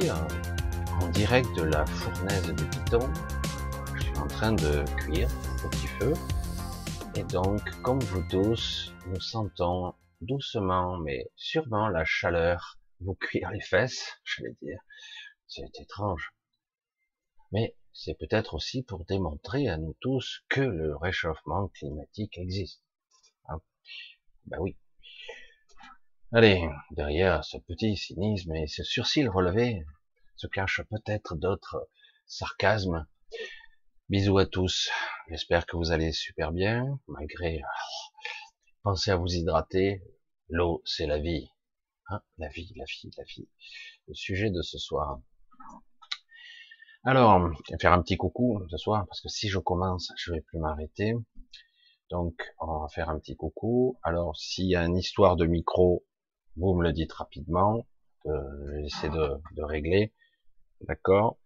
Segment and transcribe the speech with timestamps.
[0.00, 3.12] en, direct de la fournaise du Python.
[3.94, 5.28] Je suis en train de cuire
[5.64, 6.14] au petit feu.
[7.14, 13.60] Et donc, comme vous tous, nous sentons doucement mais sûrement la chaleur vous cuire les
[13.60, 14.80] fesses, je vais dire.
[15.46, 16.32] C'est étrange.
[17.50, 22.82] Mais c'est peut-être aussi pour démontrer à nous tous que le réchauffement climatique existe.
[24.46, 24.76] Ben oui.
[26.34, 29.84] Allez, derrière ce petit cynisme et ce surcil relevé
[30.36, 31.90] se cachent peut-être d'autres
[32.26, 33.06] sarcasmes.
[34.08, 34.90] Bisous à tous.
[35.28, 37.60] J'espère que vous allez super bien, malgré...
[38.82, 40.02] Pensez à vous hydrater.
[40.48, 41.50] L'eau, c'est la vie.
[42.08, 43.50] Hein la vie, la vie, la vie.
[44.08, 45.20] Le sujet de ce soir.
[47.04, 47.46] Alors,
[47.78, 51.12] faire un petit coucou ce soir, parce que si je commence, je vais plus m'arrêter.
[52.08, 53.98] Donc, on va faire un petit coucou.
[54.02, 56.06] Alors, s'il y a une histoire de micro,
[56.56, 57.86] vous me le dites rapidement.
[58.26, 60.12] Euh, J'essaie de, régler.
[60.82, 61.38] D'accord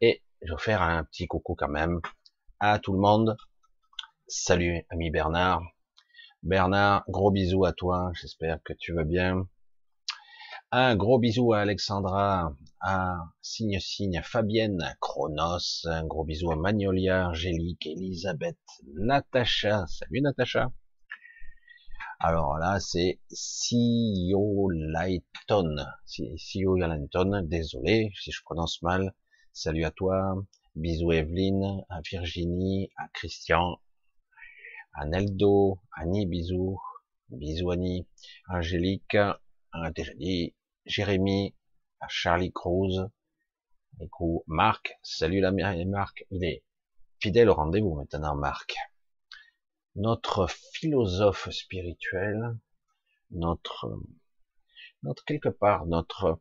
[0.00, 2.00] Et je vais faire un petit coucou quand même
[2.60, 3.36] à tout le monde.
[4.28, 5.62] Salut, ami Bernard.
[6.42, 8.12] Bernard, gros bisous à toi.
[8.14, 9.48] J'espère que tu vas bien.
[10.72, 17.28] Un gros bisou à Alexandra, à Signe Signe, Fabienne, Chronos, un gros bisou à Magnolia,
[17.28, 18.58] Angélique, Elisabeth,
[18.94, 20.72] Natacha, salut Natacha.
[22.18, 29.14] Alors là, c'est Sio Lighton, Sio Lighton, désolé si je prononce mal.
[29.52, 30.34] Salut à toi,
[30.74, 33.82] bisous Evelyne, à Virginie, à Christian,
[34.94, 36.80] à Neldo, Annie, bisous,
[37.28, 38.08] bisous Annie,
[38.48, 39.18] Angélique,
[39.94, 40.54] déjà dit,
[40.86, 41.54] Jérémy,
[42.00, 43.10] à Charlie Cruz,
[44.08, 46.64] coup, Marc, salut la Marc, il est
[47.20, 48.74] fidèle au rendez-vous maintenant, Marc.
[49.96, 52.58] Notre philosophe spirituel,
[53.30, 53.98] notre,
[55.02, 56.38] notre quelque part, notre,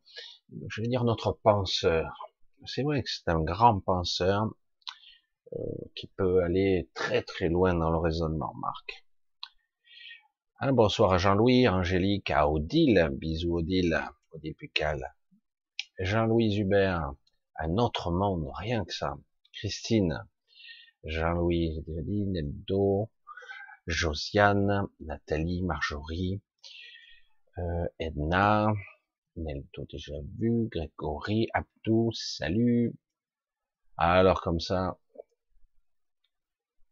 [0.67, 2.33] je vais dire notre penseur.
[2.65, 4.53] C'est vrai que c'est un grand penseur
[5.53, 5.57] euh,
[5.95, 9.05] qui peut aller très très loin dans le raisonnement, Marc.
[10.59, 15.15] Un bonsoir à Jean-Louis, Angélique, à Odile, bisous Odile, Odile Pucal.
[15.97, 17.13] Jean-Louis Hubert,
[17.55, 19.15] un autre monde, rien que ça.
[19.53, 20.27] Christine,
[21.05, 23.09] Jean-Louis, Neldo,
[23.87, 26.41] Josiane, Nathalie, Marjorie,
[27.57, 28.73] euh, Edna,
[29.35, 32.95] Neldo déjà vu, Grégory, Abdou, salut.
[33.97, 34.97] Alors comme ça,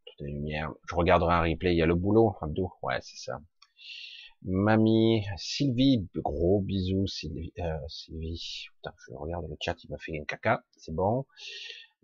[0.06, 0.72] toutes les lumières.
[0.88, 3.40] Je regarderai un replay, il y a le boulot, Abdou, ouais c'est ça.
[4.46, 7.54] Mamie, Sylvie, gros bisous Sylvie.
[7.60, 8.66] Euh, Sylvie.
[8.76, 11.26] Putain, je regarde le chat, il m'a fait un caca, c'est bon.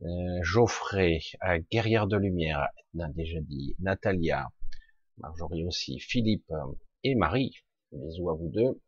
[0.04, 3.76] Euh, Geoffrey, euh, guerrière de lumière, a déjà dit.
[3.80, 4.48] Natalia,
[5.20, 6.54] Marjorie aussi, Philippe
[7.04, 7.54] et Marie.
[7.92, 8.80] Bisous à vous deux.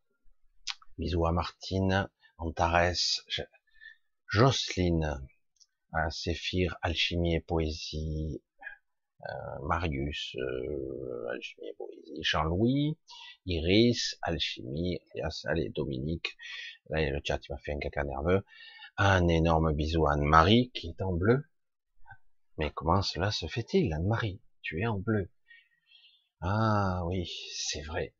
[0.98, 2.08] Bisous à Martine,
[2.38, 3.24] Antares,
[4.28, 5.28] Jocelyne,
[5.92, 8.42] à Séphir, Alchimie et Poésie,
[9.30, 12.98] euh, Marius, euh, Alchimie et Poésie, Jean-Louis,
[13.46, 15.00] Iris, Alchimie,
[15.46, 16.38] allez, Dominique,
[16.90, 18.46] là le chat m'a fait un caca nerveux,
[18.98, 21.44] un énorme bisou à Anne-Marie qui est en bleu.
[22.58, 24.40] Mais comment cela se fait-il, Anne-Marie?
[24.62, 25.30] Tu es en bleu.
[26.44, 28.16] Ah oui, c'est vrai.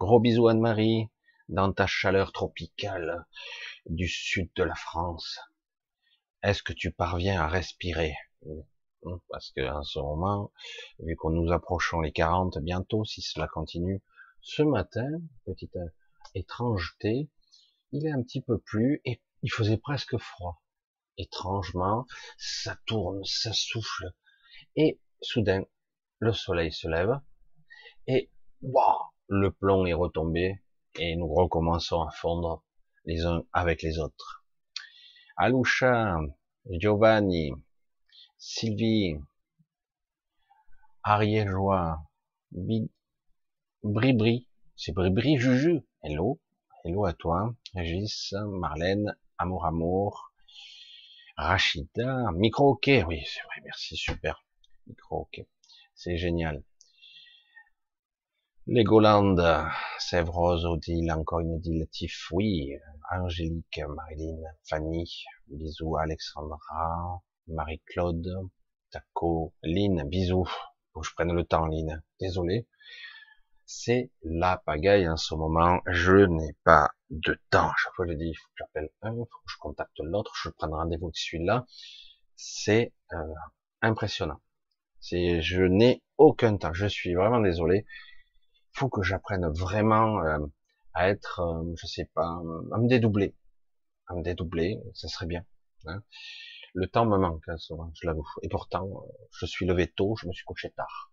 [0.00, 1.10] Gros bisous Anne-Marie,
[1.50, 3.26] dans ta chaleur tropicale
[3.84, 5.38] du sud de la France.
[6.42, 8.14] Est-ce que tu parviens à respirer?
[9.28, 10.52] Parce que en ce moment,
[11.00, 14.02] vu qu'on nous approchons les 40 bientôt, si cela continue,
[14.40, 15.10] ce matin,
[15.44, 15.76] petite
[16.34, 17.28] étrangeté,
[17.92, 20.62] il est un petit peu plus et il faisait presque froid.
[21.18, 22.06] Étrangement,
[22.38, 24.14] ça tourne, ça souffle,
[24.76, 25.64] et soudain,
[26.20, 27.20] le soleil se lève,
[28.06, 28.30] et
[28.62, 28.98] waouh,
[29.28, 30.60] le plomb est retombé,
[30.96, 32.62] et nous recommençons à fondre
[33.04, 34.44] les uns avec les autres.
[35.36, 36.18] Alusha,
[36.70, 37.52] Giovanni,
[38.38, 39.16] Sylvie,
[41.02, 41.98] Ariégeois,
[43.82, 46.40] Bribri, c'est Bribri Juju, hello,
[46.84, 50.32] hello à toi, Régis, Marlène, Amour Amour,
[51.36, 54.44] Rachida, Micro OK, oui, c'est vrai, merci, super,
[54.86, 55.44] Micro OK,
[55.94, 56.62] c'est génial.
[58.66, 59.36] Legoland,
[59.98, 62.72] Sèvres, Odile, encore une Odile, Tiff, oui,
[63.10, 68.48] Angélique, Marilyn, Fanny, bisous, Alexandra, Marie-Claude,
[68.90, 70.48] Taco, Lynn, bisous.
[70.92, 72.02] Faut que je prenne le temps, Lynn.
[72.18, 72.66] Désolé.
[73.66, 75.80] C'est la pagaille en ce moment.
[75.86, 77.70] Je n'ai pas de temps.
[77.76, 80.70] Chaque fois, je dis, faut que j'appelle un, faut que je contacte l'autre, je prends
[80.70, 81.66] rendez-vous avec celui-là.
[82.34, 83.34] C'est euh,
[83.82, 84.40] impressionnant.
[85.00, 86.72] C'est, je n'ai aucun temps.
[86.72, 87.84] Je suis vraiment désolé.
[88.74, 90.38] Faut que j'apprenne vraiment euh,
[90.94, 93.34] à être, euh, je sais pas, à me dédoubler,
[94.08, 95.44] à me dédoubler, ça serait bien.
[95.86, 96.02] Hein.
[96.74, 98.26] Le temps me manque hein, souvent, je l'avoue.
[98.42, 101.12] Et pourtant, je suis levé tôt, je me suis couché tard.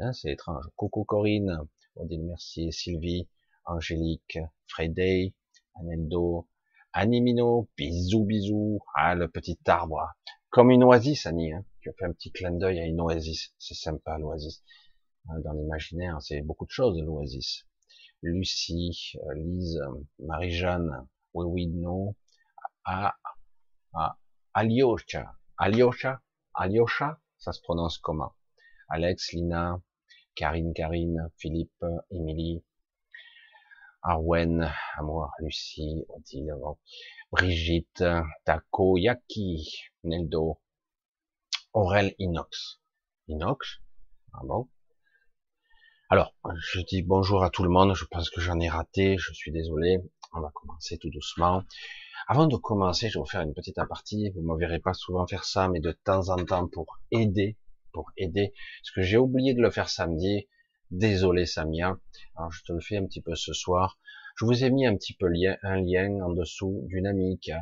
[0.00, 0.64] Hein, c'est étrange.
[0.76, 1.58] Coucou Corinne,
[1.96, 3.28] Odile Mercier, Sylvie,
[3.64, 5.34] Angélique, Freddy,
[5.74, 6.48] Aneldo,
[6.92, 8.80] Animino, bisous bisous.
[8.94, 10.14] Ah, le petit arbre.
[10.50, 11.52] Comme une oasis, Annie.
[11.52, 11.64] Hein.
[11.80, 13.54] Tu as fait un petit clin d'œil à une oasis.
[13.58, 14.62] C'est sympa, l'oasis.
[15.28, 17.66] Hein, dans l'imaginaire, c'est beaucoup de choses, l'oasis.
[18.22, 19.80] Lucie, euh, Lise,
[20.20, 22.16] Marie-Jeanne, oui, oui, non.
[22.84, 23.14] Ah,
[23.92, 24.18] ah,
[24.54, 25.36] Alyosha.
[25.58, 26.22] Alyosha?
[26.54, 27.20] Alyosha?
[27.38, 28.32] Ça se prononce comment?
[28.88, 29.80] Alex, Lina,
[30.34, 32.64] Karine, Karine, Philippe, Émilie,
[34.02, 36.54] Arwen, Amour, Lucie, Odile,
[37.30, 38.04] Brigitte,
[38.44, 39.68] Taco, Yaki,
[40.04, 40.60] Neldo,
[41.74, 42.80] Aurel, Inox.
[43.28, 43.80] Inox?
[44.32, 44.68] Ah bon?
[46.10, 46.34] Alors,
[46.72, 49.52] je dis bonjour à tout le monde, je pense que j'en ai raté, je suis
[49.52, 49.98] désolé,
[50.32, 51.64] on va commencer tout doucement.
[52.28, 54.94] Avant de commencer, je vais vous faire une petite apartie, vous ne me verrez pas
[54.94, 57.58] souvent faire ça, mais de temps en temps pour aider,
[57.92, 60.48] pour aider, parce que j'ai oublié de le faire samedi,
[60.90, 61.98] désolé Samia,
[62.36, 63.98] alors je te le fais un petit peu ce soir,
[64.36, 67.52] je vous ai mis un petit peu lien, un lien en dessous d'une amie qui
[67.52, 67.60] a,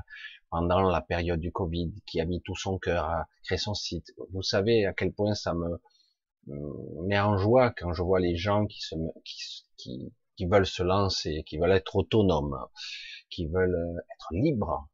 [0.51, 4.13] pendant la période du Covid, qui a mis tout son cœur à créer son site.
[4.31, 5.81] Vous savez à quel point ça me
[6.47, 8.95] met en joie quand je vois les gens qui se,
[9.77, 12.59] qui, qui, veulent se lancer, qui veulent être autonomes,
[13.31, 14.89] qui veulent être libres.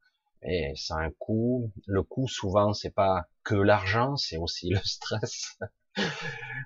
[0.44, 1.70] Et ça a un coût.
[1.86, 5.58] Le coût, souvent, c'est pas que l'argent, c'est aussi le stress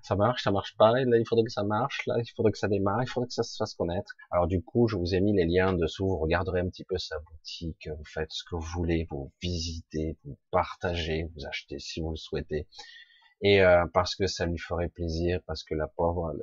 [0.03, 2.59] ça marche, ça marche pas, là il faudrait que ça marche, là il faudrait que
[2.59, 4.15] ça démarre, il faudrait que ça se fasse connaître.
[4.31, 6.85] Alors du coup, je vous ai mis les liens en dessous, vous regarderez un petit
[6.85, 11.79] peu sa boutique, vous faites ce que vous voulez, vous visitez, vous partagez, vous achetez
[11.79, 12.69] si vous le souhaitez.
[13.43, 16.35] Et euh, parce que ça lui ferait plaisir, parce que la pauvre,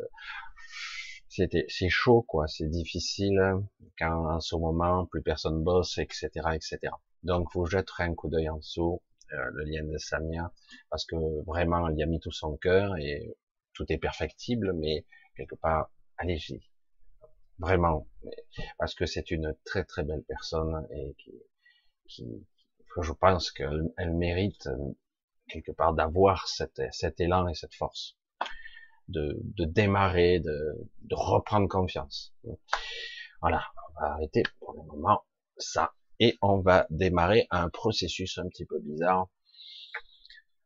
[1.27, 3.41] c'était, c'est chaud quoi, c'est difficile
[3.97, 6.93] quand en ce moment plus personne bosse, etc., etc.
[7.23, 9.01] Donc vous jetterez un coup d'œil en dessous,
[9.33, 10.51] euh, le lien de Samia,
[10.89, 13.35] parce que vraiment, il y a mis tout son cœur et
[13.73, 16.62] tout est perfectible, mais quelque part, allez-y.
[17.59, 18.07] Vraiment.
[18.77, 21.31] Parce que c'est une très très belle personne et qui,
[22.07, 22.45] qui
[23.01, 24.69] je pense qu'elle elle mérite
[25.47, 26.79] quelque part d'avoir cet,
[27.19, 28.17] élan et cette force
[29.07, 32.33] de, de démarrer, de, de reprendre confiance.
[33.41, 35.23] Voilà, on va arrêter pour le moment
[35.57, 39.27] ça et on va démarrer un processus un petit peu bizarre.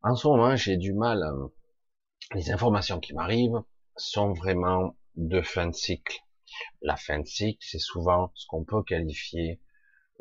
[0.04, 1.48] En ce moment, j'ai du mal, euh,
[2.34, 3.64] les informations qui m'arrivent
[3.96, 6.20] sont vraiment de fin de cycle.
[6.82, 9.60] La fin de cycle, c'est souvent ce qu'on peut qualifier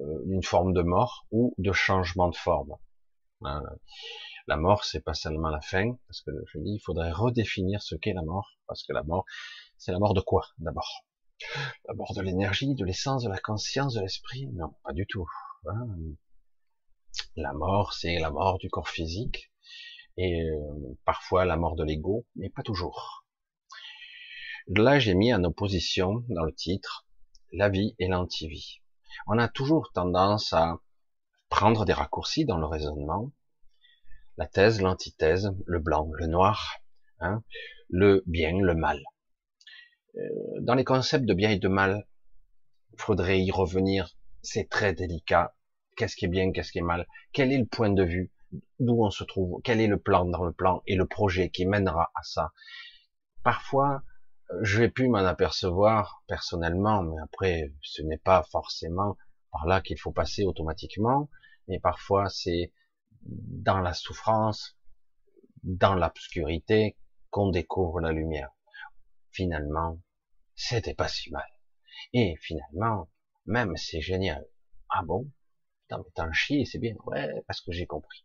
[0.01, 2.75] euh, d'une forme de mort ou de changement de forme.
[4.47, 7.97] La mort, c'est pas seulement la fin, parce que je dis, il faudrait redéfinir ce
[7.97, 9.25] qu'est la mort, parce que la mort,
[9.77, 11.05] c'est la mort de quoi d'abord?
[11.89, 14.47] La mort de l'énergie, de l'essence, de la conscience, de l'esprit?
[14.53, 15.27] Non, pas du tout.
[15.67, 15.89] Hein.
[17.35, 19.51] La mort, c'est la mort du corps physique
[20.17, 23.27] et euh, parfois la mort de l'ego, mais pas toujours.
[24.69, 27.07] Là, j'ai mis en opposition dans le titre
[27.53, 28.81] la vie et l'antivie.
[29.27, 30.81] On a toujours tendance à
[31.49, 33.33] prendre des raccourcis dans le raisonnement.
[34.39, 36.79] La thèse, l'antithèse, le blanc, le noir,
[37.21, 37.43] hein,
[37.89, 39.01] le bien, le mal.
[40.17, 40.21] Euh,
[40.61, 42.07] dans les concepts de bien et de mal,
[42.99, 44.17] faudrait y revenir.
[44.43, 45.55] C'est très délicat.
[45.97, 47.07] Qu'est-ce qui est bien, qu'est-ce qui est mal?
[47.33, 48.31] Quel est le point de vue?
[48.79, 49.61] D'où on se trouve?
[49.65, 52.53] Quel est le plan dans le plan et le projet qui mènera à ça?
[53.43, 54.03] Parfois,
[54.51, 59.17] euh, je vais plus m'en apercevoir personnellement, mais après, ce n'est pas forcément
[59.51, 61.31] par là qu'il faut passer automatiquement,
[61.69, 62.73] mais parfois c'est
[63.29, 64.77] dans la souffrance,
[65.63, 66.97] dans l'obscurité,
[67.31, 68.51] qu'on découvre la lumière.
[69.31, 70.01] Finalement,
[70.55, 71.49] c'était pas si mal.
[72.13, 73.11] Et finalement,
[73.47, 74.47] même c'est génial.
[74.89, 75.31] Ah bon?
[75.89, 76.95] T'en chier, c'est bien.
[77.07, 78.25] Ouais, parce que j'ai compris.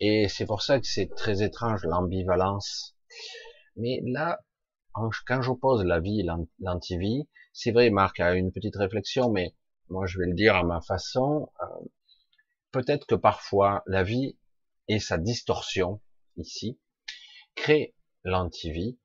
[0.00, 2.96] Et c'est pour ça que c'est très étrange l'ambivalence.
[3.76, 4.40] Mais là,
[4.92, 6.26] quand j'oppose la vie et
[6.60, 9.54] l'antivie, c'est vrai, Marc a une petite réflexion, mais
[9.88, 11.50] moi je vais le dire à ma façon.
[11.62, 11.66] Euh,
[12.78, 14.38] peut-être que parfois la vie
[14.86, 16.00] et sa distorsion
[16.36, 16.78] ici
[17.56, 19.00] crée l'antivie,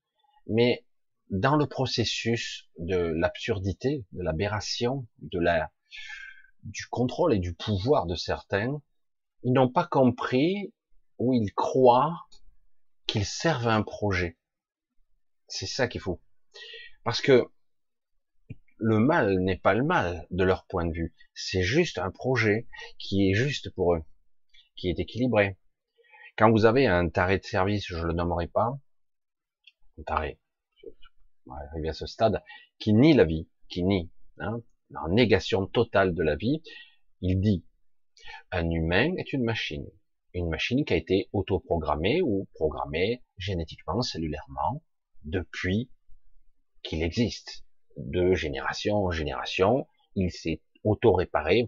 [0.45, 0.85] mais
[1.31, 5.71] dans le processus de l'absurdité, de l'aberration, de la,
[6.61, 8.79] du contrôle et du pouvoir de certains,
[9.41, 10.71] ils n'ont pas compris
[11.17, 12.27] ou ils croient
[13.07, 14.37] qu'ils servent à un projet.
[15.47, 16.21] C'est ça qu'il faut.
[17.03, 17.49] Parce que
[18.83, 21.15] le mal n'est pas le mal de leur point de vue.
[21.33, 22.67] C'est juste un projet
[22.99, 24.03] qui est juste pour eux,
[24.75, 25.57] qui est équilibré.
[26.37, 28.77] Quand vous avez un taré de service, je le nommerai pas,
[29.97, 30.37] un taré,
[31.49, 32.43] arriver à ce stade,
[32.77, 34.61] qui nie la vie, qui nie, hein,
[34.93, 36.61] en négation totale de la vie,
[37.21, 37.63] il dit
[38.51, 39.87] un humain est une machine,
[40.33, 44.83] une machine qui a été autoprogrammée ou programmée génétiquement, cellulairement,
[45.23, 45.89] depuis
[46.81, 47.63] qu'il existe,
[47.97, 51.65] de génération en génération, il s'est auto-réparé,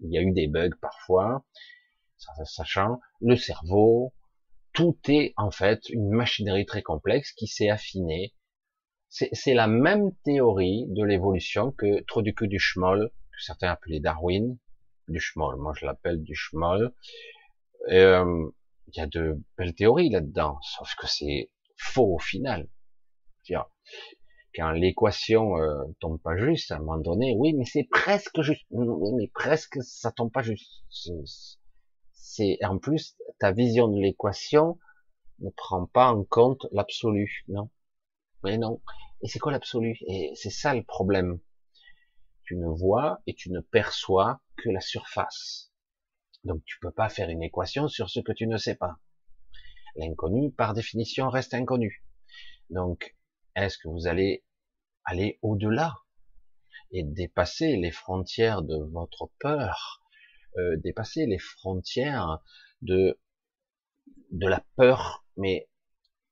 [0.00, 1.44] il y a eu des bugs parfois,
[2.44, 4.12] sachant le cerveau,
[4.72, 8.34] tout est en fait une machinerie très complexe qui s'est affinée.
[9.08, 14.00] C'est la même théorie de l'évolution que trop du cul du schmoll, que certains appelaient
[14.00, 14.58] Darwin,
[15.06, 16.92] du schmoll, moi je l'appelle du schmoll.
[17.90, 18.50] Euh,
[18.88, 22.68] il y a de belles théories là-dedans, sauf que c'est faux au final.
[24.54, 28.64] Quand l'équation euh, tombe pas juste, à un moment donné, oui, mais c'est presque juste.
[28.70, 30.84] Oui, mais presque, ça tombe pas juste
[32.34, 34.78] c'est en plus ta vision de l'équation
[35.38, 37.70] ne prend pas en compte l'absolu, non?
[38.42, 38.82] Mais non.
[39.22, 39.96] Et c'est quoi l'absolu?
[40.08, 41.38] Et c'est ça le problème.
[42.42, 45.70] Tu ne vois et tu ne perçois que la surface.
[46.42, 48.98] Donc tu peux pas faire une équation sur ce que tu ne sais pas.
[49.94, 52.04] L'inconnu, par définition, reste inconnu.
[52.68, 53.16] Donc,
[53.56, 54.44] est-ce que vous allez
[55.04, 55.94] aller au-delà
[56.90, 60.04] et dépasser les frontières de votre peur
[60.56, 62.38] euh, dépasser les frontières
[62.80, 63.18] de
[64.30, 65.68] de la peur, mais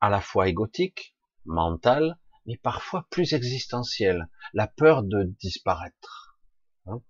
[0.00, 6.38] à la fois égotique, mentale, mais parfois plus existentielle, la peur de disparaître.
[6.86, 7.02] Hein.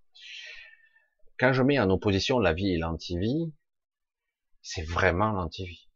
[1.38, 3.52] Quand je mets en opposition la vie et l'antivie,
[4.62, 5.90] c'est vraiment l'antivie.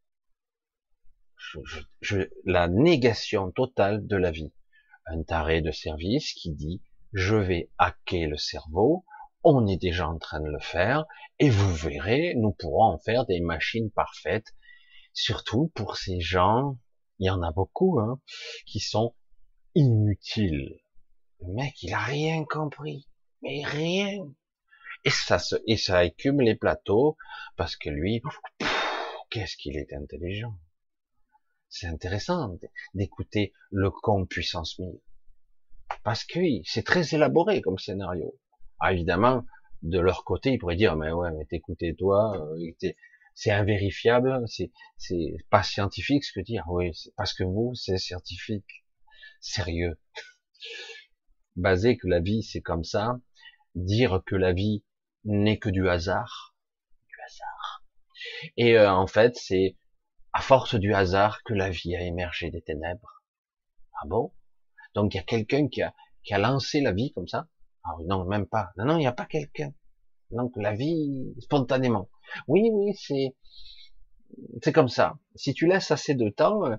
[2.44, 4.52] La négation totale de la vie.
[5.06, 9.04] Un taré de service qui dit je vais hacker le cerveau,
[9.42, 11.06] on est déjà en train de le faire,
[11.38, 14.54] et vous verrez, nous pourrons en faire des machines parfaites,
[15.12, 16.78] surtout pour ces gens,
[17.18, 18.20] il y en a beaucoup, hein,
[18.66, 19.14] qui sont
[19.74, 20.78] inutiles.
[21.40, 23.08] Le mec, il a rien compris,
[23.40, 24.26] mais rien.
[25.04, 27.16] Et ça se, et ça écume les plateaux,
[27.56, 28.20] parce que lui,
[29.30, 30.58] qu'est-ce qu'il est intelligent.
[31.68, 32.58] C'est intéressant
[32.94, 35.00] d'écouter le con puissance 1000.
[36.02, 38.38] Parce que oui, c'est très élaboré comme scénario.
[38.80, 39.44] Ah, évidemment,
[39.82, 42.72] de leur côté, ils pourraient dire, mais ouais, mais t'écoutez toi, euh,
[43.34, 46.64] c'est invérifiable, c'est c'est pas scientifique ce que dire.
[46.68, 48.84] Oui, parce que vous, c'est scientifique,
[49.40, 49.98] sérieux.
[51.56, 53.18] Baser que la vie c'est comme ça,
[53.74, 54.84] dire que la vie
[55.24, 56.54] n'est que du hasard,
[57.08, 57.84] du hasard.
[58.56, 59.76] Et euh, en fait, c'est
[60.36, 63.22] à force du hasard que la vie a émergé des ténèbres.
[63.94, 64.34] Ah bon?
[64.94, 67.48] Donc il y a quelqu'un qui a, qui a lancé la vie comme ça?
[67.84, 68.68] Ah non, même pas.
[68.76, 69.72] Non, non, il n'y a pas quelqu'un.
[70.30, 72.10] Donc la vie, spontanément.
[72.48, 73.34] Oui, oui, c'est
[74.62, 75.18] c'est comme ça.
[75.36, 76.76] Si tu laisses assez de temps, euh,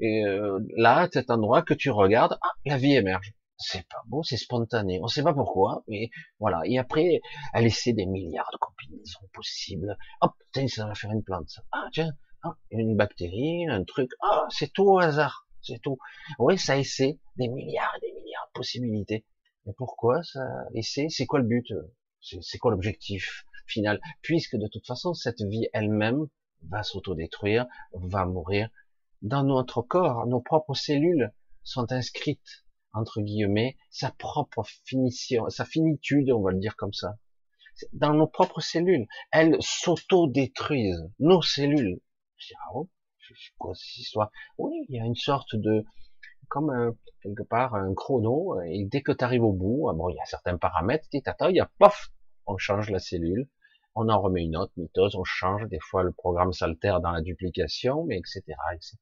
[0.00, 3.34] euh, là, cet endroit que tu regardes, ah, la vie émerge.
[3.58, 4.98] C'est pas beau, c'est spontané.
[5.02, 6.08] On sait pas pourquoi, mais
[6.40, 6.62] voilà.
[6.64, 7.20] Et après,
[7.52, 9.98] elle essaie des milliards de combinaisons possibles.
[10.22, 11.60] Hop, tiens, ça va faire une plante.
[11.70, 12.10] Ah, tiens,
[12.44, 14.10] ah, une bactérie, un truc.
[14.22, 15.48] Ah, c'est tout au hasard.
[15.62, 15.98] C'est tout.
[16.38, 19.24] Oui, ça essaie des milliards et des milliards de possibilités.
[19.66, 20.40] Mais pourquoi ça
[20.74, 21.72] Et c'est quoi le but?
[22.20, 24.00] C'est quoi l'objectif final?
[24.22, 26.26] Puisque de toute façon, cette vie elle-même
[26.68, 28.68] va s'autodétruire, va mourir.
[29.22, 31.32] Dans notre corps, nos propres cellules
[31.62, 37.18] sont inscrites entre guillemets sa propre finition, sa finitude, on va le dire comme ça.
[37.92, 41.10] Dans nos propres cellules, elles s'autodétruisent.
[41.18, 42.00] Nos cellules.
[42.56, 42.88] Ah oh,
[43.58, 44.30] quoi cette histoire?
[44.58, 45.84] Oui, il y a une sorte de
[46.48, 50.08] comme un, quelque part un chrono, et dès que tu arrives au bout, ah bon,
[50.08, 52.10] il y a certains paramètres, tu il y a pof,
[52.46, 53.48] on change la cellule,
[53.94, 57.22] on en remet une autre, mitose, on change, des fois le programme s'altère dans la
[57.22, 58.42] duplication, mais etc.,
[58.74, 58.96] etc.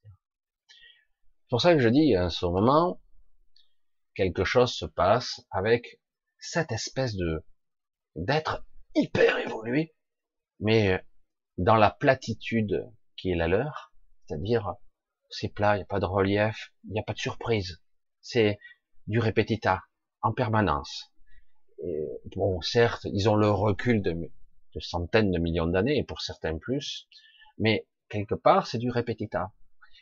[0.68, 3.00] C'est pour ça que je dis, à ce moment,
[4.14, 6.00] quelque chose se passe avec
[6.38, 7.44] cette espèce de
[8.14, 9.94] d'être hyper évolué,
[10.60, 11.02] mais
[11.56, 12.86] dans la platitude
[13.22, 13.92] qui est la leur,
[14.26, 14.74] c'est-à-dire
[15.30, 17.80] c'est plat, il n'y a pas de relief, il n'y a pas de surprise.
[18.20, 18.58] C'est
[19.06, 19.80] du répétita
[20.22, 21.12] en permanence.
[22.34, 24.30] bon, certes, ils ont le recul de,
[24.80, 27.08] centaines de millions d'années, et pour certains plus,
[27.58, 29.52] mais quelque part, c'est du répétita.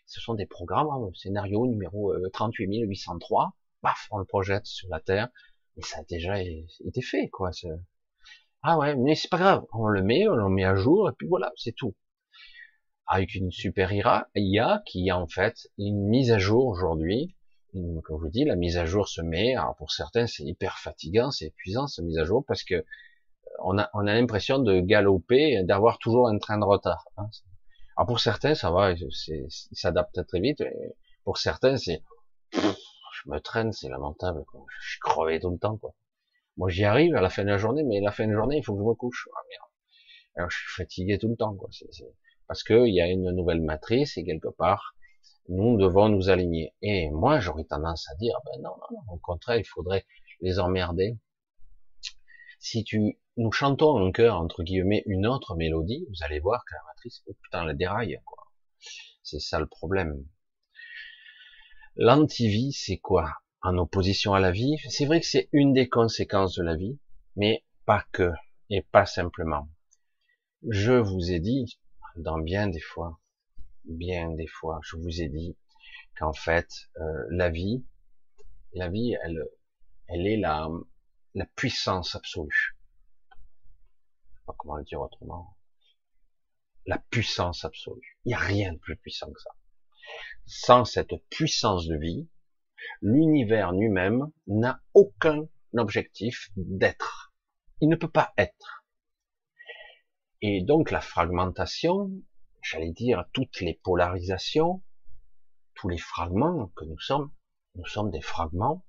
[0.06, 3.48] Ce sont des programmes, hein, scénario numéro 38803, euh,
[3.82, 5.28] paf, on le projette sur la Terre,
[5.76, 7.50] et ça a déjà été fait, quoi.
[8.62, 11.12] Ah ouais, mais c'est pas grave, on le met, on le met à jour, et
[11.12, 11.94] puis voilà, c'est tout
[13.10, 17.34] avec une super IA qui a en fait une mise à jour aujourd'hui.
[17.72, 19.56] Comme je vous dis, la mise à jour se met.
[19.56, 22.82] Alors pour certains, c'est hyper fatigant, c'est épuisant cette mise à jour parce que euh,
[23.64, 27.04] on a, on a l'impression de galoper, d'avoir toujours un train de retard.
[27.16, 27.26] Hein.
[27.96, 30.62] Alors pour certains, ça va, ils s'adaptent très vite.
[31.24, 32.02] pour certains, c'est
[32.52, 34.44] je me traîne, c'est lamentable.
[34.80, 35.76] Je suis crevé tout le temps.
[35.76, 35.94] Quoi.
[36.56, 38.38] Moi, j'y arrive à la fin de la journée, mais à la fin de la
[38.38, 39.28] journée, il faut que je me couche.
[39.34, 39.70] Ah, merde.
[40.36, 41.54] Alors, je suis fatigué tout le temps.
[41.54, 41.68] Quoi.
[42.50, 44.96] Parce qu'il y a une nouvelle matrice et quelque part,
[45.48, 46.74] nous devons nous aligner.
[46.82, 50.04] Et moi, j'aurais tendance à dire, ben non, non, non, au contraire, il faudrait
[50.40, 51.16] les emmerder.
[52.58, 56.74] Si tu, nous chantons en cœur, entre guillemets, une autre mélodie, vous allez voir que
[56.74, 58.48] la matrice, oh, putain, la déraille, quoi.
[59.22, 60.26] C'est ça le problème.
[61.94, 63.30] L'antivie, c'est quoi?
[63.62, 66.98] En opposition à la vie, c'est vrai que c'est une des conséquences de la vie,
[67.36, 68.32] mais pas que,
[68.70, 69.68] et pas simplement.
[70.68, 71.78] Je vous ai dit,
[72.20, 73.20] dans bien des fois,
[73.84, 75.56] bien des fois, je vous ai dit
[76.16, 77.84] qu'en fait, euh, la vie,
[78.72, 79.44] la vie, elle,
[80.06, 80.68] elle est la,
[81.34, 82.76] la puissance absolue.
[83.30, 85.56] Je sais pas comment le dire autrement.
[86.86, 88.18] La puissance absolue.
[88.24, 89.50] Il n'y a rien de plus puissant que ça.
[90.46, 92.28] Sans cette puissance de vie,
[93.00, 97.32] l'univers lui-même n'a aucun objectif d'être.
[97.80, 98.79] Il ne peut pas être.
[100.42, 102.10] Et donc la fragmentation,
[102.62, 104.82] j'allais dire toutes les polarisations,
[105.74, 107.30] tous les fragments que nous sommes,
[107.74, 108.84] nous sommes des fragments,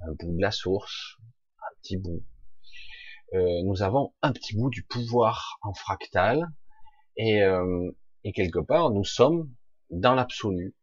[0.00, 1.16] un bout de la source,
[1.58, 2.24] un petit bout.
[3.34, 6.52] Euh, nous avons un petit bout du pouvoir en fractal,
[7.16, 7.90] et, euh,
[8.22, 9.52] et quelque part nous sommes
[9.90, 10.76] dans l'absolu.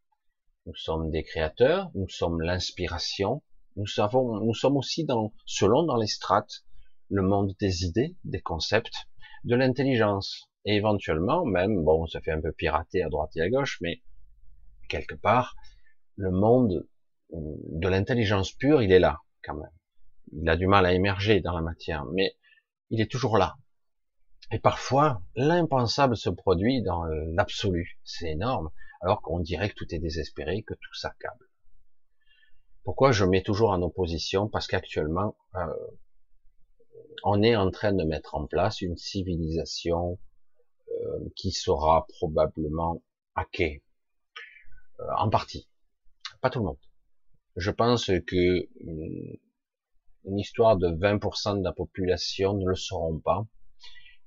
[0.66, 3.42] Nous sommes des créateurs, nous sommes l'inspiration,
[3.78, 6.66] nous savons, nous sommes aussi dans, selon dans les strates,
[7.10, 9.08] le monde des idées, des concepts,
[9.44, 10.50] de l'intelligence.
[10.66, 14.02] Et éventuellement, même, bon, ça fait un peu pirater à droite et à gauche, mais
[14.88, 15.56] quelque part,
[16.16, 16.88] le monde
[17.32, 19.72] de l'intelligence pure, il est là, quand même.
[20.32, 22.36] Il a du mal à émerger dans la matière, mais
[22.90, 23.56] il est toujours là.
[24.52, 28.00] Et parfois, l'impensable se produit dans l'absolu.
[28.04, 28.70] C'est énorme
[29.02, 31.50] alors qu'on dirait que tout est désespéré, que tout s'accable.
[32.84, 34.48] Pourquoi je mets toujours en opposition?
[34.48, 35.74] Parce qu'actuellement, euh,
[37.24, 40.20] on est en train de mettre en place une civilisation
[40.90, 43.02] euh, qui sera probablement
[43.36, 43.84] hackée,
[45.00, 45.70] euh, en partie,
[46.42, 46.80] pas tout le monde.
[47.56, 49.38] Je pense que une,
[50.26, 53.46] une histoire de 20% de la population ne le seront pas,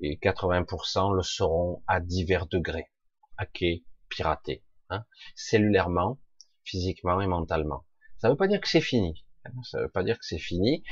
[0.00, 2.90] et 80% le seront à divers degrés,
[3.38, 4.62] hackés, piratés.
[4.88, 6.20] Hein, cellulairement,
[6.62, 7.84] physiquement et mentalement.
[8.18, 9.24] Ça ne veut pas dire que c'est fini.
[9.64, 10.84] Ça ne veut pas dire que c'est fini,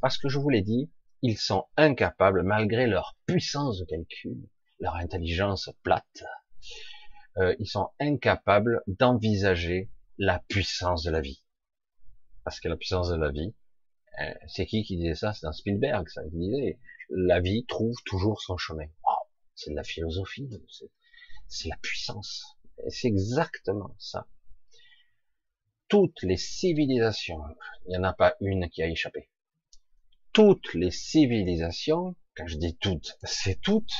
[0.00, 0.90] parce que je vous l'ai dit,
[1.26, 4.46] ils sont incapables, malgré leur puissance de calcul,
[4.78, 6.22] leur intelligence plate,
[7.38, 11.42] euh, ils sont incapables d'envisager la puissance de la vie.
[12.44, 13.54] Parce que la puissance de la vie,
[14.20, 15.32] euh, c'est qui qui disait ça?
[15.32, 18.86] C'est un Spielberg, ça, qui disait, la vie trouve toujours son chemin.
[19.54, 20.50] c'est de la philosophie,
[21.48, 22.58] c'est la puissance.
[22.88, 24.26] C'est exactement ça.
[25.88, 27.40] Toutes les civilisations,
[27.86, 29.30] il n'y en a pas une qui a échappé.
[30.34, 33.92] Toutes les civilisations, quand je dis toutes, c'est toutes.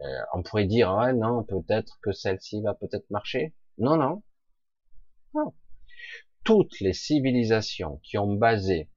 [0.00, 3.54] Euh, on pourrait dire, ah non, peut-être que celle-ci va peut-être marcher.
[3.76, 4.22] Non, non.
[5.34, 5.54] Non.
[6.42, 8.88] Toutes les civilisations qui ont basé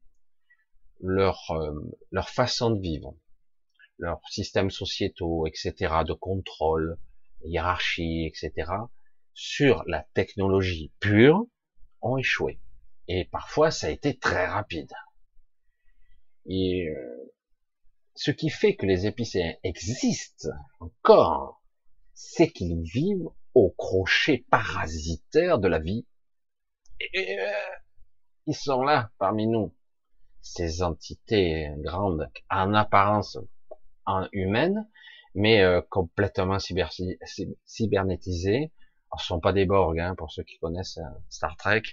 [1.01, 1.73] leur, euh,
[2.11, 3.17] leur façon de vivre,
[3.97, 5.73] leur système sociétaux, etc.,
[6.07, 6.97] de contrôle,
[7.43, 8.71] hiérarchie, etc.,
[9.33, 11.45] sur la technologie pure,
[12.01, 12.61] ont échoué.
[13.09, 14.93] Et parfois, ça a été très rapide.
[16.47, 17.33] Et euh,
[18.15, 21.61] ce qui fait que les épicéens existent encore,
[22.13, 26.05] c'est qu'ils vivent au crochet parasitaire de la vie.
[27.13, 27.51] Et euh,
[28.47, 29.75] ils sont là parmi nous,
[30.41, 33.37] ces entités grandes, en apparence
[34.05, 34.87] en humaines,
[35.35, 36.91] mais euh, complètement cyber,
[37.65, 38.71] cybernétisés.
[39.11, 41.83] Alors, ce sont pas des Borg, hein, pour ceux qui connaissent euh, Star Trek.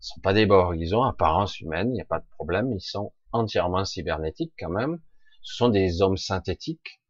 [0.00, 2.72] Ce sont pas des Borg, ils ont apparence humaine, il n'y a pas de problème,
[2.72, 5.00] ils sont entièrement cybernétiques quand même.
[5.42, 7.02] Ce sont des hommes synthétiques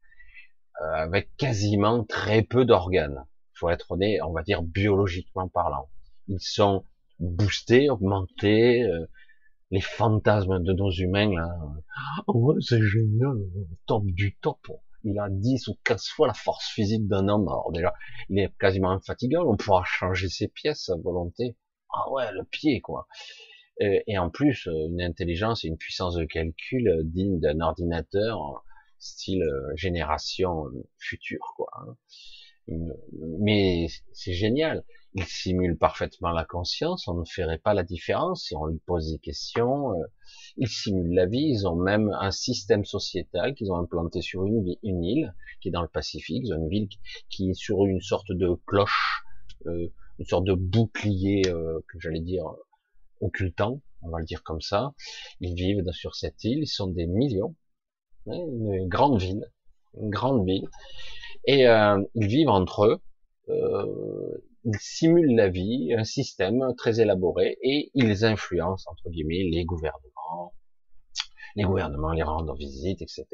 [0.82, 3.24] euh, avec quasiment très peu d'organes.
[3.54, 5.88] Il faut être honnête, on va dire biologiquement parlant.
[6.26, 6.84] Ils sont
[7.20, 8.84] boostés, augmentés,
[9.70, 11.48] les fantasmes de nos humains là.
[12.26, 13.36] Oh, c'est génial,
[13.86, 14.66] top du top
[15.04, 17.46] il a 10 ou 15 fois la force physique d'un homme.
[17.48, 17.94] Alors déjà,
[18.30, 21.56] il est quasiment infatigable, on pourra changer ses pièces à volonté.
[21.92, 23.06] Ah ouais, le pied, quoi.
[23.82, 27.60] Euh, et en plus, euh, une intelligence et une puissance de calcul euh, digne d'un
[27.60, 28.64] ordinateur
[28.98, 30.64] style génération
[30.98, 31.68] future, quoi.
[31.80, 31.96] Hein.
[33.38, 34.82] Mais c'est génial.
[35.12, 37.06] Il simule parfaitement la conscience.
[37.06, 39.92] On ne ferait pas la différence si on lui pose des questions.
[40.56, 41.50] Ils simulent la vie.
[41.50, 45.82] Ils ont même un système sociétal qu'ils ont implanté sur une, île qui est dans
[45.82, 46.44] le Pacifique.
[46.46, 46.88] Ils ont une ville
[47.28, 49.22] qui est sur une sorte de cloche,
[49.66, 52.46] une sorte de bouclier, que j'allais dire,
[53.20, 54.92] occultants, on va le dire comme ça.
[55.40, 57.54] Ils vivent sur cette île, ils sont des millions,
[58.26, 59.50] hein, une grande ville,
[60.00, 60.68] une grande ville,
[61.46, 63.00] et euh, ils vivent entre eux.
[63.48, 69.64] Euh, ils simulent la vie, un système très élaboré, et ils influencent entre guillemets les
[69.64, 70.54] gouvernements.
[71.56, 73.26] Les gouvernements les rendent visite, etc.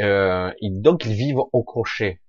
[0.00, 2.20] Euh, donc ils vivent au crochet.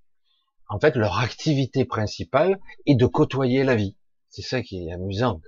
[0.69, 3.97] En fait, leur activité principale est de côtoyer la vie.
[4.29, 5.41] C'est ça qui est amusant.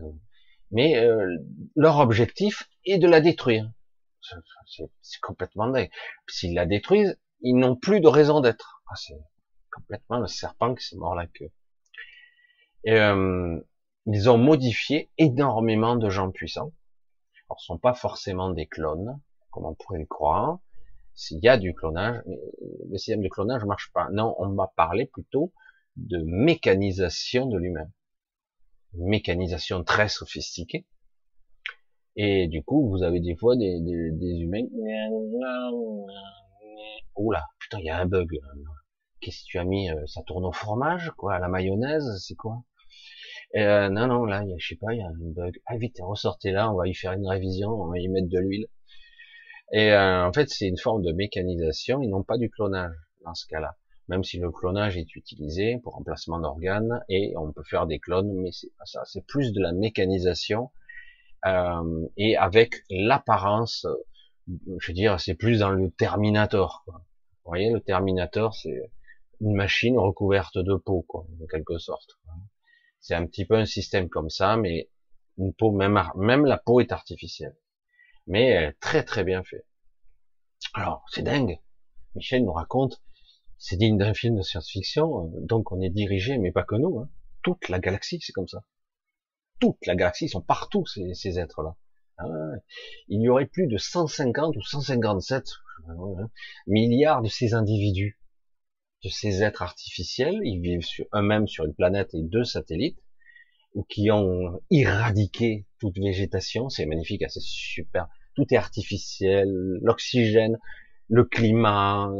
[0.71, 1.37] Mais euh,
[1.75, 3.69] leur objectif est de la détruire.
[4.65, 5.89] C'est complètement dingue.
[6.29, 8.83] S'ils la détruisent, ils n'ont plus de raison d'être.
[8.89, 9.17] Ah, c'est
[9.71, 11.51] complètement le serpent qui s'est mort la queue.
[12.83, 13.59] Et, euh,
[14.05, 16.71] ils ont modifié énormément de gens puissants.
[17.49, 19.19] Alors, ce sont pas forcément des clones,
[19.51, 20.59] comme on pourrait le croire.
[21.13, 22.39] S'il y a du clonage, mais
[22.89, 24.09] le système de clonage marche pas.
[24.11, 25.53] Non, on va parler plutôt
[25.97, 27.89] de mécanisation de l'humain.
[28.93, 30.85] Mécanisation très sophistiquée.
[32.15, 34.67] Et du coup, vous avez des fois des, des, des humains.
[37.15, 38.29] Oula, putain, il y a un bug.
[39.21, 42.35] Qu'est-ce que tu as mis euh, Ça tourne au fromage, quoi, à la mayonnaise, c'est
[42.35, 42.63] quoi?
[43.55, 45.59] Euh, Non, non, là, je sais pas, il y a un bug.
[45.67, 48.39] Ah vite, ressortez là, on va y faire une révision, on va y mettre de
[48.39, 48.67] l'huile.
[49.73, 53.33] Et euh, en fait, c'est une forme de mécanisation, ils n'ont pas du clonage dans
[53.33, 53.75] ce cas-là.
[54.11, 58.31] Même si le clonage est utilisé pour remplacement d'organes, et on peut faire des clones,
[58.33, 59.01] mais c'est pas ça.
[59.05, 60.69] C'est plus de la mécanisation,
[61.47, 63.87] euh, et avec l'apparence,
[64.47, 66.83] je veux dire, c'est plus dans le Terminator.
[66.85, 67.01] Quoi.
[67.43, 68.91] Vous voyez, le Terminator, c'est
[69.39, 72.19] une machine recouverte de peau, quoi, en quelque sorte.
[72.99, 74.91] C'est un petit peu un système comme ça, mais
[75.39, 77.55] une peau, même, la peau est artificielle
[78.27, 79.65] mais très très bien fait.
[80.73, 81.59] Alors, c'est dingue.
[82.15, 83.01] Michel nous raconte,
[83.61, 86.99] c'est digne d'un film de science-fiction, euh, donc on est dirigé, mais pas que nous,
[86.99, 87.09] hein.
[87.43, 88.63] toute la galaxie, c'est comme ça.
[89.59, 91.75] Toute la galaxie, ils sont partout, ces, ces êtres-là.
[92.17, 92.25] Ah
[93.07, 95.45] il y aurait plus de 150 ou 157
[95.87, 95.93] hein,
[96.65, 98.19] milliards de ces individus,
[99.03, 102.99] de ces êtres artificiels, ils vivent sur eux-mêmes sur une planète et deux satellites,
[103.75, 109.47] ou qui ont éradiqué toute végétation, c'est magnifique, hein, c'est super, tout est artificiel,
[109.83, 110.57] l'oxygène,
[111.09, 112.11] le climat,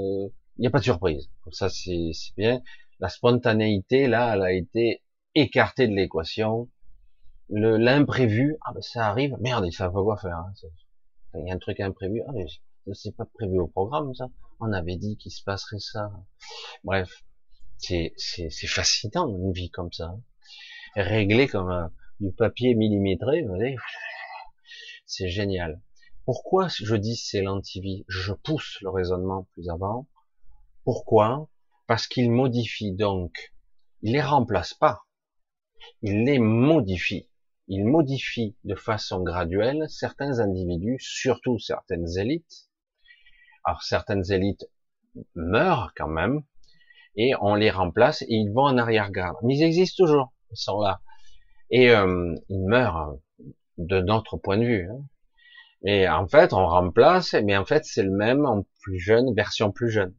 [0.58, 1.30] il n'y a pas de surprise.
[1.44, 2.62] Comme ça, c'est bien.
[3.00, 5.04] La spontanéité, là, elle a été
[5.36, 6.70] écartée de l'équation.
[7.50, 10.38] L'imprévu, ah ben ça arrive, merde, ils savent pas quoi faire.
[10.38, 10.54] Hein.
[11.36, 12.46] Il y a un truc imprévu, ah mais
[12.94, 14.28] c'est pas prévu au programme ça.
[14.60, 16.12] On avait dit qu'il se passerait ça.
[16.84, 17.24] Bref,
[17.78, 18.14] c'est
[18.68, 20.06] fascinant une vie comme ça.
[20.06, 20.22] Hein
[20.96, 23.78] réglé comme du papier millimétré, vous voyez,
[25.06, 25.82] c'est génial.
[26.26, 28.06] Pourquoi je dis c'est l'antivie?
[28.08, 30.08] Je pousse le raisonnement plus avant.
[30.84, 31.50] Pourquoi?
[31.88, 33.54] Parce qu'il modifie donc,
[34.02, 35.02] il les remplace pas,
[36.02, 37.30] il les modifie.
[37.68, 42.70] Il modifie de façon graduelle certains individus, surtout certaines élites.
[43.64, 44.66] Alors certaines élites
[45.36, 46.44] meurent quand même,
[47.16, 49.38] et on les remplace et ils vont en arrière-garde.
[49.44, 51.02] Mais ils existent toujours ils sont là.
[51.70, 53.16] Et euh, ils meurent
[53.78, 54.90] de notre point de vue.
[54.90, 55.02] Hein.
[55.84, 59.72] Et en fait, on remplace, mais en fait, c'est le même en plus jeune, version
[59.72, 60.14] plus jeune.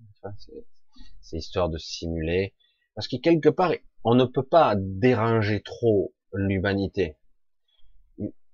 [1.21, 2.55] C'est histoire de simuler.
[2.95, 3.73] Parce que quelque part,
[4.05, 7.17] on ne peut pas déranger trop l'humanité.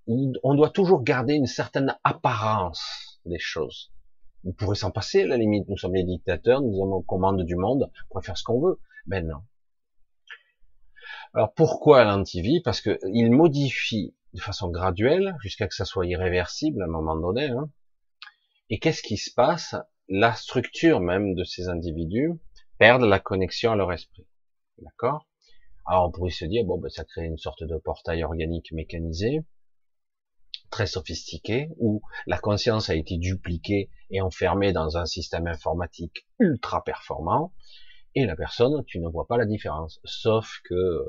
[0.06, 3.92] On doit toujours garder une certaine apparence des choses.
[4.44, 5.68] On pourrait s'en passer, à la limite.
[5.68, 8.60] Nous sommes les dictateurs, nous sommes aux commandes du monde, on pourrait faire ce qu'on
[8.60, 8.80] veut.
[9.06, 9.42] Ben non.
[11.34, 16.82] Alors pourquoi l'antivie Parce que il modifie de façon graduelle jusqu'à que ça soit irréversible
[16.82, 17.48] à un moment donné.
[17.48, 17.70] Hein.
[18.70, 19.74] Et qu'est-ce qui se passe
[20.08, 22.32] La structure même de ces individus
[22.78, 24.26] perd la connexion à leur esprit.
[24.78, 25.26] D'accord?
[25.84, 29.44] Alors on pourrait se dire bon ben ça crée une sorte de portail organique mécanisé
[30.70, 36.84] très sophistiqué où la conscience a été dupliquée et enfermée dans un système informatique ultra
[36.84, 37.52] performant
[38.14, 41.04] et la personne, tu ne vois pas la différence, sauf que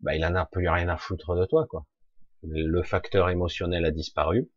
[0.00, 1.86] bah, il en a plus rien à foutre de toi, quoi.
[2.42, 4.50] Le facteur émotionnel a disparu,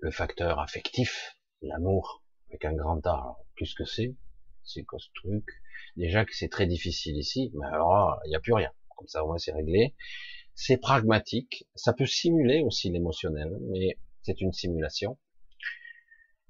[0.00, 4.14] le facteur affectif, l'amour, avec un grand A, qu'est-ce que c'est?
[4.64, 5.44] C'est quoi ce truc?
[5.96, 8.70] Déjà que c'est très difficile ici, mais alors il n'y a plus rien.
[8.96, 9.94] Comme ça au moins c'est réglé.
[10.54, 15.18] C'est pragmatique, ça peut simuler aussi l'émotionnel, mais c'est une simulation.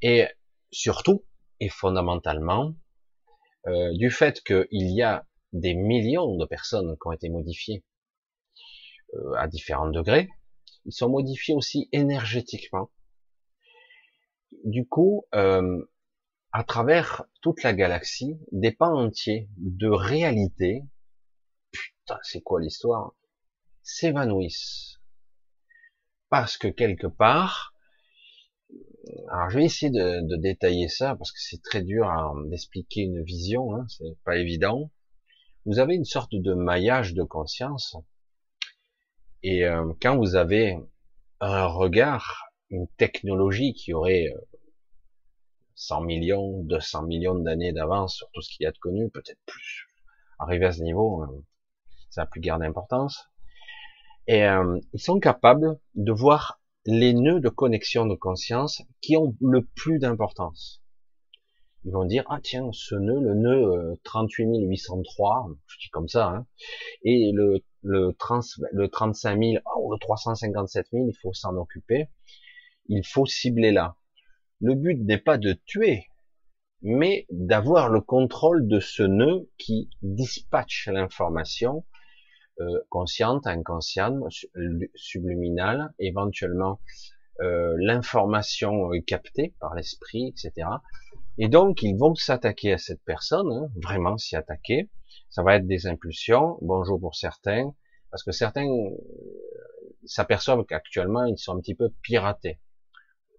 [0.01, 0.27] Et
[0.71, 1.25] surtout,
[1.61, 2.75] et fondamentalement,
[3.67, 7.85] euh, du fait qu'il y a des millions de personnes qui ont été modifiées
[9.15, 10.29] euh, à différents degrés,
[10.85, 12.91] ils sont modifiés aussi énergétiquement.
[14.67, 15.81] Du coup, euh,
[16.51, 20.83] à travers toute la galaxie, des pans entiers de réalité,
[21.71, 23.13] putain, c'est quoi l'histoire,
[23.85, 25.01] s'évanouissent.
[26.31, 27.75] parce que quelque part,
[29.29, 32.11] alors je vais essayer de, détailler ça parce que c'est très dur
[32.47, 34.91] d'expliquer une vision, hein, c'est pas évident.
[35.65, 37.97] Vous avez une sorte de maillage de conscience
[39.45, 40.77] et euh, quand vous avez
[41.39, 44.35] un regard, une technologie qui aurait
[45.77, 49.09] 100 euh, millions, 200 millions d'années d'avance sur tout ce qu'il y a de connu,
[49.11, 49.87] peut-être plus,
[50.39, 51.45] arrivé à ce niveau, euh,
[52.11, 53.31] ça n'a plus guère d'importance.
[54.29, 54.43] Et
[54.93, 60.01] ils sont capables de voir les nœuds de connexion de conscience qui ont le plus
[60.01, 60.83] d'importance.
[61.87, 66.29] Ils vont dire, ah tiens, ce nœud, le nœud 38803, euh, je dis comme ça,
[66.31, 66.47] hein,
[67.05, 72.09] et le, le, 30, le 35 000, ou le 357 000, il faut s'en occuper.
[72.89, 73.95] Il faut cibler là.
[74.61, 76.07] Le but n'est pas de tuer,
[76.83, 81.85] mais d'avoir le contrôle de ce nœud qui dispatche l'information
[82.61, 84.15] euh, consciente, inconsciente,
[84.95, 86.81] subliminale, éventuellement
[87.41, 90.67] euh, l'information euh, captée par l'esprit, etc.
[91.37, 94.89] Et donc ils vont s'attaquer à cette personne, hein, vraiment s'y attaquer.
[95.29, 96.57] Ça va être des impulsions.
[96.63, 97.75] Bonjour pour certains,
[98.11, 98.67] parce que certains
[100.07, 102.59] s'aperçoivent qu'actuellement ils sont un petit peu piratés.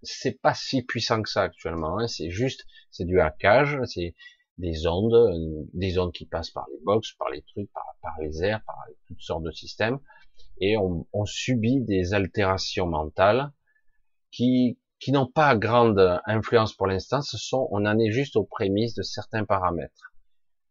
[0.09, 1.99] C'est pas si puissant que ça actuellement.
[1.99, 2.07] Hein.
[2.07, 4.15] C'est juste, c'est du hackage, c'est
[4.57, 8.43] des ondes, euh, des ondes qui passent par les box, par les trucs, par, les
[8.43, 9.99] airs, par toutes sortes de systèmes,
[10.59, 13.51] et on, on subit des altérations mentales
[14.31, 17.21] qui, qui n'ont pas grande influence pour l'instant.
[17.21, 20.13] Ce sont, on en est juste aux prémices de certains paramètres.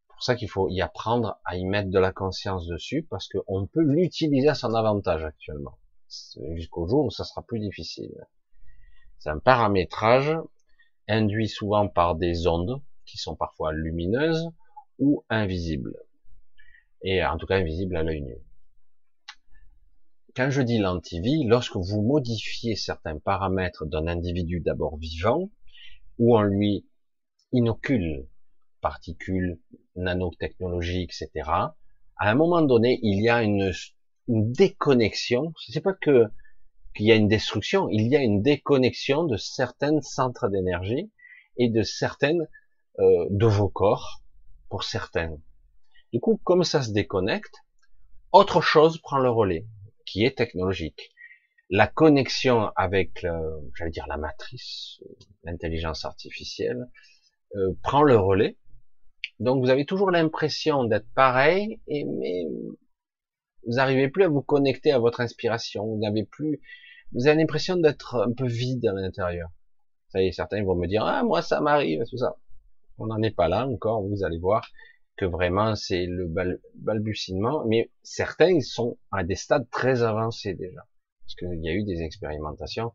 [0.08, 3.66] Pour ça qu'il faut y apprendre à y mettre de la conscience dessus, parce qu'on
[3.66, 5.78] peut l'utiliser à son avantage actuellement,
[6.54, 8.26] jusqu'au jour où ça sera plus difficile.
[9.18, 10.36] C'est un paramétrage
[11.08, 14.50] induit souvent par des ondes, qui sont parfois lumineuses
[14.98, 15.96] ou invisibles.
[17.02, 18.36] Et en tout cas invisibles à l'œil nu.
[20.34, 25.50] Quand je dis l'antivie, lorsque vous modifiez certains paramètres d'un individu d'abord vivant,
[26.18, 26.86] ou on lui
[27.52, 28.28] inocule
[28.80, 29.58] particules,
[29.94, 31.30] nanotechnologies, etc.,
[32.18, 33.72] à un moment donné, il y a une,
[34.28, 35.52] une déconnexion.
[35.66, 36.26] C'est pas que
[36.96, 41.10] qu'il y a une destruction, il y a une déconnexion de certains centres d'énergie
[41.58, 42.48] et de certaines
[42.98, 44.22] euh, de vos corps,
[44.68, 45.36] pour certains.
[46.12, 47.54] Du coup, comme ça se déconnecte,
[48.32, 49.66] autre chose prend le relais,
[50.04, 51.12] qui est technologique.
[51.68, 53.26] La connexion avec,
[53.74, 55.00] j'allais dire la matrice,
[55.44, 56.88] l'intelligence artificielle,
[57.56, 58.56] euh, prend le relais.
[59.40, 62.44] Donc vous avez toujours l'impression d'être pareil, et mais
[63.66, 65.84] vous n'arrivez plus à vous connecter à votre inspiration.
[65.84, 66.60] Vous n'avez plus,
[67.12, 69.48] vous avez l'impression d'être un peu vide à l'intérieur.
[70.08, 72.36] Ça y est, certains vont me dire ah moi ça m'arrive tout ça.
[72.98, 74.68] On n'en est pas là encore, vous allez voir
[75.16, 76.28] que vraiment c'est le
[76.74, 80.86] balbutiement, mais certains ils sont à des stades très avancés déjà,
[81.22, 82.92] parce qu'il y a eu des expérimentations.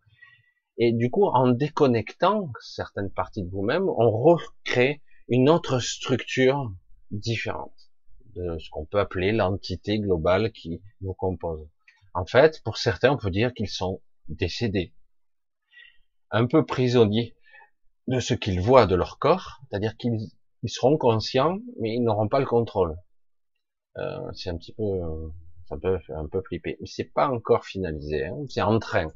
[0.77, 6.71] Et du coup, en déconnectant certaines parties de vous-même, on recrée une autre structure
[7.11, 7.91] différente
[8.35, 11.67] de ce qu'on peut appeler l'entité globale qui vous compose.
[12.13, 14.93] En fait, pour certains, on peut dire qu'ils sont décédés,
[16.29, 17.35] un peu prisonniers
[18.07, 20.29] de ce qu'ils voient de leur corps, c'est-à-dire qu'ils
[20.65, 22.97] seront conscients, mais ils n'auront pas le contrôle.
[23.97, 24.83] Euh, c'est un petit peu,
[25.67, 26.77] ça peut un peu flipper.
[26.79, 29.11] Mais c'est pas encore finalisé, hein, c'est en train.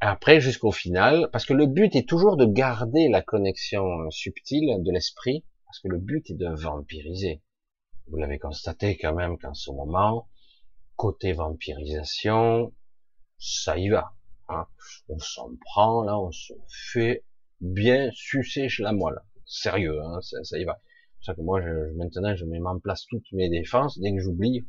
[0.00, 4.92] Après, jusqu'au final, parce que le but est toujours de garder la connexion subtile de
[4.92, 7.42] l'esprit, parce que le but est de vampiriser.
[8.08, 10.28] Vous l'avez constaté quand même qu'en ce moment,
[10.96, 12.72] côté vampirisation,
[13.38, 14.12] ça y va.
[14.48, 14.66] Hein.
[15.08, 17.24] On s'en prend là, on se fait
[17.60, 19.20] bien sucer la moelle.
[19.44, 20.80] Sérieux, hein, ça, y va.
[20.80, 21.60] C'est pour ça que moi,
[21.96, 23.98] maintenant, je mets en place toutes mes défenses.
[23.98, 24.66] Dès que j'oublie,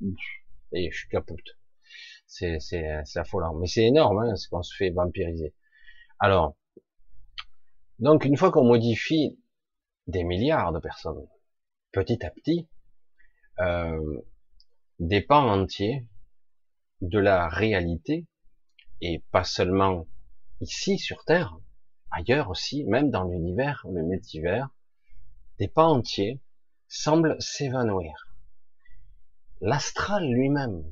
[0.74, 1.58] et je suis capote.
[2.28, 3.56] C'est, c'est, c'est affolant.
[3.56, 5.54] Mais c'est énorme, hein, ce qu'on se fait vampiriser.
[6.20, 6.56] Alors,
[8.00, 9.40] donc une fois qu'on modifie
[10.08, 11.28] des milliards de personnes,
[11.92, 12.68] petit à petit,
[13.60, 14.22] euh,
[15.00, 16.06] des pans entiers
[17.02, 18.26] de la réalité,
[19.02, 20.08] et pas seulement
[20.62, 21.58] ici sur Terre,
[22.12, 24.70] ailleurs aussi, même dans l'univers, le multivers,
[25.60, 26.40] des pas entiers
[26.88, 28.28] semblent s'évanouir.
[29.62, 30.84] L'astral lui-même,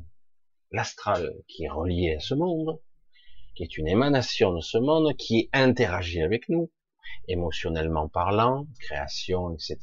[0.72, 2.80] l'astral qui est relié à ce monde,
[3.56, 6.72] qui est une émanation de ce monde, qui interagit avec nous,
[7.28, 9.78] émotionnellement parlant, création, etc.,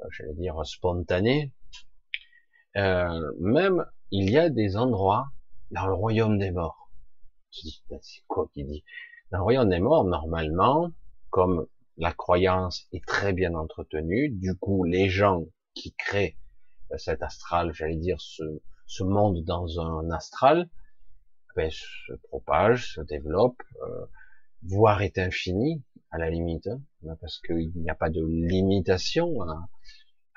[0.00, 1.52] euh, j'allais dire spontané,
[2.76, 5.30] euh, même il y a des endroits
[5.70, 6.90] dans le royaume des morts.
[7.50, 8.84] C'est quoi qui dit?
[9.30, 10.90] Dans le royaume des morts, normalement,
[11.30, 15.44] comme la croyance est très bien entretenue, du coup, les gens
[15.74, 16.36] qui créent
[16.92, 18.42] euh, cet astral, j'allais dire ce,
[18.86, 20.68] ce monde dans un astral,
[21.56, 24.06] ben, se propage, se développe, euh,
[24.62, 29.68] voire est infini à la limite, hein, parce qu'il n'y a pas de limitation à,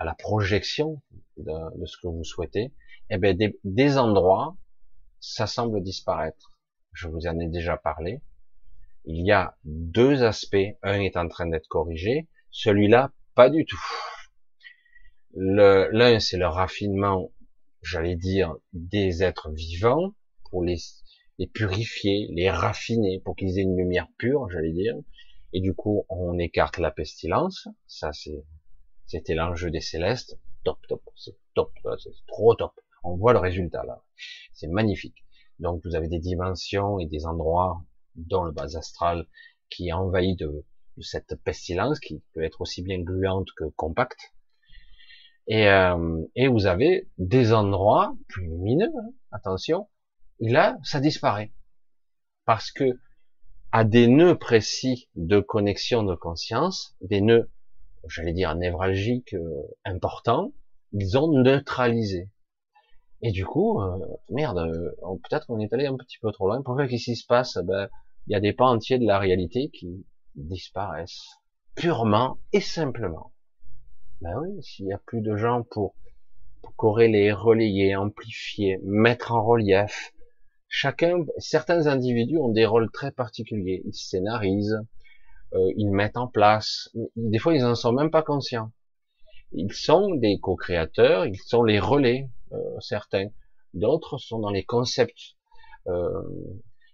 [0.04, 1.02] la projection
[1.38, 2.74] de, ce que vous souhaitez.
[3.10, 4.56] Eh ben des, des endroits,
[5.20, 6.52] ça semble disparaître.
[6.94, 8.22] Je vous en ai déjà parlé.
[9.06, 10.78] Il y a deux aspects.
[10.82, 13.82] Un est en train d'être corrigé, celui-là pas du tout.
[15.36, 17.32] L'un, c'est le raffinement,
[17.82, 20.14] j'allais dire, des êtres vivants
[20.50, 20.78] pour les,
[21.40, 24.96] les purifier, les raffiner pour qu'ils aient une lumière pure, j'allais dire.
[25.52, 27.68] Et du coup, on écarte la pestilence.
[27.88, 28.46] Ça, c'est,
[29.08, 30.40] c'était l'enjeu des célestes.
[30.64, 32.74] Top, top, c'est top, c'est trop top.
[33.04, 34.04] On voit le résultat là.
[34.54, 35.26] C'est magnifique.
[35.60, 37.84] Donc, vous avez des dimensions et des endroits
[38.16, 39.28] dans le bas astral
[39.70, 40.66] qui est envahi de,
[40.98, 44.34] de cette pestilence qui peut être aussi bien gluante que compacte
[45.48, 49.90] et, euh, vous avez des endroits plus lumineux, hein, attention,
[50.40, 51.54] et là, ça disparaît.
[52.46, 53.00] Parce que
[53.72, 57.50] à des nœuds précis de connexion de conscience, des nœuds,
[58.08, 60.54] j'allais dire névralgiques euh, importants,
[60.92, 62.30] ils ont neutralisé.
[63.26, 63.98] Et du coup, euh,
[64.30, 64.92] merde, euh,
[65.30, 66.62] peut-être qu'on est allé un petit peu trop loin.
[66.62, 67.58] Pour faire qu'est-ce qui se passe?
[67.64, 67.88] Ben,
[68.28, 70.06] Il y a des pans entiers de la réalité qui
[70.36, 71.38] disparaissent
[71.74, 73.32] purement et simplement.
[74.20, 75.96] Ben oui, s'il y a plus de gens pour,
[76.62, 80.14] pour corréler, relayer, amplifier, mettre en relief,
[80.68, 83.84] chacun, certains individus ont des rôles très particuliers.
[83.86, 84.82] Ils scénarisent,
[85.54, 86.90] euh, ils mettent en place.
[87.16, 88.72] Des fois, ils en sont même pas conscients.
[89.54, 93.30] Ils sont des co-créateurs, ils sont les relais, euh, certains.
[93.74, 95.36] D'autres sont dans les concepts.
[95.88, 96.24] Euh,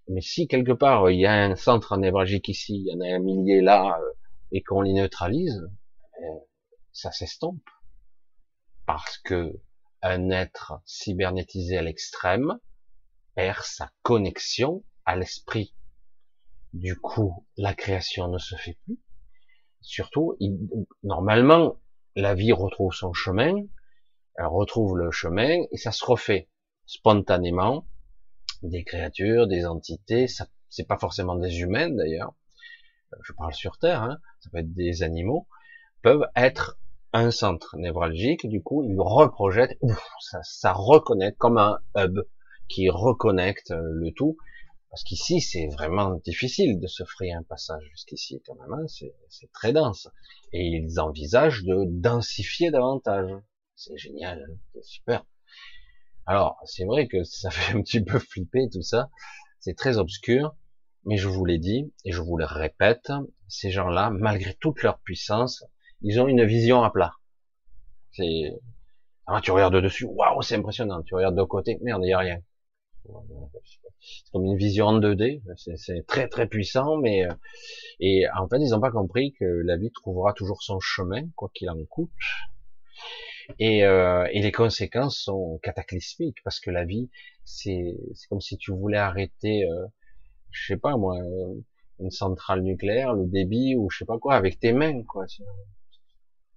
[0.07, 3.15] mais si quelque part il y a un centre névralgique ici, il y en a
[3.15, 4.11] un millier là, euh,
[4.51, 5.69] et qu'on les neutralise,
[6.19, 6.39] ben,
[6.91, 7.61] ça s'estompe.
[8.85, 9.59] Parce que
[10.01, 12.57] un être cybernétisé à l'extrême
[13.35, 15.75] perd sa connexion à l'esprit.
[16.73, 18.99] Du coup, la création ne se fait plus.
[19.81, 20.37] Surtout,
[21.03, 21.79] normalement,
[22.15, 23.53] la vie retrouve son chemin,
[24.39, 26.47] elle retrouve le chemin et ça se refait
[26.85, 27.85] spontanément.
[28.63, 32.33] Des créatures, des entités, ça, c'est pas forcément des humains d'ailleurs.
[33.21, 35.47] Je parle sur Terre, hein, ça peut être des animaux,
[36.01, 36.79] peuvent être
[37.11, 39.77] un centre névralgique, du coup, il reprojette,
[40.21, 40.75] ça, ça
[41.37, 42.19] comme un hub
[42.69, 44.37] qui reconnecte le tout.
[44.89, 49.51] Parce qu'ici, c'est vraiment difficile de se frayer un passage jusqu'ici, quand même, hein, c'est
[49.51, 50.07] très dense.
[50.53, 53.29] Et ils envisagent de densifier davantage.
[53.79, 55.25] C'est génial, hein, c'est super.
[56.25, 59.09] Alors, c'est vrai que ça fait un petit peu flipper tout ça.
[59.61, 60.53] C'est très obscur.
[61.05, 63.09] Mais je vous l'ai dit, et je vous le répète,
[63.47, 65.63] ces gens-là, malgré toute leur puissance,
[66.01, 67.13] ils ont une vision à plat.
[68.11, 68.51] C'est,
[69.25, 71.01] ah, tu regardes dessus, waouh, c'est impressionnant.
[71.03, 72.41] Tu regardes de côté, merde, il n'y a rien.
[73.05, 75.41] C'est comme une vision en 2D.
[75.77, 77.33] C'est très très puissant, mais euh,
[78.01, 81.49] et en fait, ils n'ont pas compris que la vie trouvera toujours son chemin, quoi
[81.53, 82.11] qu'il en coûte.
[83.57, 87.09] Et, euh, et, les conséquences sont cataclysmiques parce que la vie,
[87.43, 87.97] c'est
[88.29, 89.87] comme si tu voulais arrêter, euh,
[90.51, 91.17] je sais pas moi,
[91.99, 95.25] une centrale nucléaire, le débit ou je sais pas quoi avec tes mains, quoi.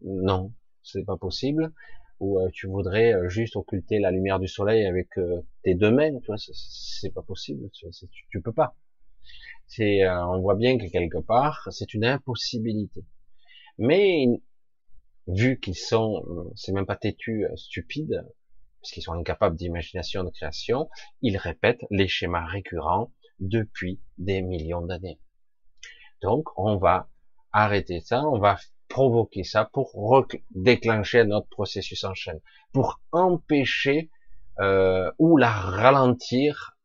[0.03, 1.73] Non, c'est pas possible.
[2.21, 5.91] Ou euh, tu voudrais euh, juste occulter la lumière du soleil avec euh, tes deux
[5.91, 7.69] mains, tu vois, c'est pas possible.
[7.73, 7.87] Tu,
[8.31, 8.77] tu, peux pas.
[9.67, 13.05] C'est, on voit bien que quelque part, c'est une impossibilité.
[13.79, 14.27] Mais
[15.27, 16.23] vu qu'ils sont,
[16.57, 18.25] c'est même pas têtus, stupides,
[18.81, 20.89] parce qu'ils sont incapables d'imagination, de création,
[21.21, 25.21] ils répètent les schémas récurrents depuis des millions d'années.
[26.21, 27.09] Donc, on va
[27.53, 28.59] arrêter ça, on va
[28.89, 32.41] provoquer ça pour déclencher notre processus en chaîne,
[32.73, 34.11] pour empêcher
[34.61, 36.77] euh, ou la ralentir,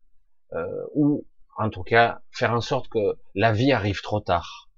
[0.53, 1.25] euh, ou
[1.57, 4.69] en tout cas faire en sorte que la vie arrive trop tard.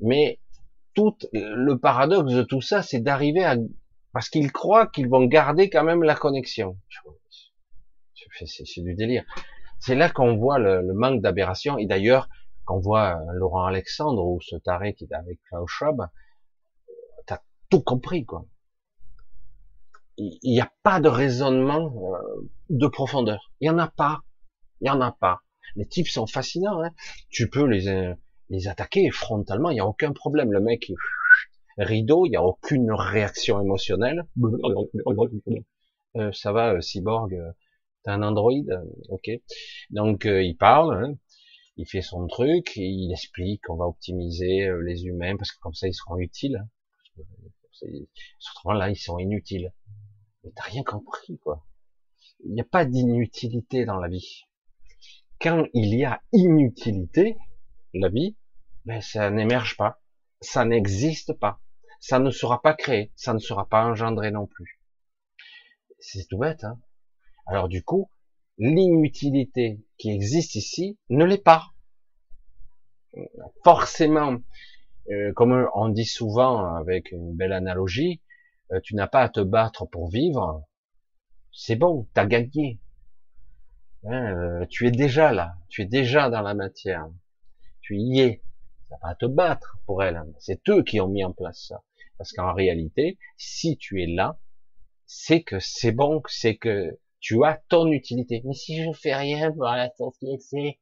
[0.00, 0.40] Mais
[0.98, 3.54] tout le paradoxe de tout ça, c'est d'arriver à
[4.12, 6.76] parce qu'ils croient qu'ils vont garder quand même la connexion.
[8.44, 9.24] C'est du délire.
[9.78, 11.78] C'est là qu'on voit le, le manque d'aberration.
[11.78, 12.28] Et d'ailleurs,
[12.64, 16.08] quand voit euh, Laurent Alexandre ou ce taré qui est avec Klaus Schwab,
[17.26, 18.44] t'as tout compris, quoi.
[20.16, 23.52] Il n'y a pas de raisonnement euh, de profondeur.
[23.60, 24.22] Il y en a pas.
[24.80, 25.42] Il y en a pas.
[25.76, 26.82] Les types sont fascinants.
[26.82, 26.90] Hein.
[27.30, 28.14] Tu peux les euh,
[28.50, 29.70] les attaquer frontalement.
[29.70, 30.52] Il n'y a aucun problème.
[30.52, 30.92] Le mec,
[31.76, 34.26] rideau, il n'y a aucune réaction émotionnelle.
[36.32, 37.36] ça va, cyborg.
[38.04, 39.30] T'as un androïde, ok.
[39.90, 40.94] Donc il parle.
[40.94, 41.14] Hein
[41.78, 45.74] il fait son truc, il explique qu'on va optimiser euh, les humains parce que comme
[45.74, 46.66] ça ils seront utiles.
[48.40, 49.72] Surtout là, ils sont inutiles.
[50.42, 51.64] Mais t'as rien compris, quoi.
[52.44, 54.46] Il n'y a pas d'inutilité dans la vie.
[55.40, 57.36] quand il y a inutilité,
[57.94, 58.36] la vie,
[58.84, 60.00] ben ça n'émerge pas,
[60.40, 61.60] ça n'existe pas,
[62.00, 64.80] ça ne sera pas créé, ça ne sera pas engendré non plus.
[65.98, 66.64] C'est tout bête.
[66.64, 66.80] Hein
[67.46, 68.10] Alors du coup,
[68.58, 71.72] l'inutilité qui existe ici ne l'est pas.
[73.64, 74.38] Forcément,
[75.10, 78.22] euh, comme on dit souvent avec une belle analogie,
[78.72, 80.62] euh, tu n'as pas à te battre pour vivre,
[81.52, 82.80] c'est bon, t'as gagné.
[84.04, 87.08] Hein, euh, tu es déjà là, tu es déjà dans la matière,
[87.88, 88.42] tu y es.
[88.90, 90.16] Pas à te battre pour elle.
[90.16, 90.26] Hein.
[90.38, 91.82] C'est eux qui ont mis en place ça.
[92.18, 94.38] Parce qu'en réalité, si tu es là,
[95.06, 98.42] c'est que c'est bon, c'est que tu as ton utilité.
[98.44, 100.78] Mais si je fais rien pour la société,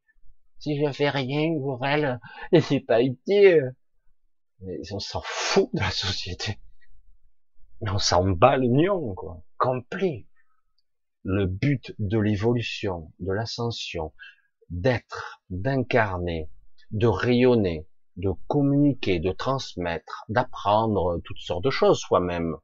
[0.59, 2.18] si je fais rien pour elle,
[2.61, 3.74] c'est pas utile.
[4.61, 6.59] Mais on s'en fout de la société.
[7.82, 9.44] Mais on s'en bat le nion, quoi.
[9.59, 10.26] Complet.
[11.22, 14.12] Le but de l'évolution, de l'ascension,
[14.70, 16.48] d'être, d'incarner,
[16.91, 22.57] de rayonner, de communiquer, de transmettre, d'apprendre toutes sortes de choses soi-même,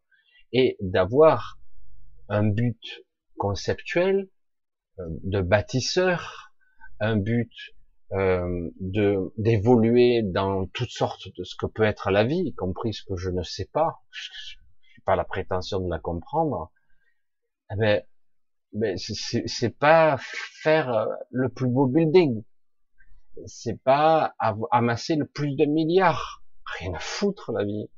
[0.52, 1.58] et d'avoir
[2.28, 3.04] un but
[3.38, 4.28] conceptuel,
[4.98, 6.52] euh, de bâtisseur,
[7.00, 7.52] un but
[8.12, 12.92] euh, de d'évoluer dans toutes sortes de ce que peut être la vie, y compris
[12.92, 16.70] ce que je ne sais pas, je n'ai pas la prétention de la comprendre,
[17.70, 18.02] eh ben,
[18.72, 22.44] ben c'est pas faire le plus beau building,
[23.46, 24.34] c'est pas
[24.70, 26.42] amasser le plus de milliards,
[26.78, 27.88] rien à foutre la vie,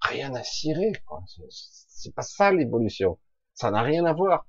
[0.00, 0.92] rien à cirer,
[1.28, 3.18] c'est pas ça l'évolution,
[3.54, 4.46] ça n'a rien à voir.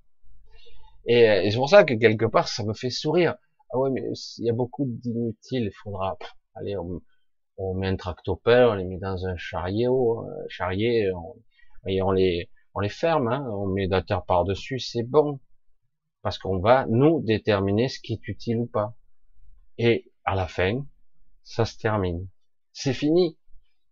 [1.06, 3.36] Et, euh, et c'est pour ça que quelque part, ça me fait sourire.
[3.74, 4.04] Ah ouais, mais
[4.38, 5.66] il y a beaucoup d'inutiles.
[5.66, 6.18] Il faudra,
[6.56, 7.02] allez, on,
[7.58, 11.36] on, met un tractopelle, on les met dans un chariot, un charrier, on,
[11.88, 15.40] et on les, on les ferme, hein, on met la terre par dessus, c'est bon,
[16.22, 18.96] parce qu'on va nous déterminer ce qui est utile ou pas.
[19.78, 20.86] Et à la fin,
[21.44, 22.28] ça se termine.
[22.74, 23.38] C'est fini.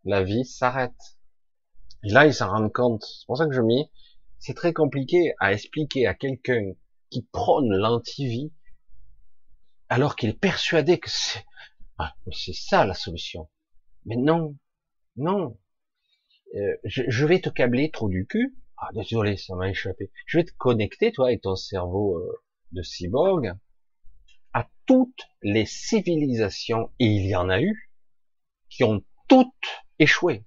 [0.06, 1.18] La vie s'arrête.
[2.04, 3.04] Et là, ils s'en rendent compte.
[3.04, 3.90] C'est pour ça que je mis,
[4.40, 6.72] c'est très compliqué à expliquer à quelqu'un
[7.10, 8.54] qui prône l'antivie,
[9.90, 11.46] alors qu'il est persuadé que c'est
[11.98, 13.50] ah, ça la solution.
[14.06, 14.56] Mais non,
[15.18, 15.60] non.
[16.56, 18.58] Euh, je, je, vais te câbler trop du cul.
[18.78, 20.10] Ah, désolé, ça m'a échappé.
[20.26, 23.54] Je vais te connecter, toi, et ton cerveau euh, de cyborg,
[24.54, 27.91] à toutes les civilisations, et il y en a eu,
[28.70, 30.45] qui ont toutes échoué.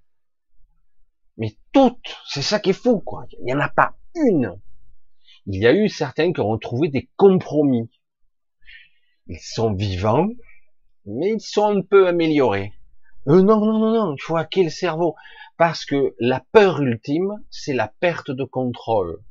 [1.37, 3.25] Mais toutes, c'est ça qui est fou, quoi.
[3.39, 4.59] Il n'y en a pas une
[5.45, 7.89] il y a eu certains qui ont trouvé des compromis.
[9.27, 10.29] Ils sont vivants,
[11.05, 12.73] mais ils sont un peu améliorés.
[13.27, 15.15] Euh, non, non, non, non, il faut hacker le cerveau.
[15.57, 19.21] Parce que la peur ultime, c'est la perte de contrôle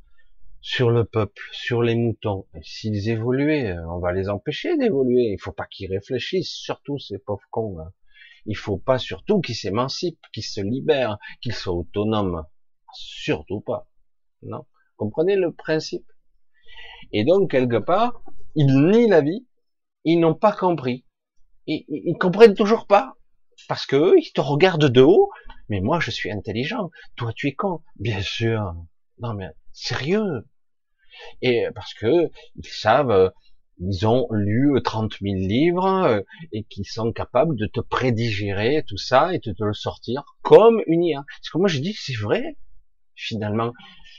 [0.65, 2.47] sur le peuple, sur les moutons.
[2.61, 5.33] S'ils évoluaient, on va les empêcher d'évoluer.
[5.33, 7.77] Il faut pas qu'ils réfléchissent, surtout ces pauvres cons.
[7.77, 7.91] Là.
[8.45, 12.45] Il faut pas surtout qu'ils s'émancipent, qu'ils se libèrent, qu'ils soient autonomes.
[12.93, 13.89] Surtout pas.
[14.41, 14.65] Non.
[14.95, 16.09] Comprenez le principe?
[17.11, 18.23] Et donc, quelque part,
[18.55, 19.45] ils nient la vie,
[20.05, 21.05] ils n'ont pas compris.
[21.67, 23.17] Ils, ils comprennent toujours pas.
[23.67, 25.29] Parce que eux, ils te regardent de haut,
[25.67, 26.89] mais moi, je suis intelligent.
[27.17, 27.81] Toi, tu es con.
[27.97, 28.73] Bien sûr.
[29.19, 30.47] Non, mais sérieux.
[31.41, 33.31] Et parce que ils savent,
[33.79, 39.33] ils ont lu 30 000 livres et qu'ils sont capables de te prédigérer tout ça
[39.33, 41.25] et de te le sortir comme une IA.
[41.27, 42.57] Parce que moi, je dis c'est vrai.
[43.15, 43.71] Finalement,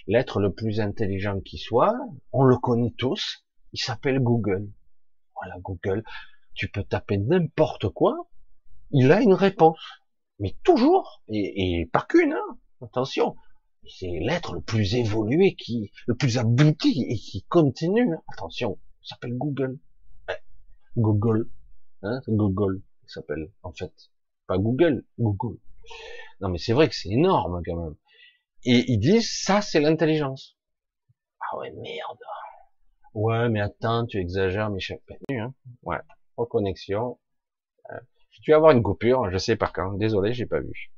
[0.06, 1.94] l'être le plus intelligent qui soit,
[2.32, 4.68] on le connaît tous, il s'appelle Google.
[5.34, 6.04] Voilà, Google,
[6.54, 8.28] tu peux taper n'importe quoi,
[8.90, 9.80] il a une réponse.
[10.38, 13.36] Mais toujours, et, et pas qu'une, hein, attention,
[13.88, 18.14] c'est l'être le plus évolué, qui, le plus abouti et qui continue.
[18.32, 19.78] Attention, il s'appelle Google.
[20.96, 21.50] Google,
[22.02, 23.92] hein, Google, il s'appelle en fait,
[24.46, 25.58] pas Google, Google.
[26.40, 27.96] Non mais c'est vrai que c'est énorme quand même.
[28.64, 30.56] Et ils disent, ça, c'est l'intelligence.
[31.40, 32.18] Ah ouais, merde.
[33.12, 35.00] Ouais, mais attends, tu exagères, Michel.
[35.30, 35.98] Hein ouais,
[36.36, 37.18] reconnexion.
[37.90, 38.00] Euh,
[38.42, 39.92] tu vas avoir une coupure, je sais par quand.
[39.94, 40.90] Désolé, j'ai pas vu.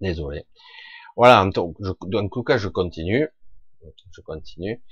[0.00, 0.46] Désolé.
[1.16, 3.28] Voilà, en tout cas, je continue.
[4.12, 4.82] Je continue.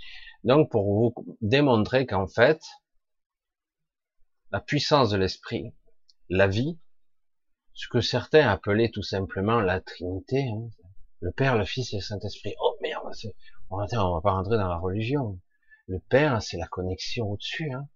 [0.45, 2.61] Donc, pour vous démontrer qu'en fait,
[4.51, 5.75] la puissance de l'esprit,
[6.29, 6.79] la vie,
[7.75, 10.69] ce que certains appelaient tout simplement la Trinité, hein,
[11.21, 12.55] le Père, le Fils et le Saint-Esprit.
[12.61, 13.05] Oh merde,
[13.71, 15.39] on va, on va pas rentrer dans la religion.
[15.87, 17.71] Le Père, c'est la connexion au-dessus.
[17.73, 17.89] Hein.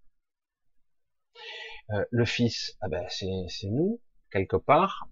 [1.91, 4.01] Euh, le Fils, ah ben, c'est nous,
[4.31, 5.09] quelque part.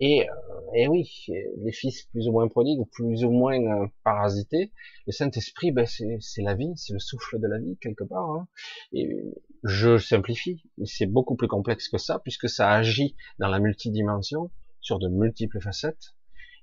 [0.00, 0.34] Et, euh,
[0.74, 1.26] et oui,
[1.56, 4.72] les fils plus ou moins prodigues plus ou moins euh, parasités,
[5.06, 8.30] le Saint-Esprit, ben c'est la vie, c'est le souffle de la vie quelque part.
[8.30, 8.48] Hein.
[8.92, 9.08] Et
[9.64, 14.50] je simplifie, mais c'est beaucoup plus complexe que ça, puisque ça agit dans la multidimension,
[14.80, 16.14] sur de multiples facettes.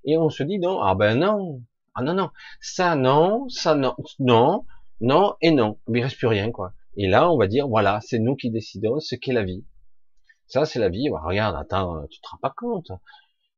[0.06, 1.62] Et on se dit non, ah ben non,
[1.94, 2.30] ah non non,
[2.62, 4.66] ça non, ça non, non,
[5.02, 6.74] non et non, il reste plus rien quoi.
[6.96, 9.66] Et là, on va dire voilà, c'est nous qui décidons ce qu'est la vie.
[10.48, 11.10] Ça, c'est la vie.
[11.10, 12.92] regarde, attends, tu te rends pas compte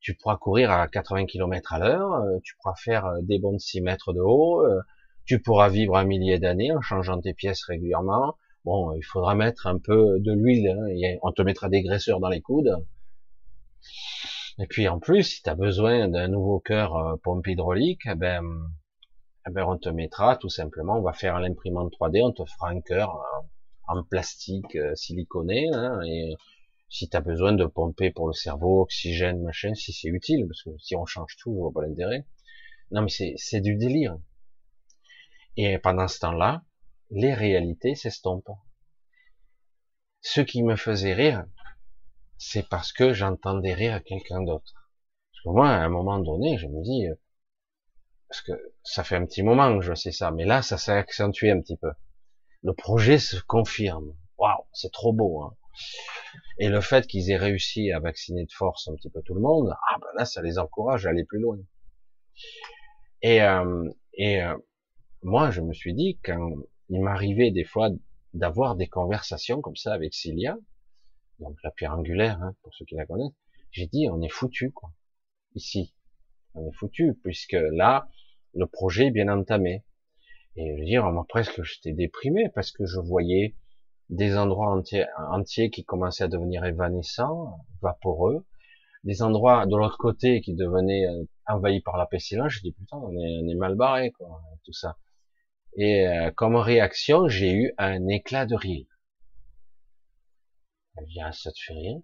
[0.08, 3.52] tu pourras courir à 80 km à l'heure, euh, tu pourras faire euh, des bonds
[3.52, 4.80] de 6 mètres de haut, euh,
[5.26, 8.38] tu pourras vivre un millier d'années en changeant tes pièces régulièrement.
[8.64, 12.30] Bon, il faudra mettre un peu de l'huile, hein, on te mettra des graisseurs dans
[12.30, 12.74] les coudes.
[14.60, 18.46] Et puis en plus, si tu as besoin d'un nouveau cœur pompe hydraulique, eh ben,
[19.46, 22.70] eh ben, on te mettra tout simplement, on va faire l'imprimante 3D, on te fera
[22.70, 23.22] un cœur
[23.90, 26.00] en plastique siliconé, hein,
[26.90, 30.64] si tu as besoin de pomper pour le cerveau, oxygène, machin, si c'est utile, parce
[30.64, 32.26] que si on change tout, je vois pas l'intérêt.
[32.92, 34.18] Non, mais c'est du délire.
[35.58, 36.64] Et pendant ce temps-là,
[37.10, 38.52] les réalités s'estompent.
[40.22, 41.46] Ce qui me faisait rire,
[42.38, 44.74] c'est parce que j'entendais rire quelqu'un d'autre.
[45.32, 47.16] Parce que moi, à un moment donné, je me dis, euh,
[48.30, 48.52] parce que
[48.84, 51.60] ça fait un petit moment que je sais ça, mais là, ça s'est accentué un
[51.62, 51.92] petit peu.
[52.64, 54.16] Le projet se confirme.
[54.38, 55.44] Waouh, c'est trop beau.
[55.44, 55.56] Hein.
[56.60, 59.42] Et le fait qu'ils aient réussi à vacciner de force un petit peu tout le
[59.42, 61.58] monde, ah ben là, ça les encourage à aller plus loin.
[63.22, 64.58] Et, euh, et euh,
[65.24, 66.52] moi, je me suis dit, quand
[66.90, 67.90] il m'arrivait des fois
[68.34, 70.58] d'avoir des conversations comme ça avec Cilia,
[71.40, 73.36] donc la pierre angulaire, hein, pour ceux qui la connaissent,
[73.72, 74.92] j'ai dit, on est foutu, quoi.
[75.54, 75.94] Ici,
[76.56, 78.10] on est foutu, puisque là,
[78.54, 79.84] le projet est bien entamé.
[80.56, 83.56] Et je veux dire, moi presque j'étais déprimé parce que je voyais
[84.10, 88.46] des endroits entiers, entiers qui commençaient à devenir évanescents, vaporeux,
[89.04, 92.54] des endroits de l'autre côté qui devenaient euh, envahis par la pestilence.
[92.54, 94.98] Je dis putain, on est, on est mal barré, quoi, tout ça.
[95.76, 98.88] Et euh, comme réaction, j'ai eu un éclat de rire.
[100.98, 102.02] Elle ah, ça te fait rien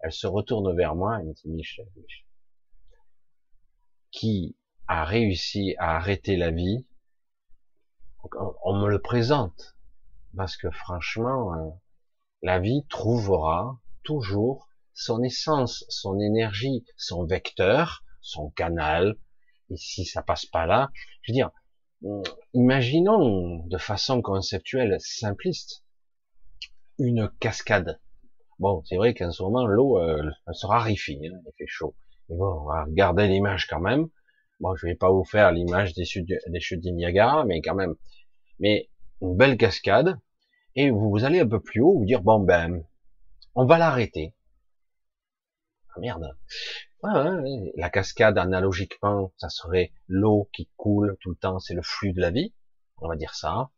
[0.00, 2.26] Elle se retourne vers moi et me dit Michel, Michel,
[4.10, 4.56] qui
[4.88, 6.84] a réussi à arrêter la vie?
[8.64, 9.73] On me le présente
[10.36, 11.70] parce que franchement, euh,
[12.42, 19.16] la vie trouvera toujours son essence, son énergie, son vecteur, son canal.
[19.70, 20.90] Et si ça passe pas là,
[21.22, 21.50] je veux dire,
[22.04, 22.22] euh,
[22.52, 25.84] imaginons de façon conceptuelle simpliste
[26.98, 28.00] une cascade.
[28.58, 31.96] Bon, c'est vrai qu'en ce moment l'eau euh, se raréfie, hein, il fait chaud.
[32.28, 34.08] Mais bon, on va regarder l'image quand même.
[34.60, 36.04] Bon, je vais pas vous faire l'image des,
[36.46, 37.96] des chutes du Niagara, mais quand même.
[38.60, 38.88] Mais
[39.20, 40.18] une belle cascade,
[40.76, 42.84] et vous allez un peu plus haut, vous dire bon ben,
[43.54, 44.34] on va l'arrêter.
[45.96, 46.36] Ah merde.
[47.76, 52.20] La cascade, analogiquement, ça serait l'eau qui coule tout le temps, c'est le flux de
[52.20, 52.54] la vie,
[52.98, 53.70] on va dire ça.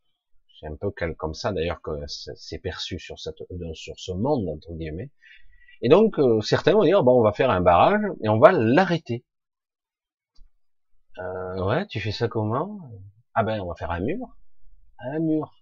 [0.60, 3.42] C'est un peu comme ça d'ailleurs que c'est perçu sur, cette,
[3.74, 5.10] sur ce monde entre guillemets.
[5.82, 8.52] Et donc euh, certains vont dire bon, on va faire un barrage et on va
[8.52, 9.24] l'arrêter.
[11.18, 12.78] Euh, ouais, tu fais ça comment?
[13.34, 14.36] Ah ben, on va faire un mur,
[15.06, 15.54] un mur.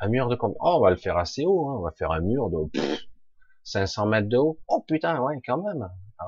[0.00, 0.56] Un mur de combien?
[0.60, 1.76] Oh, on va le faire assez haut, hein.
[1.78, 2.80] on va faire un mur de
[3.64, 4.58] 500 mètres de haut.
[4.68, 5.88] Oh putain, ouais, quand même.
[6.18, 6.26] Ah.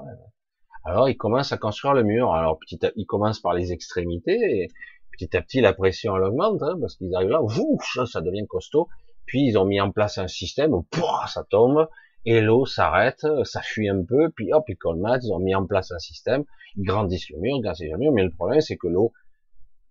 [0.84, 2.32] Alors, il commence à construire le mur.
[2.32, 4.68] Alors, petit à, il commence par les extrémités, et
[5.12, 8.46] petit à petit, la pression elle augmente, hein, parce qu'ils arrivent là, ouf, ça devient
[8.46, 8.88] costaud.
[9.26, 10.86] Puis, ils ont mis en place un système où
[11.26, 11.88] ça tombe,
[12.24, 15.66] et l'eau s'arrête, ça fuit un peu, puis hop, ils colmatent, ils ont mis en
[15.66, 16.44] place un système,
[16.76, 19.12] ils grandissent le mur, grandissent le mur, mais le problème, c'est que l'eau,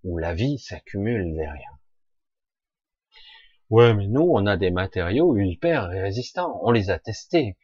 [0.03, 1.78] ou la vie s'accumule derrière.
[3.69, 6.59] Ouais, mais nous, on a des matériaux hyper résistants.
[6.63, 7.55] On les a testés.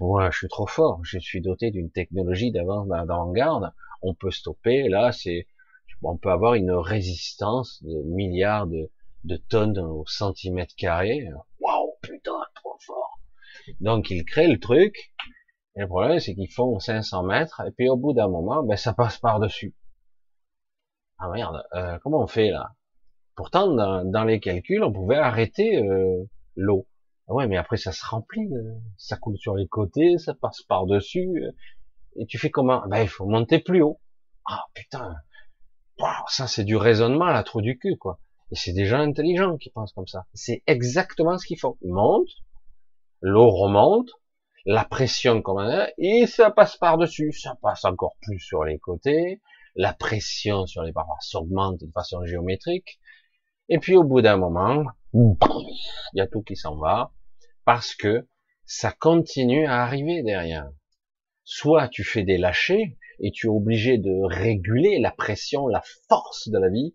[0.00, 1.00] Moi, je suis trop fort.
[1.02, 3.72] Je suis doté d'une technologie d'avant-garde.
[4.02, 4.88] On peut stopper.
[4.88, 5.48] Là, c'est,
[6.02, 8.88] on peut avoir une résistance de milliards de,
[9.48, 11.28] tonnes au centimètre carré.
[11.58, 13.18] Waouh, putain, trop fort.
[13.80, 15.12] Donc, ils créent le truc.
[15.74, 17.62] Et le problème, c'est qu'ils font 500 mètres.
[17.66, 19.74] Et puis, au bout d'un moment, ben, ça passe par-dessus.
[21.18, 22.76] Ah merde, euh, comment on fait là?
[23.38, 26.24] Pourtant, dans, les calculs, on pouvait arrêter euh,
[26.56, 26.88] l'eau.
[27.28, 30.62] Ah ouais, mais après ça se remplit, euh, ça coule sur les côtés, ça passe
[30.62, 31.44] par dessus.
[31.44, 31.52] Euh,
[32.16, 32.82] et tu fais comment?
[32.88, 34.00] Ben il faut monter plus haut.
[34.44, 35.14] Ah putain,
[36.26, 38.18] ça c'est du raisonnement à la trou du cul quoi.
[38.50, 40.26] Et c'est des gens intelligents qui pensent comme ça.
[40.34, 41.78] C'est exactement ce qu'il faut.
[41.82, 42.42] Ils montent,
[43.20, 44.10] l'eau remonte,
[44.66, 45.64] la pression comme
[45.96, 49.40] et ça passe par dessus, ça passe encore plus sur les côtés.
[49.76, 52.98] La pression sur les parois s'augmente de façon géométrique
[53.68, 55.36] et puis au bout d'un moment, il
[56.14, 57.12] y a tout qui s'en va,
[57.64, 58.26] parce que
[58.64, 60.70] ça continue à arriver derrière.
[61.44, 66.48] soit tu fais des lâchers et tu es obligé de réguler la pression, la force
[66.50, 66.94] de la vie,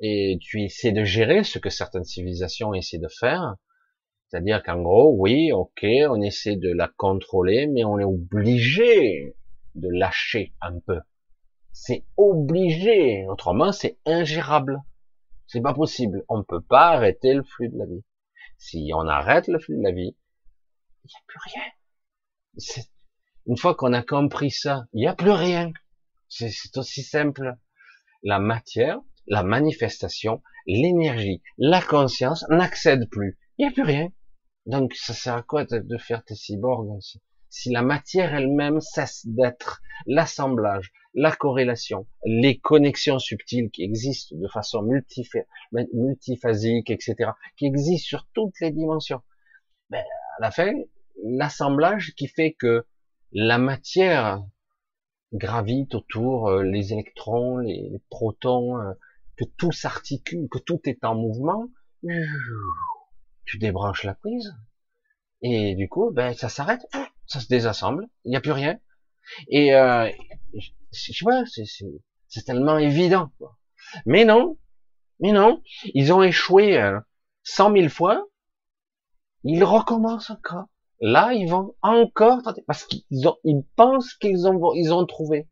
[0.00, 3.56] et tu essaies de gérer ce que certaines civilisations essaient de faire,
[4.28, 9.34] c'est-à-dire qu'en gros, oui, ok, on essaie de la contrôler, mais on est obligé
[9.74, 11.00] de lâcher un peu.
[11.72, 14.82] C'est obligé, autrement c'est ingérable.
[15.48, 16.24] C'est pas possible.
[16.28, 18.04] On ne peut pas arrêter le flux de la vie.
[18.58, 20.14] Si on arrête le flux de la vie,
[21.04, 21.62] il n'y a plus rien.
[23.46, 25.72] Une fois qu'on a compris ça, il n'y a plus rien.
[26.28, 27.56] C'est aussi simple.
[28.22, 33.38] La matière, la manifestation, l'énergie, la conscience n'accèdent plus.
[33.56, 34.10] Il n'y a plus rien.
[34.66, 37.00] Donc ça sert à quoi de faire tes cyborgs?
[37.48, 44.46] Si la matière elle-même cesse d'être l'assemblage, la corrélation, les connexions subtiles qui existent de
[44.46, 49.20] façon multiphasique, etc., qui existent sur toutes les dimensions.
[49.90, 50.04] Ben,
[50.38, 50.72] à la fin,
[51.24, 52.86] l'assemblage qui fait que
[53.32, 54.44] la matière
[55.32, 58.92] gravite autour, euh, les électrons, les, protons, euh,
[59.36, 61.66] que tout s'articule, que tout est en mouvement,
[63.44, 64.54] tu débranches la prise,
[65.42, 66.86] et du coup, ben, ça s'arrête,
[67.26, 68.78] ça se désassemble, il n'y a plus rien.
[69.48, 70.08] Et euh,
[70.92, 71.44] je sais pas,
[72.28, 73.30] c'est tellement évident.
[73.38, 73.56] Quoi.
[74.06, 74.58] Mais non,
[75.20, 75.62] mais non,
[75.94, 76.98] ils ont échoué euh,
[77.42, 78.26] cent mille fois,
[79.44, 80.66] ils recommencent encore.
[81.00, 85.48] Là, ils vont encore parce qu'ils pensent qu'ils ont, ils ont trouvé.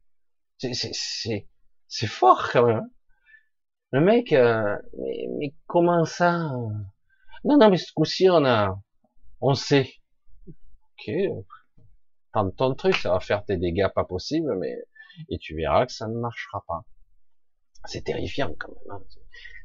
[0.59, 2.79] C'est, fort quand même.
[2.79, 2.91] Hein.
[3.93, 4.77] Le mec, euh,
[5.39, 6.51] mais, comment ça
[7.45, 8.77] Non, non, mais ce coup-ci, on a,
[9.41, 9.93] on sait.
[10.49, 11.15] Ok,
[12.33, 14.77] tente ton truc, ça va faire des dégâts pas possibles, mais
[15.29, 16.85] et tu verras que ça ne marchera pas.
[17.87, 18.97] C'est terrifiant quand même.
[18.97, 19.05] Hein.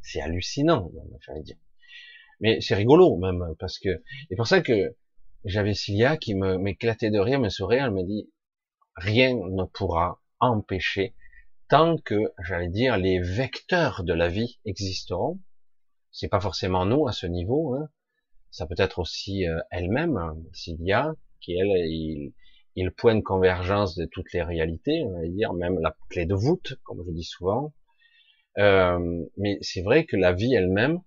[0.02, 0.92] C'est hallucinant,
[1.22, 1.58] j'allais dire.
[2.40, 4.96] Mais c'est rigolo même parce que c'est pour ça que
[5.46, 8.30] j'avais Cilia qui me m'éclatait de rire, me sourire, elle me dit
[8.96, 11.16] rien ne pourra empêcher
[11.72, 15.40] tant que j'allais dire les vecteurs de la vie existeront.
[16.12, 17.90] C'est pas forcément nous à ce niveau, hein.
[18.50, 20.20] ça peut être aussi euh, elle-même,
[20.52, 22.34] Cilia, qui elle, il,
[22.76, 26.26] est le point de convergence de toutes les réalités, on va dire, même la clé
[26.26, 27.74] de voûte, comme je dis souvent.
[28.58, 29.00] Euh,
[29.38, 31.02] mais c'est vrai que la vie elle-même,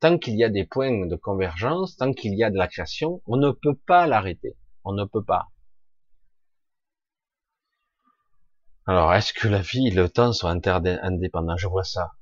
[0.00, 3.22] tant qu'il y a des points de convergence, tant qu'il y a de la création,
[3.26, 4.56] on ne peut pas l'arrêter.
[4.84, 5.48] On ne peut pas.
[8.86, 11.56] Alors, est-ce que la vie et le temps sont indépendants?
[11.56, 12.12] Je vois ça.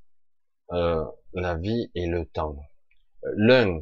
[0.73, 1.05] Euh,
[1.35, 2.57] la vie et le temps.
[3.37, 3.81] L'un,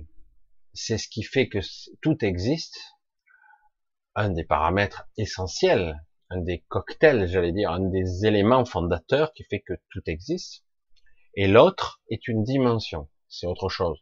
[0.73, 1.59] c'est ce qui fait que
[2.01, 2.77] tout existe,
[4.15, 9.61] un des paramètres essentiels, un des cocktails, j'allais dire, un des éléments fondateurs qui fait
[9.61, 10.65] que tout existe.
[11.35, 13.99] Et l'autre est une dimension, c'est autre chose.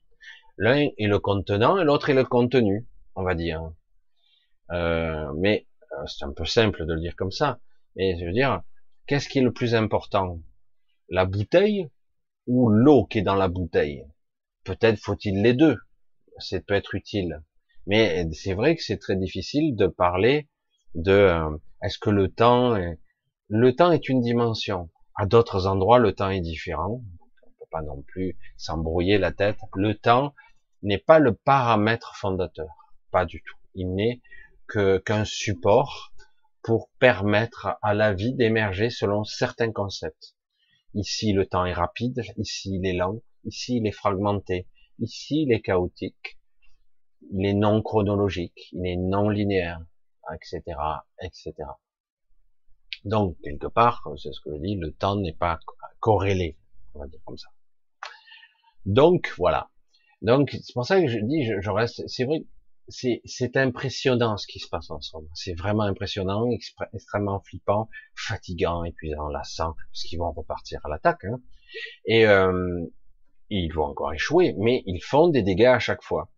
[0.56, 3.72] L'un est le contenant et l'autre est le contenu, on va dire.
[4.72, 7.60] Euh, mais euh, c'est un peu simple de le dire comme ça.
[7.96, 8.62] Mais je veux dire,
[9.06, 10.40] qu'est-ce qui est le plus important?
[11.08, 11.88] La bouteille
[12.46, 14.06] ou l'eau qui est dans la bouteille?
[14.64, 15.78] Peut-être faut-il les deux.
[16.38, 17.42] C'est peut être utile.
[17.86, 20.48] Mais c'est vrai que c'est très difficile de parler
[20.94, 22.98] de euh, est-ce que le temps est...
[23.48, 24.90] le temps est une dimension.
[25.14, 27.02] À d'autres endroits, le temps est différent.
[27.42, 29.58] On peut pas non plus s'embrouiller la tête.
[29.74, 30.34] Le temps
[30.82, 32.68] n'est pas le paramètre fondateur,
[33.10, 33.56] pas du tout.
[33.74, 34.20] Il n'est
[34.66, 36.12] que qu'un support
[36.62, 40.36] pour permettre à la vie d'émerger selon certains concepts.
[40.94, 44.66] Ici, le temps est rapide, ici, il est lent, ici, il est fragmenté,
[44.98, 46.38] ici, il est chaotique,
[47.30, 49.80] il est non chronologique, il est non linéaire,
[50.34, 50.62] etc.,
[51.22, 51.54] etc.
[53.04, 55.58] Donc, quelque part, c'est ce que je dis, le temps n'est pas
[56.00, 56.58] corrélé,
[56.94, 57.48] on va dire comme ça.
[58.84, 59.70] Donc, voilà.
[60.22, 62.44] Donc, c'est pour ça que je dis, je, reste, c'est vrai,
[62.88, 65.28] c'est, c'est impressionnant ce qui se passe ensemble.
[65.34, 66.46] C'est vraiment impressionnant,
[66.92, 71.24] extrêmement flippant, fatigant, épuisant, lassant, parce qu'ils vont repartir à l'attaque.
[71.24, 71.40] Hein.
[72.04, 72.84] Et euh,
[73.48, 76.30] ils vont encore échouer, mais ils font des dégâts à chaque fois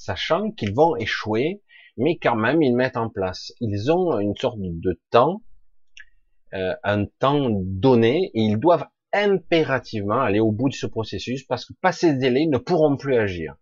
[0.00, 1.62] sachant qu'ils vont échouer,
[1.98, 3.52] mais quand même ils mettent en place.
[3.60, 5.42] Ils ont une sorte de temps,
[6.54, 11.66] euh, un temps donné, et ils doivent impérativement aller au bout de ce processus parce
[11.66, 13.56] que passé ce délai, ils ne pourront plus agir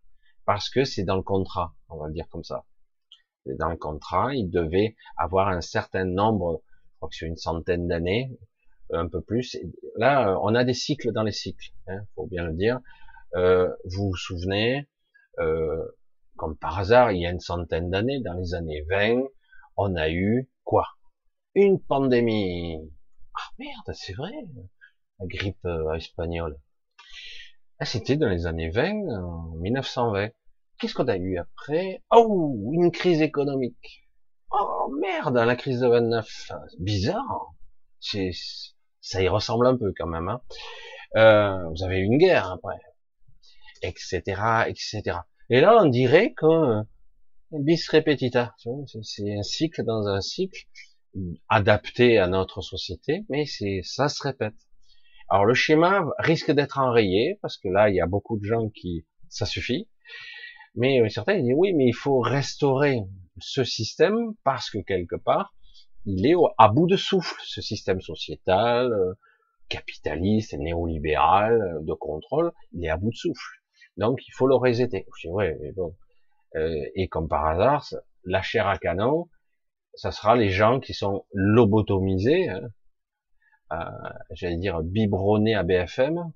[0.45, 2.65] parce que c'est dans le contrat, on va le dire comme ça.
[3.45, 6.63] C'est dans le contrat, ils devaient avoir un certain nombre,
[6.93, 8.31] je crois que c'est une centaine d'années,
[8.93, 9.57] un peu plus.
[9.97, 12.81] Là, on a des cycles dans les cycles, hein, faut bien le dire.
[13.35, 14.89] Euh, vous vous souvenez,
[15.41, 15.85] euh,
[16.39, 19.25] comme par hasard, il y a une centaine d'années, dans les années 20,
[19.77, 20.87] on a eu quoi?
[21.55, 22.79] Une pandémie.
[23.35, 24.33] Ah merde, c'est vrai,
[25.19, 26.59] la grippe euh, espagnole.
[27.81, 30.31] Ah, c'était dans les années 20, en 1920.
[30.79, 32.03] Qu'est-ce qu'on a eu après?
[32.11, 34.09] Oh, une crise économique.
[34.51, 37.53] Oh merde, la crise de 29, bizarre.
[38.01, 38.31] C'est,
[39.01, 40.29] ça y ressemble un peu quand même.
[40.29, 40.41] Hein.
[41.17, 42.81] Euh, vous avez eu une guerre après,
[43.83, 44.23] etc.,
[44.69, 45.19] etc.
[45.51, 46.83] Et là, on dirait que
[47.53, 48.55] bis repetita,
[49.03, 50.67] c'est un cycle dans un cycle
[51.49, 54.55] adapté à notre société, mais c'est ça se répète.
[55.31, 58.69] Alors le schéma risque d'être enrayé parce que là, il y a beaucoup de gens
[58.69, 59.89] qui ça suffit,
[60.75, 63.01] mais euh, certains disent oui, mais il faut restaurer
[63.41, 65.55] ce système parce que quelque part,
[66.07, 69.15] il est à bout de souffle, ce système sociétal, euh,
[69.69, 73.58] capitaliste, néolibéral, euh, de contrôle, il est à bout de souffle.
[73.99, 75.07] Donc il faut le resetter.
[75.21, 75.95] C'est vrai, mais bon.
[76.57, 77.85] Euh, et comme par hasard,
[78.25, 79.29] la chair à canon,
[79.95, 82.63] ça sera les gens qui sont lobotomisés, hein,
[83.73, 86.33] euh, j'allais dire biberonnés à BFM,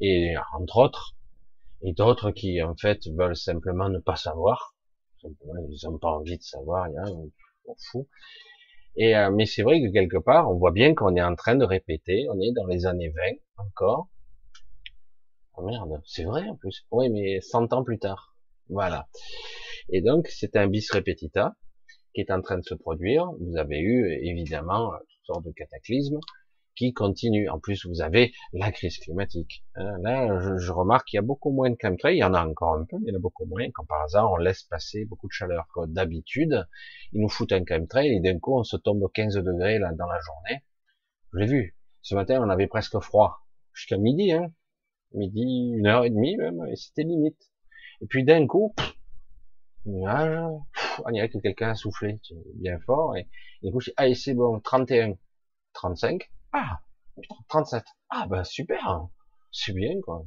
[0.00, 1.14] et entre autres,
[1.82, 4.74] et d'autres qui en fait veulent simplement ne pas savoir,
[5.22, 7.30] ils n'ont pas envie de savoir, on
[7.66, 8.08] s'en fout.
[8.96, 11.54] Et euh, mais c'est vrai que quelque part, on voit bien qu'on est en train
[11.54, 13.12] de répéter, on est dans les années
[13.56, 14.08] 20 encore.
[15.60, 16.86] Oh merde, c'est vrai en plus.
[16.90, 18.34] Oui, mais 100 ans plus tard.
[18.70, 19.08] Voilà.
[19.90, 21.54] Et donc, c'est un bis repetita
[22.14, 23.30] qui est en train de se produire.
[23.40, 26.18] Vous avez eu, évidemment, toutes sortes de cataclysmes
[26.76, 27.50] qui continue.
[27.50, 29.62] En plus, vous avez la crise climatique.
[29.74, 32.16] Hein, là, je, je remarque qu'il y a beaucoup moins de chemtrails.
[32.16, 33.68] Il y en a encore un peu, mais il y en a beaucoup moins.
[33.74, 35.68] Quand par hasard, on laisse passer beaucoup de chaleur.
[35.88, 36.66] D'habitude,
[37.12, 39.92] ils nous foutent un chemtrail et d'un coup, on se tombe aux 15 degrés là,
[39.92, 40.64] dans la journée.
[41.34, 41.76] Je l'ai vu.
[42.00, 43.40] Ce matin, on avait presque froid.
[43.74, 44.50] Jusqu'à midi, hein.
[45.12, 47.50] Midi, une heure et demie même, et c'était limite.
[48.00, 48.74] Et puis d'un coup,
[49.84, 50.38] nuage,
[51.04, 52.20] on dirait que quelqu'un a soufflé
[52.54, 53.28] bien fort, et,
[53.62, 55.14] et du coup, ah, c'est bon, 31,
[55.72, 56.80] 35, ah,
[57.48, 57.84] 37.
[58.10, 59.08] Ah, ben super.
[59.52, 60.24] C'est bien, quoi.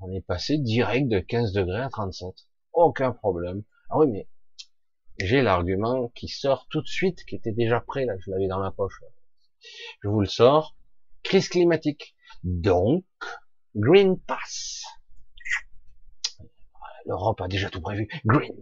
[0.00, 2.34] On est passé direct de 15 degrés à 37.
[2.72, 3.62] Aucun problème.
[3.90, 4.28] Ah oui, mais
[5.18, 8.58] j'ai l'argument qui sort tout de suite, qui était déjà prêt, là, je l'avais dans
[8.58, 9.00] la poche.
[10.02, 10.76] Je vous le sors.
[11.22, 12.16] Crise climatique.
[12.42, 13.04] Donc,
[13.74, 14.84] Green Pass.
[17.06, 18.08] L'Europe a déjà tout prévu.
[18.24, 18.52] Green,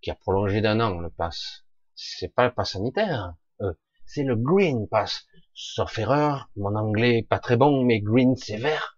[0.00, 1.64] qui a prolongé d'un an le pass.
[1.94, 3.34] C'est pas le pass sanitaire.
[3.60, 3.72] Euh,
[4.06, 5.26] c'est le Green Pass.
[5.54, 8.96] Sauf erreur, mon anglais pas très bon, mais green c'est vert.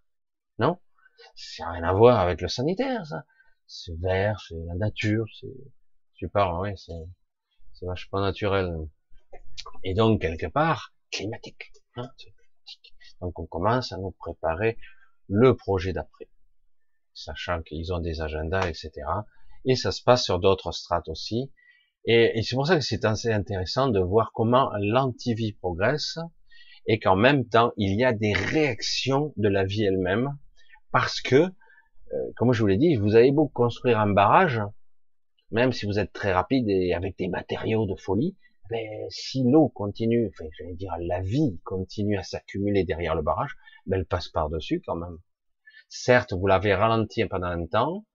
[0.59, 0.79] Non?
[1.35, 3.25] Ça n'a rien à voir avec le sanitaire, ça.
[3.65, 5.47] C'est vert, c'est la nature, c'est
[6.13, 6.93] super, ouais, c'est
[7.73, 8.87] c'est vachement naturel.
[9.83, 12.93] Et donc quelque part climatique, hein, climatique.
[13.21, 14.77] Donc on commence à nous préparer
[15.31, 16.27] le projet d'après,
[17.13, 18.91] sachant qu'ils ont des agendas, etc.
[19.63, 21.51] Et ça se passe sur d'autres strates aussi.
[22.05, 26.19] Et, c'est pour ça que c'est assez intéressant de voir comment l'antivie progresse
[26.85, 30.37] et qu'en même temps, il y a des réactions de la vie elle-même
[30.91, 34.61] parce que, euh, comme je vous l'ai dit, vous avez beau construire un barrage,
[35.51, 38.35] même si vous êtes très rapide et avec des matériaux de folie,
[38.71, 43.57] ben, si l'eau continue, enfin, j'allais dire, la vie continue à s'accumuler derrière le barrage,
[43.85, 45.17] ben, elle passe par-dessus quand même.
[45.89, 48.05] Certes, vous l'avez ralenti pendant un temps,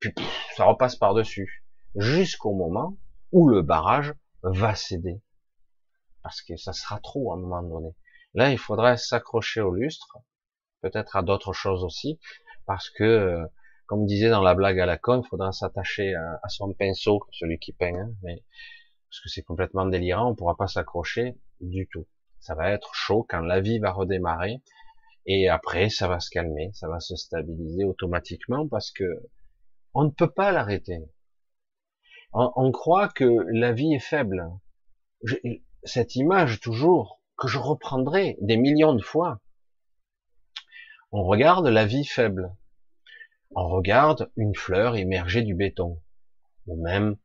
[0.00, 0.14] puis
[0.56, 1.62] ça repasse par-dessus,
[1.94, 2.96] jusqu'au moment
[3.32, 5.20] où le barrage va céder.
[6.22, 7.94] Parce que ça sera trop à un moment donné.
[8.32, 10.18] Là, il faudrait s'accrocher au lustre,
[10.80, 12.18] peut-être à d'autres choses aussi,
[12.64, 13.38] parce que,
[13.86, 17.58] comme disait dans la blague à la con, il faudra s'attacher à, son pinceau, celui
[17.58, 18.42] qui peint, hein, mais
[19.10, 22.06] parce que c'est complètement délirant, on pourra pas s'accrocher du tout.
[22.40, 24.62] Ça va être chaud quand la vie va redémarrer,
[25.26, 29.04] et après, ça va se calmer, ça va se stabiliser automatiquement, parce que
[29.94, 31.00] on ne peut pas l'arrêter
[32.32, 34.44] on, croit que la vie est faible.
[35.84, 39.40] cette image toujours que je reprendrai des millions de fois.
[41.10, 42.54] On regarde la vie faible.
[43.54, 46.02] On regarde une fleur émerger du béton.
[46.66, 47.16] Ou même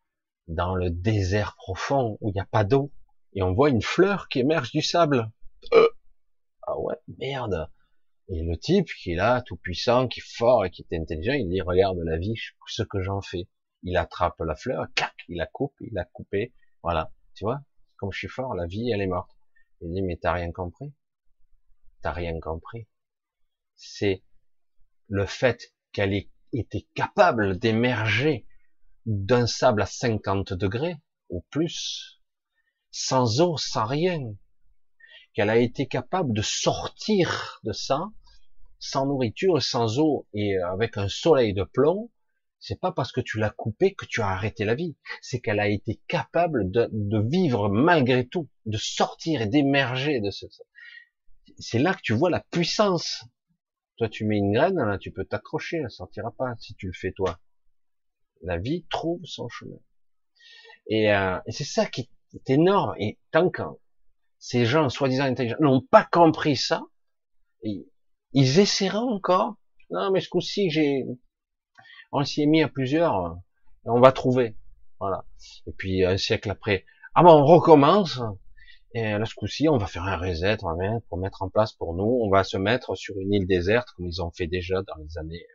[0.47, 2.91] dans le désert profond où il n'y a pas d'eau.
[3.33, 5.31] Et on voit une fleur qui émerge du sable.
[5.73, 5.87] Euh.
[6.63, 7.69] ah ouais, merde.
[8.29, 11.33] Et le type qui est là, tout puissant, qui est fort et qui est intelligent,
[11.33, 12.35] il dit, regarde la vie,
[12.67, 13.47] ce que j'en fais
[13.83, 17.61] il attrape la fleur, clac, il la coupe, il l'a coupée, voilà, tu vois,
[17.97, 19.31] comme je suis fort, la vie, elle est morte.
[19.81, 20.93] Il dit, mais t'as rien compris
[22.01, 22.87] T'as rien compris.
[23.75, 24.23] C'est
[25.07, 28.45] le fait qu'elle ait été capable d'émerger
[29.06, 30.97] d'un sable à 50 degrés,
[31.30, 32.22] ou plus,
[32.91, 34.20] sans eau, sans rien,
[35.34, 38.12] qu'elle a été capable de sortir de ça,
[38.80, 42.12] sans nourriture, sans eau, et avec un soleil de plomb,
[42.66, 44.95] c'est pas parce que tu l'as coupée que tu as arrêté la vie.
[45.22, 46.89] C'est qu'elle a été capable de,
[47.30, 50.45] vivre malgré tout, de sortir et d'émerger de ce.
[51.60, 53.26] C'est là que tu vois la puissance.
[53.97, 56.93] Toi, tu mets une graine, là, tu peux t'accrocher, elle sortira pas si tu le
[56.93, 57.38] fais toi.
[58.43, 59.77] La vie trouve son chemin.
[60.87, 62.93] Et, euh, et c'est ça qui est énorme.
[62.99, 63.63] Et tant que
[64.37, 66.83] ces gens soi-disant intelligents n'ont pas compris ça,
[67.63, 67.85] ils,
[68.33, 69.55] essaieront encore.
[69.89, 71.05] Non, mais ce coup-ci, j'ai,
[72.11, 73.37] on s'y est mis à plusieurs,
[73.85, 74.57] on va trouver.
[74.99, 75.25] Voilà.
[75.67, 76.85] Et puis un siècle après,
[77.15, 78.19] ah bon, on recommence.
[78.93, 81.73] Et là, ce coup-ci, on va faire un reset, on va pour mettre en place
[81.73, 84.81] pour nous, on va se mettre sur une île déserte, comme ils ont fait déjà
[84.83, 85.45] dans les années,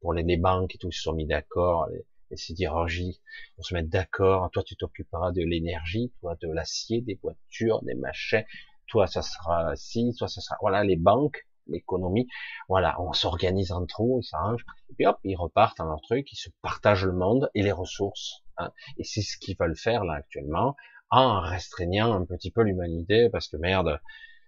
[0.00, 1.88] pour les, les banques et tout, ils se sont mis d'accord,
[2.36, 3.20] les sidérurgies,
[3.58, 7.94] on se met d'accord, toi tu t'occuperas de l'énergie, toi de l'acier, des voitures, des
[7.94, 8.44] machins,
[8.88, 12.28] toi ça sera ci, toi ça sera, voilà, les banques, l'économie,
[12.68, 16.30] voilà, on s'organise en trous, ils s'arrangent, et puis hop, ils repartent dans leur truc,
[16.30, 18.70] ils se partagent le monde et les ressources, hein.
[18.98, 20.76] et c'est ce qu'ils veulent faire là actuellement,
[21.10, 23.98] en restreignant un petit peu l'humanité, parce que merde,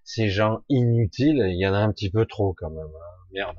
[0.05, 2.86] ces gens inutiles, il y en a un petit peu trop quand même.
[2.86, 3.26] Hein.
[3.30, 3.57] Merde.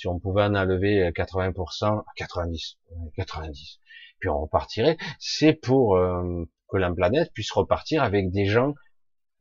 [0.00, 2.78] Si on pouvait en enlever 80%, 90,
[3.18, 3.78] 90%,
[4.18, 8.72] puis on repartirait, c'est pour euh, que la planète puisse repartir avec des gens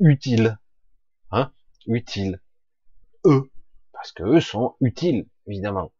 [0.01, 0.60] utiles.
[1.32, 1.53] Hein
[1.88, 2.41] Utiles.
[3.24, 3.49] Eux.
[3.93, 5.93] Parce que eux sont utiles, évidemment.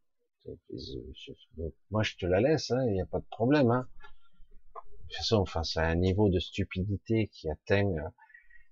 [1.90, 3.72] Moi, je te la laisse, il hein, n'y a pas de problème.
[3.72, 3.88] Hein
[4.76, 7.94] de toute façon, face à un niveau de stupidité qui atteint,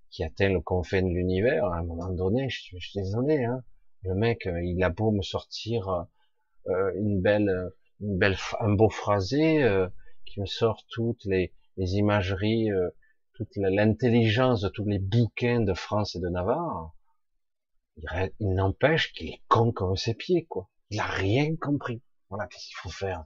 [0.10, 3.64] qui atteint le confin de l'univers, à un moment donné, je, suis désolé, hein,
[4.08, 6.08] le mec, euh, il a beau me sortir
[6.68, 9.88] euh, une belle, une belle, un beau phrasé euh,
[10.26, 12.70] qui me sort toutes les, les imageries,
[13.34, 16.94] toute l'intelligence de tous les bouquins de France et de Navarre.
[17.98, 20.70] Il, il n'empêche qu'il est con comme ses pieds, quoi.
[20.90, 22.02] Il a rien compris.
[22.30, 23.26] Voilà, qu'est-ce qu'il faut faire?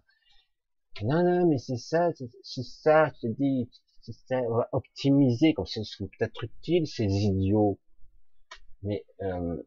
[1.03, 2.09] Non, non, mais c'est ça,
[2.43, 3.69] c'est ça, je te dis,
[4.01, 7.79] c'est ça, on va optimiser, comme c'est peut-être utile, ces idiots.
[8.84, 9.57] Mais euh,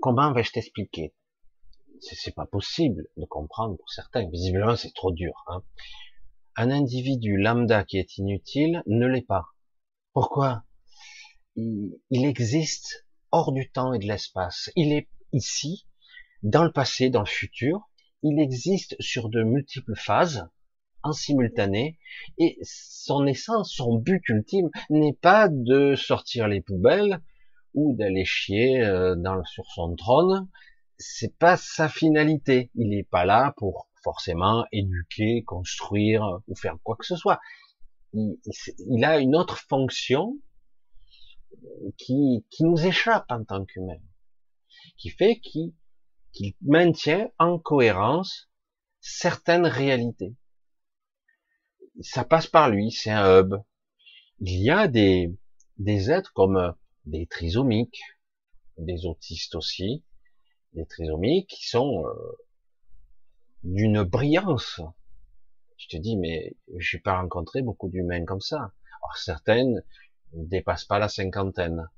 [0.00, 1.14] comment vais-je t'expliquer?
[2.00, 4.28] C'est pas possible de comprendre pour certains.
[4.30, 5.32] Visiblement, c'est trop dur.
[5.48, 5.62] Hein.
[6.56, 9.46] Un individu lambda qui est inutile ne l'est pas.
[10.12, 10.64] Pourquoi?
[11.56, 14.70] Il, il existe hors du temps et de l'espace.
[14.76, 15.86] Il est ici,
[16.42, 17.88] dans le passé, dans le futur,
[18.22, 20.48] il existe sur de multiples phases,
[21.02, 21.98] en simultané,
[22.38, 27.22] et son essence, son but ultime n'est pas de sortir les poubelles
[27.74, 30.48] ou d'aller chier euh, dans, sur son trône.
[30.98, 32.70] C'est pas sa finalité.
[32.74, 37.40] Il n'est pas là pour forcément éduquer, construire ou faire quoi que ce soit.
[38.12, 38.38] Il,
[38.88, 40.38] il a une autre fonction
[41.96, 44.00] qui, qui nous échappe en tant qu'humain,
[44.96, 45.72] qui fait qu'il
[46.32, 48.48] qui maintient en cohérence
[49.00, 50.36] certaines réalités.
[52.00, 53.54] Ça passe par lui, c'est un hub.
[54.38, 55.36] Il y a des,
[55.78, 58.00] des êtres comme des trisomiques,
[58.78, 60.04] des autistes aussi,
[60.72, 62.38] des trisomiques qui sont euh,
[63.62, 64.80] d'une brillance.
[65.76, 68.72] Je te dis, mais j'ai pas rencontré beaucoup d'humains comme ça.
[69.02, 69.82] Alors certaines
[70.32, 71.88] ne dépassent pas la cinquantaine,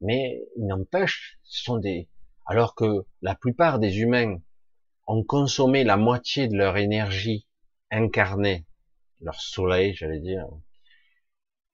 [0.00, 2.08] mais n'empêche, ce sont des,
[2.46, 4.38] alors que la plupart des humains
[5.06, 7.46] ont consommé la moitié de leur énergie
[7.90, 8.66] incarnée,
[9.20, 10.46] leur soleil, j'allais dire,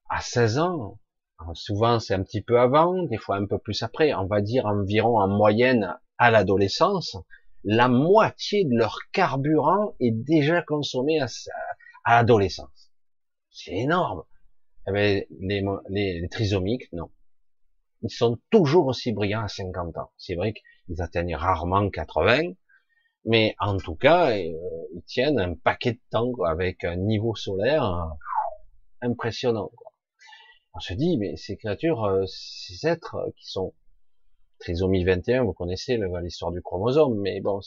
[0.08, 0.98] à 16 ans.
[1.54, 4.12] Souvent, c'est un petit peu avant, des fois un peu plus après.
[4.14, 7.16] On va dire environ en moyenne à l'adolescence,
[7.64, 11.26] la moitié de leur carburant est déjà consommé à,
[12.04, 12.90] à l'adolescence.
[13.50, 14.24] C'est énorme.
[14.88, 17.10] Eh ben, les, trisomiques, non
[18.02, 20.10] ils sont toujours aussi brillants à 50 ans.
[20.16, 22.52] C'est vrai qu'ils atteignent rarement 80,
[23.24, 24.52] mais en tout cas, euh,
[24.94, 29.70] ils tiennent un paquet de temps avec un niveau solaire euh, impressionnant.
[30.78, 33.74] On se dit, mais ces créatures, euh, ces êtres qui sont
[34.60, 37.60] trisomie 21, vous connaissez l'histoire du chromosome, mais bon,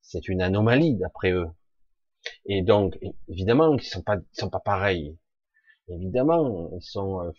[0.00, 1.48] c'est une anomalie d'après eux.
[2.46, 2.98] Et donc,
[3.28, 5.18] évidemment, ils sont pas, ils sont pas pareils.
[5.88, 7.30] Évidemment, ils sont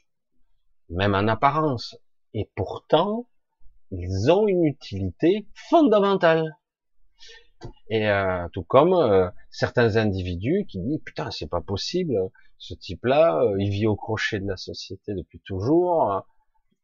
[0.89, 1.97] même en apparence
[2.35, 3.27] et pourtant,
[3.89, 6.57] ils ont une utilité fondamentale.
[7.89, 12.15] Et euh, tout comme euh, certains individus qui disent putain c'est pas possible,
[12.57, 16.25] ce type-là, euh, il vit au crochet de la société depuis toujours.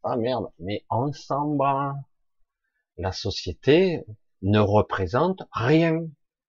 [0.03, 1.63] ah merde, mais ensemble,
[2.97, 4.05] la société
[4.41, 6.05] ne représente rien.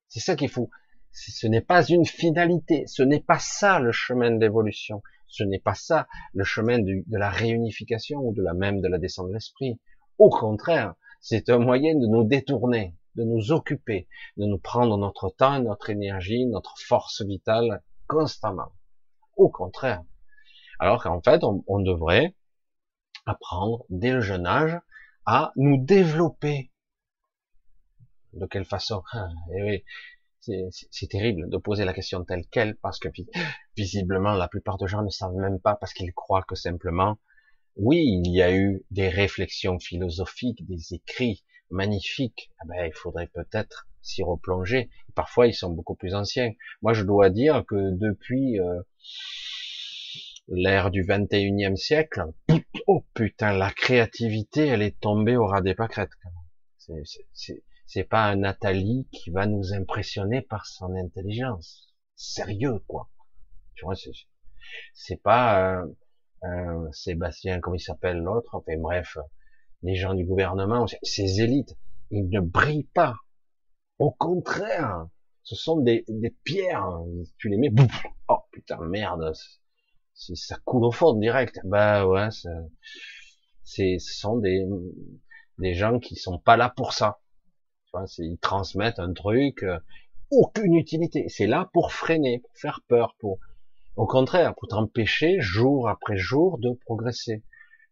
[0.08, 0.70] C'est ça qu'il faut.
[1.12, 5.02] Ce n'est pas une finalité, ce n'est pas ça le chemin d'évolution.
[5.28, 8.98] Ce n'est pas ça le chemin de la réunification ou de la même de la
[8.98, 9.80] descente de l'esprit.
[10.18, 14.06] Au contraire, c'est un moyen de nous détourner, de nous occuper,
[14.36, 18.72] de nous prendre notre temps, notre énergie, notre force vitale constamment.
[19.36, 20.02] Au contraire.
[20.78, 22.34] Alors qu'en fait, on, devrait
[23.26, 24.78] apprendre dès le jeune âge
[25.26, 26.70] à nous développer.
[28.32, 29.02] De quelle façon?
[29.12, 29.84] Ah, eh
[30.40, 33.08] C'est terrible de poser la question telle quelle parce que
[33.76, 37.18] visiblement la plupart des gens ne savent même pas parce qu'ils croient que simplement,
[37.76, 42.50] oui, il y a eu des réflexions philosophiques, des écrits magnifiques.
[42.62, 44.90] Eh ben, il faudrait peut-être s'y replonger.
[45.14, 46.52] Parfois, ils sont beaucoup plus anciens.
[46.82, 48.82] Moi, je dois dire que depuis euh,
[50.48, 52.24] l'ère du 21e siècle,
[52.86, 56.10] oh putain, la créativité, elle est tombée au ras des pâquerettes.
[57.86, 61.94] C'est pas un Nathalie qui va nous impressionner par son intelligence.
[62.16, 63.08] Sérieux, quoi.
[63.74, 63.94] Tu vois,
[64.92, 65.86] c'est pas euh,
[66.44, 69.16] euh, Sébastien, comme il s'appelle l'autre, enfin bref,
[69.84, 71.76] les gens du gouvernement, ces élites,
[72.10, 73.14] ils ne brillent pas.
[73.98, 75.06] Au contraire,
[75.42, 76.04] ce sont des,
[76.42, 76.88] pierres.
[77.38, 77.70] Tu les mets,
[78.28, 79.32] oh putain merde,
[80.14, 81.60] ça coule au fond direct.
[81.64, 82.30] Bah ouais,
[83.64, 87.20] ce sont des, gens qui sont pas là pour ça.
[88.18, 89.78] Ils transmettent un truc, euh,
[90.32, 91.28] aucune utilité.
[91.28, 93.38] C'est là pour freiner, pour faire peur, pour,
[93.94, 97.44] au contraire, pour t'empêcher jour après jour de progresser.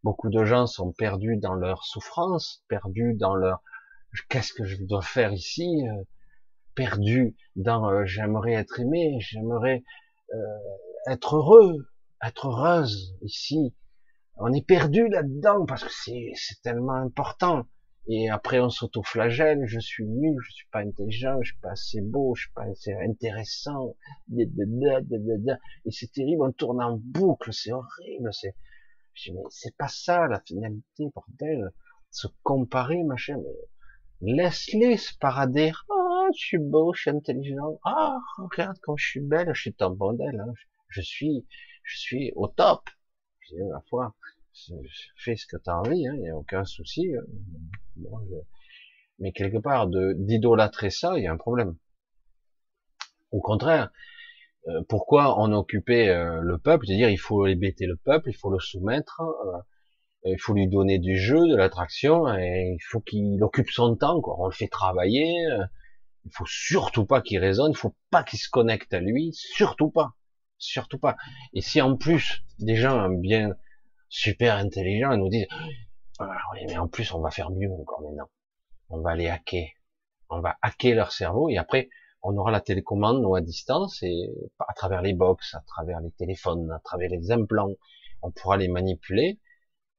[0.03, 3.62] Beaucoup de gens sont perdus dans leur souffrance, perdus dans leur
[4.28, 6.03] qu'est-ce que je dois faire ici, euh,
[6.74, 9.82] perdus dans euh, j'aimerais être aimé, j'aimerais
[11.09, 11.86] être heureux,
[12.22, 13.74] être heureuse ici.
[14.36, 17.66] On est perdu là-dedans parce que c'est tellement important.
[18.09, 22.00] Et après, on s'auto-flagelle, je suis nul, je suis pas intelligent, je suis pas assez
[22.00, 23.94] beau, je suis pas assez intéressant.
[24.36, 24.48] Et
[25.90, 28.57] c'est terrible, on tourne en boucle, c'est horrible, c'est,
[29.33, 31.73] mais c'est pas ça la finalité, bordel.
[32.11, 33.39] Se comparer, machin,
[34.21, 35.73] mais laisse-les se parader.
[35.91, 37.81] Ah, je suis beau, je suis intelligent.
[37.85, 40.53] Ah, regarde comme je suis belle, je suis un bordel, hein.
[40.89, 41.47] je suis,
[41.85, 42.91] je suis au top.
[43.41, 44.15] Je dis, la foi,
[45.17, 47.13] fais ce que tu as envie, il hein, n'y a aucun souci.
[47.15, 48.21] Hein.
[49.19, 51.77] Mais quelque part, d'idolâtrer ça, il y a un problème.
[53.31, 53.91] Au contraire,
[54.69, 58.51] euh, pourquoi on occupait euh, le peuple, c'est-à-dire il faut hébéter le peuple, il faut
[58.51, 59.59] le soumettre, euh,
[60.25, 64.21] il faut lui donner du jeu, de l'attraction, et il faut qu'il occupe son temps,
[64.21, 64.37] quoi.
[64.39, 65.35] on le fait travailler,
[66.25, 69.91] il faut surtout pas qu'il raisonne, il faut pas qu'il se connecte à lui, surtout
[69.91, 70.15] pas
[70.63, 71.17] surtout pas.
[71.53, 73.55] Et si en plus des gens bien
[74.09, 75.49] super intelligents nous disent
[76.19, 78.31] ah, oui, mais en plus on va faire mieux encore maintenant,
[78.89, 79.69] on va les hacker,
[80.31, 81.91] on va hacker leur cerveau et après
[82.23, 86.12] on aura la télécommande ou à distance et à travers les box, à travers les
[86.12, 87.75] téléphones, à travers les implants,
[88.23, 89.41] on pourra les manipuler.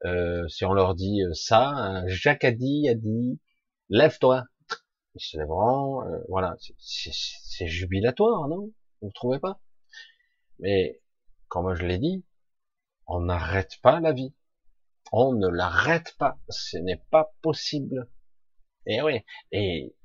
[0.05, 3.39] Euh, si on leur dit euh, ça, Jacques a dit, a dit,
[3.89, 4.45] lève-toi,
[5.15, 6.03] ils se lèveront.
[6.03, 8.71] Euh, voilà, c'est jubilatoire, non?
[9.01, 9.59] Vous ne trouvez pas?
[10.59, 11.01] Mais,
[11.47, 12.24] comme je l'ai dit,
[13.07, 14.34] on n'arrête pas la vie.
[15.11, 16.38] On ne l'arrête pas.
[16.49, 18.09] Ce n'est pas possible.
[18.86, 19.19] Et oui.
[19.51, 19.95] Et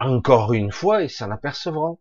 [0.00, 1.98] encore une fois, ils s'en apercevront.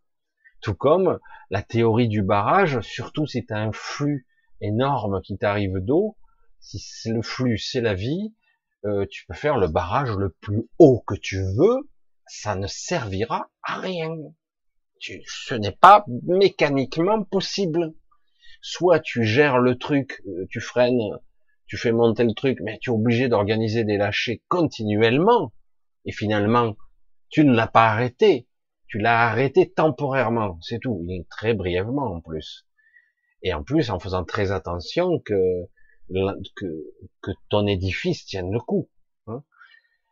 [0.62, 1.20] Tout comme
[1.50, 4.28] la théorie du barrage, surtout si tu un flux
[4.62, 6.18] énorme qui t'arrive d'eau,
[6.60, 8.34] si le flux c'est la vie,
[8.86, 11.89] euh, tu peux faire le barrage le plus haut que tu veux,
[12.28, 14.16] ça ne servira à rien.
[15.00, 17.93] Ce n'est pas mécaniquement possible.
[18.62, 21.20] Soit tu gères le truc, euh, tu freines,
[21.68, 25.54] tu fais monter le truc, mais tu es obligé d'organiser des lâchers continuellement,
[26.06, 26.76] et finalement,
[27.36, 28.47] tu ne l'as pas arrêté.
[28.88, 32.65] Tu l'as arrêté temporairement, c'est tout, et très brièvement en plus.
[33.43, 35.65] Et en plus, en faisant très attention que,
[36.55, 36.65] que,
[37.21, 38.89] que ton édifice tienne le coup.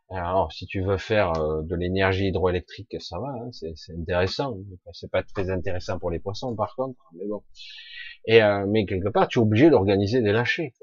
[0.09, 4.57] Alors, si tu veux faire euh, de l'énergie hydroélectrique, ça va, hein, c'est intéressant.
[4.91, 7.41] C'est pas très intéressant pour les poissons, par contre, mais bon.
[8.25, 10.73] Et euh, mais quelque part, tu es obligé d'organiser des lâchers.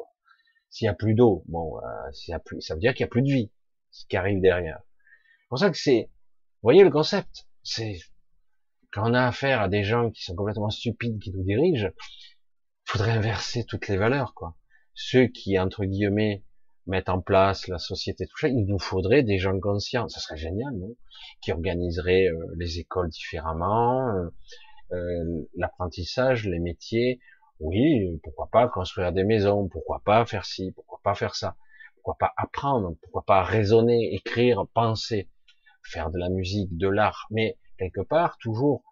[0.70, 3.04] S'il y a plus d'eau, bon, euh, s'il y a plus, ça veut dire qu'il
[3.04, 3.52] y a plus de vie,
[3.90, 4.80] ce qui arrive derrière.
[5.42, 6.08] C'est pour ça que c'est,
[6.62, 7.98] voyez le concept, c'est
[8.92, 11.90] quand on a affaire à des gens qui sont complètement stupides qui nous dirigent,
[12.84, 14.56] faudrait inverser toutes les valeurs, quoi.
[14.94, 16.44] Ceux qui entre guillemets
[16.86, 20.08] mettre en place la société, tout ça, il nous faudrait des gens conscients.
[20.08, 20.96] Ça serait génial, non?
[21.40, 24.30] Qui organiseraient euh, les écoles différemment, euh,
[24.92, 27.20] euh, l'apprentissage, les métiers.
[27.60, 31.56] Oui, pourquoi pas construire des maisons Pourquoi pas faire ci Pourquoi pas faire ça?
[31.94, 35.28] Pourquoi pas apprendre Pourquoi pas raisonner, écrire, penser,
[35.90, 38.82] faire de la musique, de l'art Mais quelque part, toujours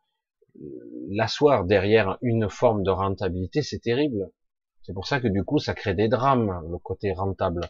[1.11, 4.31] l'asseoir derrière une forme de rentabilité, c'est terrible.
[4.83, 7.61] C'est pour ça que du coup, ça crée des drames, le côté rentable.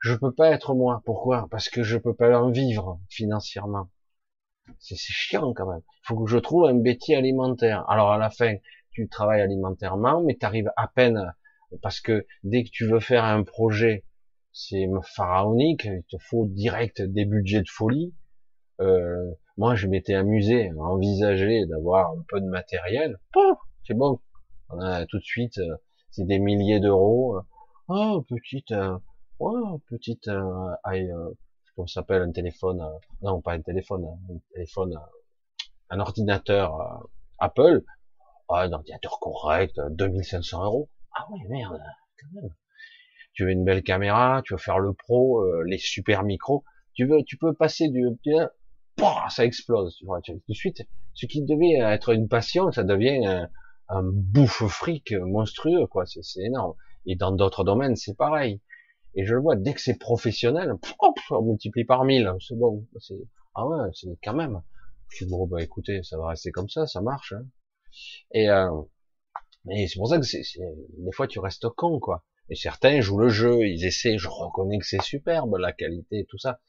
[0.00, 1.02] Je peux pas être moi.
[1.04, 1.48] Pourquoi?
[1.50, 3.90] Parce que je peux pas en vivre financièrement.
[4.78, 5.82] C'est chiant quand même.
[5.86, 7.84] Il faut que je trouve un métier alimentaire.
[7.88, 8.56] Alors à la fin,
[8.90, 11.34] tu travailles alimentairement, mais tu arrives à peine
[11.82, 14.04] parce que dès que tu veux faire un projet,
[14.52, 15.84] c'est pharaonique.
[15.84, 18.14] Il te faut direct des budgets de folie.
[18.80, 23.18] Euh, Moi, je m'étais amusé à envisager d'avoir un peu de matériel.
[23.86, 24.20] C'est bon.
[24.68, 25.76] On a tout de suite, euh,
[26.10, 27.40] c'est des milliers d'euros.
[27.88, 28.98] Oh, petite, euh,
[29.38, 31.30] oh, petite, euh, euh,
[31.74, 34.98] comment s'appelle un téléphone euh, Non, pas un téléphone, un téléphone,
[35.90, 37.06] un ordinateur
[37.38, 37.84] Apple.
[38.48, 40.88] Ah, un ordinateur correct, 2500 euros.
[41.14, 41.80] Ah ouais, merde,
[42.20, 42.50] quand même.
[43.32, 46.64] Tu veux une belle caméra, tu veux faire le pro, les super micros.
[46.94, 48.04] Tu veux, tu peux passer du,
[49.28, 49.96] ça explose.
[49.96, 50.82] Tu vois, tout de suite,
[51.14, 53.48] ce qui devait être une passion, ça devient un,
[53.88, 56.04] un bouffe fric monstrueux, quoi.
[56.06, 56.74] C'est énorme.
[57.06, 58.60] Et dans d'autres domaines, c'est pareil.
[59.14, 60.74] Et je le vois, dès que c'est professionnel,
[61.30, 62.30] on multiplie par mille.
[62.40, 62.86] C'est bon.
[63.54, 64.60] Ah ouais, c'est quand même.
[65.08, 67.32] Je dis, bon, bah écoutez, ça va rester comme ça, ça marche.
[67.32, 67.46] Hein.
[68.32, 68.70] Et, euh,
[69.70, 70.42] et c'est pour ça que c'est,
[70.98, 72.24] des fois tu restes con, quoi.
[72.50, 76.38] Et certains jouent le jeu, ils essaient, je reconnais que c'est superbe, la qualité tout
[76.38, 76.60] ça.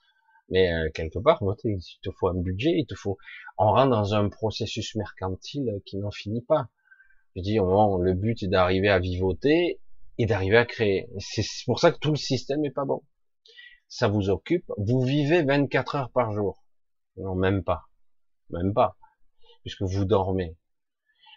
[0.49, 3.17] Mais euh, quelque part, il te faut un budget, il te faut.
[3.57, 6.69] On rentre dans un processus mercantile qui n'en finit pas.
[7.35, 9.79] Je dis, au moment, le but est d'arriver à vivoter
[10.17, 11.09] et d'arriver à créer.
[11.19, 13.03] C'est pour ça que tout le système est pas bon.
[13.89, 14.71] Ça vous occupe.
[14.77, 16.63] Vous vivez 24 heures par jour.
[17.17, 17.83] Non, même pas.
[18.49, 18.97] Même pas.
[19.61, 20.57] Puisque vous dormez.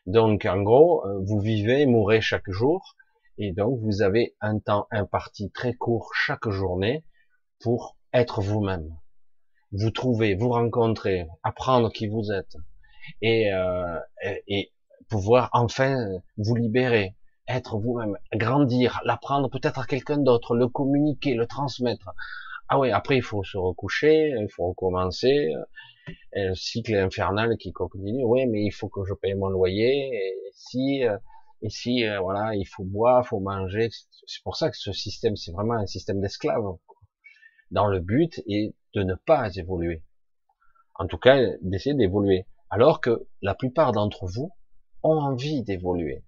[0.07, 2.97] Donc, en gros, euh, vous vivez, mourrez chaque jour.
[3.39, 7.05] Et donc, vous avez un temps imparti très court chaque journée
[7.61, 9.00] pour être vous-même.
[9.73, 12.57] Vous trouver, vous rencontrer, apprendre qui vous êtes.
[13.23, 13.99] Et, euh,
[14.47, 14.73] et
[15.09, 15.97] pouvoir enfin
[16.37, 17.15] vous libérer,
[17.49, 22.11] être vous-même, grandir, l'apprendre peut-être à quelqu'un d'autre, le communiquer, le transmettre.
[22.69, 25.53] Ah oui, après il faut se recoucher, il faut recommencer,
[26.35, 28.25] un cycle infernal qui continue.
[28.25, 30.11] Oui, mais il faut que je paye mon loyer.
[30.13, 31.03] Et si,
[31.63, 33.89] et si, voilà, il faut boire, il faut manger.
[34.27, 36.77] C'est pour ça que ce système, c'est vraiment un système d'esclaves.
[37.71, 40.03] Dans le but est de ne pas évoluer.
[40.95, 42.47] En tout cas, d'essayer d'évoluer.
[42.69, 44.53] Alors que la plupart d'entre vous
[45.03, 46.25] ont envie d'évoluer,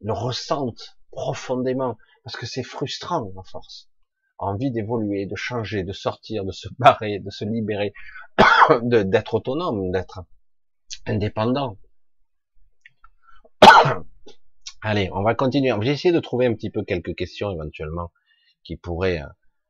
[0.00, 3.90] le ressentent profondément, parce que c'est frustrant à force.
[4.38, 7.92] Envie d'évoluer, de changer, de sortir, de se barrer, de se libérer,
[8.82, 10.20] d'être autonome, d'être
[11.06, 11.78] indépendant.
[14.80, 15.72] Allez, on va continuer.
[15.82, 18.12] J'ai essayé de trouver un petit peu quelques questions éventuellement
[18.64, 19.22] qui pourraient.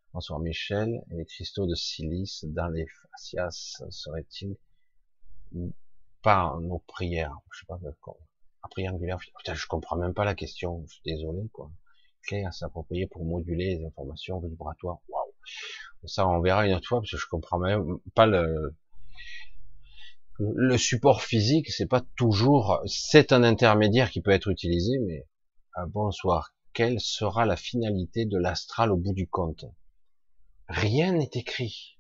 [0.09, 1.03] Euh, bonsoir Michel.
[1.11, 4.57] Les cristaux de silice dans les fascias seraient-ils
[6.23, 7.37] pas nos prières?
[7.53, 7.79] Je sais pas
[8.89, 9.19] angulaire.
[9.19, 10.85] Putain, je comprends même pas la question.
[10.87, 11.71] Je suis désolé, quoi.
[12.23, 14.99] Clé à s'approprier pour moduler les informations vibratoires.
[15.09, 15.33] Waouh.
[16.05, 18.77] Ça, on verra une autre fois parce que je comprends même pas le,
[20.39, 21.71] le support physique.
[21.71, 25.27] C'est pas toujours, c'est un intermédiaire qui peut être utilisé, mais
[25.75, 26.53] ah, bonsoir.
[26.75, 29.65] Quelle sera la finalité de l'astral au bout du compte?
[30.69, 31.99] Rien n'est écrit.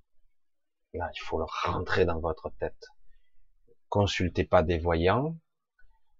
[0.92, 2.86] Là, il faut le rentrer dans votre tête.
[3.88, 5.38] Consultez pas des voyants,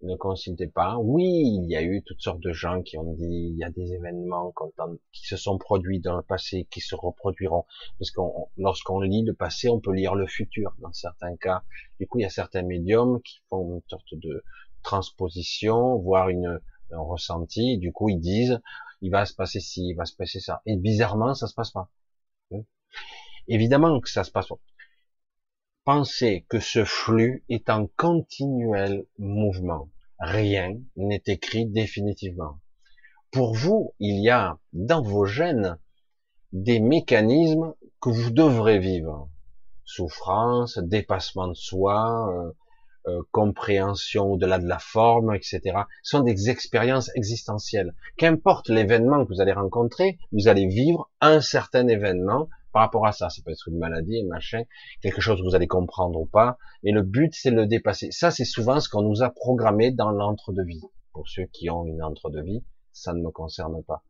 [0.00, 0.96] ne consultez pas.
[0.96, 3.70] Oui, il y a eu toutes sortes de gens qui ont dit, il y a
[3.70, 4.54] des événements
[5.12, 7.66] qui se sont produits dans le passé, qui se reproduiront.
[7.98, 11.64] Parce qu'on, lorsqu'on lit le passé, on peut lire le futur, dans certains cas.
[12.00, 14.42] Du coup, il y a certains médiums qui font une sorte de
[14.82, 16.60] transposition, voire une,
[16.92, 17.76] un ressenti.
[17.76, 18.58] Du coup, ils disent,
[19.02, 20.62] il va se passer ci, il va se passer ça.
[20.64, 21.90] Et bizarrement, ça se passe pas.
[23.48, 24.59] Évidemment que ça se passe pas.
[25.85, 29.89] Pensez que ce flux est en continuel mouvement.
[30.19, 32.60] Rien n'est écrit définitivement.
[33.31, 35.78] Pour vous, il y a dans vos gènes
[36.52, 39.31] des mécanismes que vous devrez vivre.
[39.85, 42.52] Souffrance, dépassement de soi,
[43.09, 45.60] euh, compréhension au-delà de la forme, etc.
[46.02, 47.94] Ce sont des expériences existentielles.
[48.16, 53.12] Qu'importe l'événement que vous allez rencontrer, vous allez vivre un certain événement par rapport à
[53.12, 53.30] ça.
[53.30, 54.62] Ça peut être une maladie, machin,
[55.01, 56.59] quelque chose que vous allez comprendre ou pas.
[56.82, 58.10] Mais le but, c'est le dépasser.
[58.10, 60.82] Ça, c'est souvent ce qu'on nous a programmé dans l'entre-de-vie.
[61.12, 64.05] Pour ceux qui ont une entre-de-vie, ça ne me concerne pas.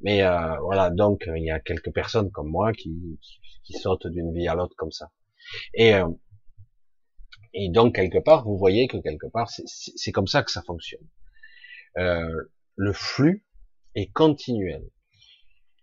[0.00, 3.18] Mais euh, voilà, donc il y a quelques personnes comme moi qui,
[3.64, 5.10] qui sautent d'une vie à l'autre comme ça.
[5.74, 6.08] Et, euh,
[7.54, 11.06] et donc quelque part, vous voyez que quelque part, c'est comme ça que ça fonctionne.
[11.98, 13.44] Euh, le flux
[13.94, 14.88] est continuel.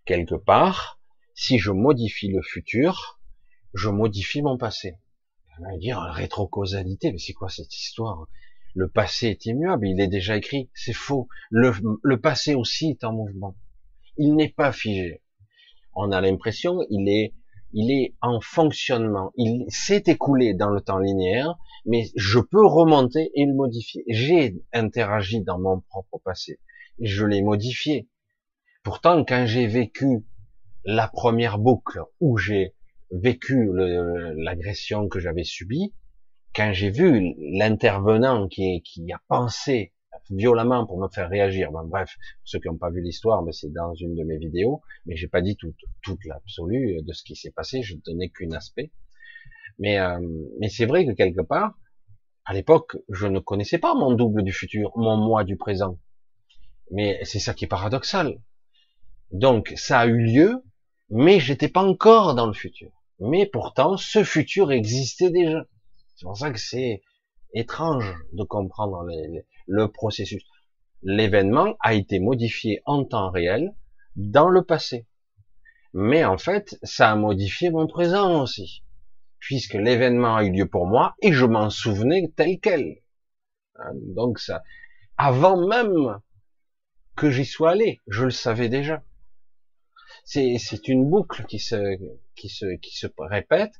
[0.04, 1.00] Quelque part,
[1.34, 3.20] si je modifie le futur,
[3.74, 4.96] je modifie mon passé.
[5.60, 8.26] On va dire rétrocausalité, mais c'est quoi cette histoire?
[8.74, 11.28] Le passé est immuable, il est déjà écrit, c'est faux.
[11.50, 11.72] Le,
[12.02, 13.56] le passé aussi est en mouvement.
[14.16, 15.22] Il n'est pas figé.
[15.94, 17.34] On a l'impression, il est,
[17.72, 19.32] il est en fonctionnement.
[19.36, 21.56] Il s'est écoulé dans le temps linéaire,
[21.86, 24.04] mais je peux remonter et le modifier.
[24.08, 26.58] J'ai interagi dans mon propre passé.
[27.00, 28.08] Je l'ai modifié.
[28.82, 30.24] Pourtant, quand j'ai vécu
[30.84, 32.74] la première boucle où j'ai
[33.10, 35.92] vécu l'agression que j'avais subie,
[36.54, 38.82] quand j'ai vu l'intervenant qui,
[39.12, 39.92] a pensé
[40.30, 41.70] violemment pour me faire réagir.
[41.72, 45.16] bref, ceux qui n'ont pas vu l'histoire, mais c'est dans une de mes vidéos, mais
[45.16, 48.52] j'ai pas dit toute, toute l'absolu de ce qui s'est passé, je ne donnais qu'un
[48.52, 48.90] aspect.
[49.78, 50.20] Mais, euh,
[50.58, 51.74] mais c'est vrai que quelque part,
[52.44, 55.98] à l'époque, je ne connaissais pas mon double du futur, mon moi du présent.
[56.90, 58.40] Mais c'est ça qui est paradoxal.
[59.30, 60.62] Donc, ça a eu lieu,
[61.08, 62.90] mais j'étais pas encore dans le futur.
[63.20, 65.64] Mais pourtant, ce futur existait déjà.
[66.16, 67.02] C'est pour ça que c'est
[67.54, 69.04] étrange de comprendre
[69.70, 70.44] le processus.
[71.02, 73.72] L'événement a été modifié en temps réel
[74.16, 75.06] dans le passé.
[75.94, 78.82] Mais en fait, ça a modifié mon présent aussi.
[79.38, 82.98] Puisque l'événement a eu lieu pour moi et je m'en souvenais tel quel.
[83.76, 84.62] Hein, donc ça,
[85.16, 86.18] avant même
[87.16, 89.02] que j'y sois allé, je le savais déjà.
[90.24, 91.96] C'est une boucle qui se,
[92.34, 93.72] qui se, qui se répète.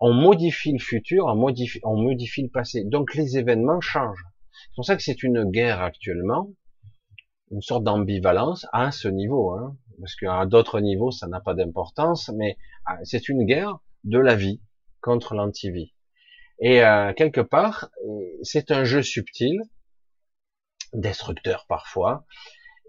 [0.00, 2.84] On modifie le futur, on modifie, on modifie le passé.
[2.84, 4.26] Donc les événements changent.
[4.76, 6.50] C'est pour ça que c'est une guerre actuellement,
[7.50, 12.30] une sorte d'ambivalence à ce niveau, hein, parce qu'à d'autres niveaux ça n'a pas d'importance,
[12.36, 14.60] mais ah, c'est une guerre de la vie
[15.00, 15.94] contre l'anti-vie.
[16.60, 17.88] Et euh, quelque part,
[18.42, 19.62] c'est un jeu subtil,
[20.92, 22.26] destructeur parfois.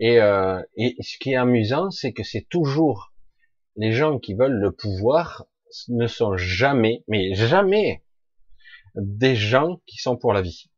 [0.02, 3.14] Euh, et ce qui est amusant, c'est que c'est toujours
[3.78, 5.46] les gens qui veulent le pouvoir
[5.88, 8.04] ne sont jamais, mais jamais,
[8.96, 10.70] des gens qui sont pour la vie.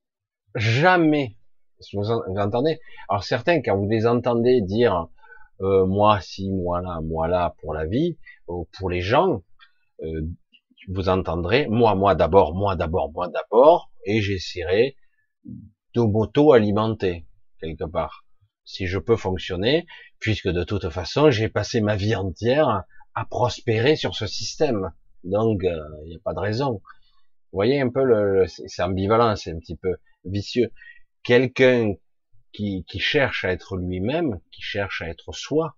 [0.55, 1.35] Jamais.
[1.93, 5.07] Vous, entendez Alors certains, quand vous les entendez dire
[5.61, 8.17] euh, moi si, moi là, moi là pour la vie,
[8.47, 9.43] ou pour les gens,
[10.03, 10.27] euh,
[10.89, 14.97] vous entendrez moi, moi d'abord, moi d'abord, moi d'abord, et j'essaierai
[15.95, 17.25] de m'auto-alimenter
[17.61, 18.25] quelque part,
[18.65, 19.85] si je peux fonctionner,
[20.19, 22.83] puisque de toute façon j'ai passé ma vie entière
[23.15, 24.91] à prospérer sur ce système.
[25.23, 26.81] Donc, il euh, n'y a pas de raison.
[27.51, 30.71] Vous voyez un peu le, c'est ambivalent, c'est un petit peu vicieux.
[31.23, 31.93] Quelqu'un
[32.51, 35.75] qui, cherche à être lui-même, qui cherche à être soi,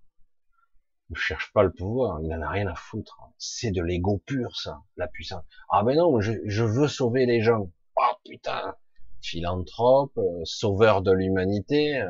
[1.09, 3.19] ne cherche pas le pouvoir, il n'en a rien à foutre.
[3.37, 5.43] C'est de l'ego pur, ça, la puissance.
[5.69, 7.69] Ah ben non, je, je veux sauver les gens.
[7.97, 8.75] Oh putain,
[9.21, 12.09] philanthrope, euh, sauveur de l'humanité, euh,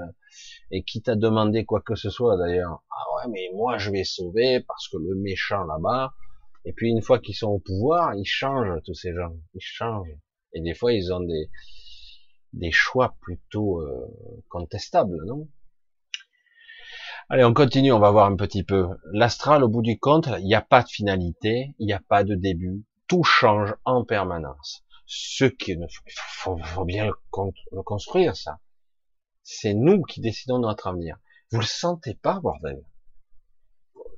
[0.71, 2.83] et qui t'a demandé quoi que ce soit d'ailleurs.
[2.91, 6.13] Ah ouais, mais moi je vais sauver parce que le méchant là-bas.
[6.65, 10.17] Et puis une fois qu'ils sont au pouvoir, ils changent tous ces gens, ils changent.
[10.53, 11.49] Et des fois ils ont des
[12.53, 15.47] des choix plutôt euh, contestables, non?
[17.29, 18.89] Allez, on continue, on va voir un petit peu.
[19.13, 22.25] L'astral, au bout du compte, il n'y a pas de finalité, il n'y a pas
[22.25, 24.83] de début, tout change en permanence.
[25.05, 25.87] Ce qui ne
[26.35, 28.59] faut, faut bien le construire, ça.
[29.43, 31.17] C'est nous qui décidons de notre avenir.
[31.51, 32.83] Vous le sentez pas, bordel?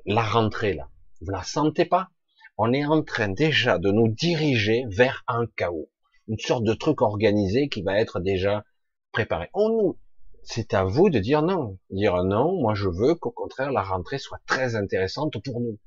[0.06, 0.90] La rentrée, là.
[1.22, 2.10] Vous la sentez pas?
[2.58, 5.90] On est en train déjà de nous diriger vers un chaos.
[6.28, 8.64] Une sorte de truc organisé qui va être déjà
[9.12, 9.50] préparé.
[9.54, 10.00] On nous,
[10.44, 11.80] c'est à vous de dire non.
[11.90, 15.80] Dire non, moi je veux qu'au contraire la rentrée soit très intéressante pour nous.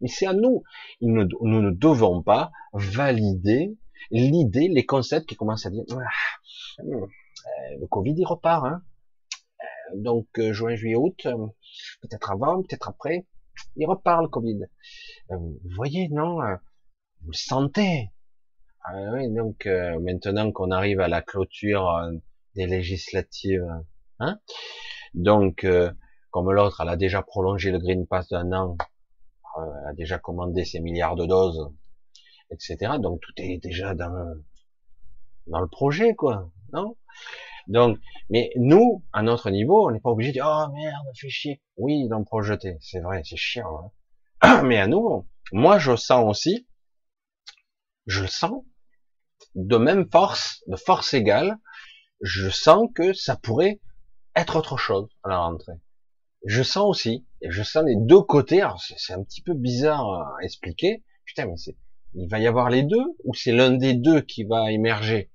[0.00, 0.62] Mais c'est à nous.
[1.00, 3.76] Nous ne devons pas valider
[4.10, 7.06] l'idée, les concepts qui commencent à dire ah, euh,
[7.80, 8.82] le Covid il repart, hein.
[9.60, 11.26] Euh, donc euh, juin, juillet, août,
[12.02, 13.26] peut-être avant, peut-être après,
[13.76, 14.60] il repart le Covid.
[15.28, 16.38] vous voyez, non
[17.22, 18.10] Vous le sentez
[18.82, 22.00] ah oui, donc maintenant qu'on arrive à la clôture
[22.54, 23.68] des législatives,
[24.20, 24.40] hein
[25.12, 25.66] donc
[26.30, 28.78] comme l'autre, elle a déjà prolongé le Green Pass d'un an,
[29.56, 31.70] elle a déjà commandé ses milliards de doses,
[32.50, 32.94] etc.
[33.00, 34.34] Donc tout est déjà dans
[35.46, 36.96] dans le projet, quoi, non?
[37.70, 37.98] Donc,
[38.30, 41.62] mais nous, à notre niveau, on n'est pas obligé de dire oh merde, fait chier.
[41.76, 43.92] Oui, d'en projeter, c'est vrai, c'est chiant.
[44.42, 44.62] Hein.
[44.64, 46.66] mais à nous, moi, je sens aussi,
[48.06, 48.64] je le sens,
[49.54, 51.58] de même force, de force égale,
[52.20, 53.80] je sens que ça pourrait
[54.34, 55.78] être autre chose à la rentrée.
[56.44, 58.62] Je sens aussi, et je sens les deux côtés.
[58.62, 61.04] Alors c'est un petit peu bizarre à expliquer.
[61.24, 61.76] Putain, mais c'est,
[62.14, 65.30] il va y avoir les deux ou c'est l'un des deux qui va émerger?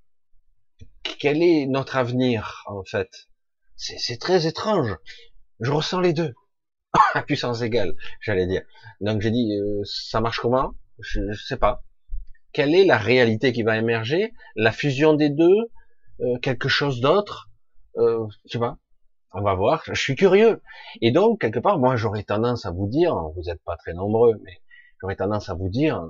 [1.20, 3.10] Quel est notre avenir en fait?
[3.76, 4.96] C'est très étrange.
[5.60, 6.34] Je ressens les deux
[7.14, 8.62] à puissance égale, j'allais dire.
[9.02, 10.74] Donc j'ai dit, euh, ça marche comment?
[11.00, 11.84] Je, ne sais pas.
[12.54, 14.34] Quelle est la réalité qui va émerger?
[14.56, 15.70] La fusion des deux?
[16.22, 17.50] Euh, Quelque chose d'autre?
[17.98, 18.78] Euh, Je sais pas.
[19.34, 19.84] On va voir.
[19.88, 20.62] Je suis curieux.
[21.02, 24.40] Et donc quelque part, moi j'aurais tendance à vous dire, vous n'êtes pas très nombreux,
[24.44, 24.62] mais
[25.02, 26.02] j'aurais tendance à vous dire,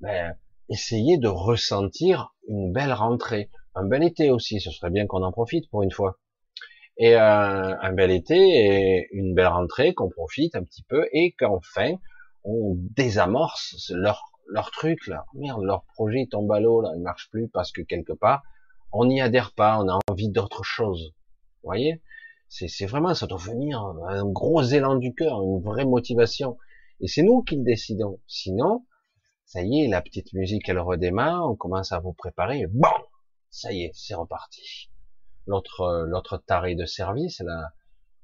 [0.00, 0.36] ben,
[0.68, 5.32] essayez de ressentir une belle rentrée, un bel été aussi, ce serait bien qu'on en
[5.32, 6.18] profite pour une fois.
[6.96, 11.32] Et euh, un bel été et une belle rentrée, qu'on profite un petit peu et
[11.32, 11.96] qu'enfin
[12.44, 17.30] on désamorce leur leur truc là, merde, leur projet tombe à l'eau là, il marche
[17.30, 18.42] plus parce que quelque part,
[18.92, 21.14] on n'y adhère pas, on a envie d'autre chose.
[21.62, 22.02] Vous voyez?
[22.48, 26.56] C'est vraiment, ça doit venir un gros élan du cœur, une vraie motivation.
[27.00, 28.20] Et c'est nous qui le décidons.
[28.28, 28.84] Sinon,
[29.44, 32.88] ça y est, la petite musique elle redémarre, on commence à vous préparer, bon,
[33.54, 34.90] ça y est, c'est reparti.
[35.46, 37.72] L'autre l'autre taré de service, là,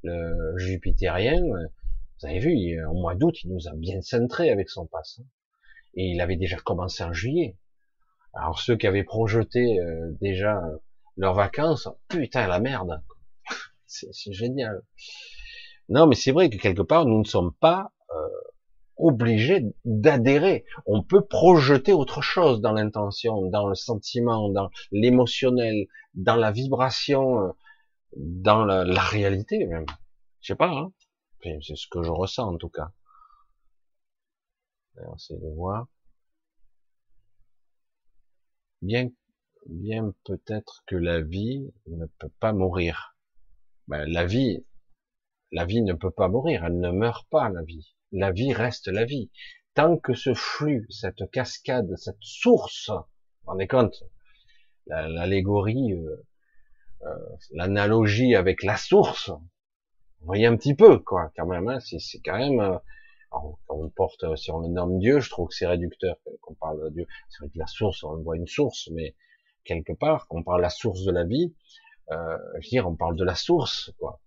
[0.02, 4.86] le jupitérien, vous avez vu, au mois d'août, il nous a bien centré avec son
[4.86, 5.20] passe.
[5.20, 5.27] Hein.
[5.94, 7.57] Et il avait déjà commencé en juillet.
[8.32, 10.61] Alors ceux qui avaient projeté euh, déjà
[11.16, 13.02] leurs vacances, putain la merde,
[13.86, 14.82] c'est génial.
[15.89, 18.28] Non, mais c'est vrai que quelque part nous ne sommes pas euh,
[19.01, 20.64] obligés d'adhérer.
[20.86, 27.40] On peut projeter autre chose dans l'intention, dans le sentiment, dans l'émotionnel, dans la vibration,
[27.40, 27.52] euh,
[28.16, 29.86] dans la, réalité même.
[30.40, 30.70] Je sais pas.
[30.70, 30.93] Hein
[31.43, 32.93] c'est ce que je ressens en tout cas.
[34.97, 35.86] On essayer de voir.
[38.82, 39.10] Bien,
[39.66, 43.16] bien peut-être que la vie ne peut pas mourir.
[43.89, 44.64] Ben, la vie,
[45.52, 47.94] la vie ne peut pas mourir, elle ne meurt pas, la vie.
[48.12, 49.31] La vie reste la vie.
[49.74, 54.03] Tant que ce flux, cette cascade, cette source, vous rendez compte,
[54.87, 56.27] l'allégorie, euh,
[57.03, 62.20] euh, l'analogie avec la source, vous voyez un petit peu, quoi, quand même, hein, c'est
[62.24, 62.78] quand même, euh,
[63.69, 66.91] on porte, si on le nomme Dieu, je trouve que c'est réducteur qu'on parle de
[66.91, 67.07] Dieu.
[67.28, 69.15] C'est vrai que la source, on voit une source, mais
[69.65, 71.55] quelque part, quand on parle de la source de la vie,
[72.11, 74.20] euh, je veux dire, on parle de la source, quoi.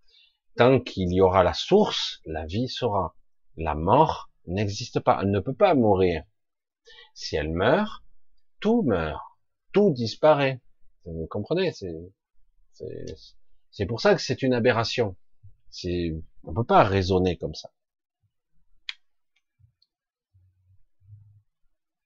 [0.56, 3.16] Tant qu'il y aura la source, la vie sera.
[3.58, 6.24] La mort n'existe pas, elle ne peut pas mourir.
[7.14, 8.04] Si elle meurt,
[8.60, 9.22] tout meurt,
[9.72, 10.62] tout disparaît.
[11.06, 11.72] Vous comprenez
[13.72, 15.16] C'est pour ça que c'est une aberration.
[16.44, 17.70] On peut pas raisonner comme ça.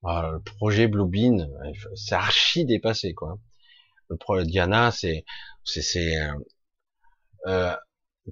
[0.03, 1.47] Ah, le projet Bluebeam,
[1.95, 3.39] c'est archi dépassé, quoi.
[4.09, 5.25] Le projet Diana, c'est,
[5.65, 6.33] c'est, euh,
[7.47, 7.75] euh,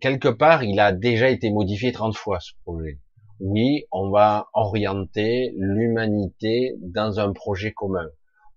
[0.02, 3.00] quelque part, il a déjà été modifié 30 fois, ce projet.
[3.40, 8.08] Oui, on va orienter l'humanité dans un projet commun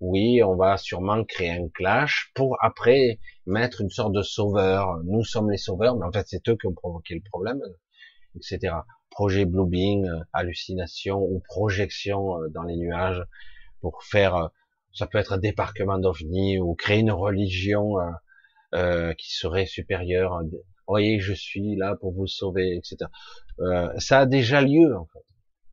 [0.00, 4.98] oui, on va sûrement créer un clash pour après mettre une sorte de sauveur.
[5.04, 7.60] Nous sommes les sauveurs, mais en fait c'est eux qui ont provoqué le problème,
[8.36, 8.76] etc.
[9.10, 13.22] Projet Bluebeam, euh, hallucination ou projection euh, dans les nuages
[13.80, 14.48] pour faire, euh,
[14.92, 17.96] ça peut être un débarquement d'OVNI ou créer une religion
[18.74, 20.40] euh, qui serait supérieure.
[20.88, 23.10] Voyez, je suis là pour vous sauver, etc.
[23.60, 25.24] Euh, ça a déjà lieu en fait.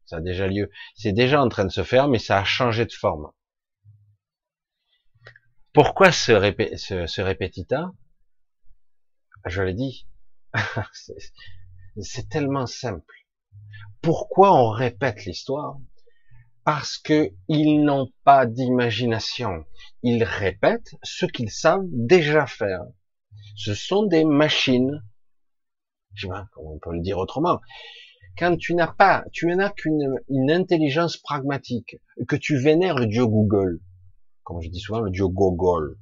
[0.06, 0.70] Ça a déjà lieu.
[0.94, 3.32] C'est déjà en train de se faire, mais ça a changé de forme.
[5.74, 7.92] Pourquoi ce, répé ce, répétita?
[9.46, 10.08] Je l'ai dit.
[12.02, 13.14] C'est tellement simple.
[14.02, 15.78] Pourquoi on répète l'histoire?
[16.66, 19.66] Parce que ils n'ont pas d'imagination.
[20.04, 22.82] Ils répètent ce qu'ils savent déjà faire.
[23.56, 25.04] Ce sont des machines.
[26.14, 27.60] Je sais pas on peut le dire autrement.
[28.38, 33.80] Quand tu n'as pas, tu n'as qu'une intelligence pragmatique, que tu vénères le dieu Google,
[34.44, 35.98] comme je dis souvent, le dieu Google.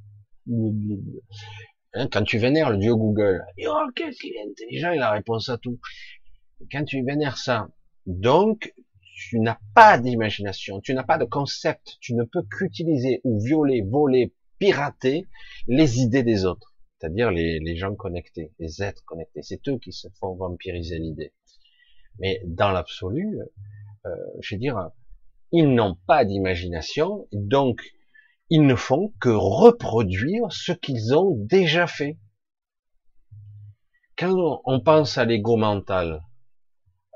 [1.94, 5.50] Hein, quand tu vénères le dieu Google, oh, qu'est-ce qu'il est intelligent, il a réponse
[5.50, 5.80] à tout.
[6.72, 7.70] Quand tu vénères ça,
[8.08, 8.74] donc,
[9.16, 13.82] tu n'as pas d'imagination, tu n'as pas de concept, tu ne peux qu'utiliser ou violer,
[13.82, 15.28] voler, pirater
[15.68, 16.73] les idées des autres,
[17.04, 19.42] c'est-à-dire les, gens connectés, les êtres connectés.
[19.44, 21.34] C'est eux qui se font vampiriser l'idée.
[22.20, 23.40] Mais dans l'absolu,
[24.06, 24.10] euh,
[24.40, 24.90] je veux dire,
[25.52, 27.82] ils n'ont pas d'imagination, donc
[28.50, 32.18] ils ne font que reproduire ce qu'ils ont déjà fait.
[34.18, 36.24] Quand on pense à l'ego mental,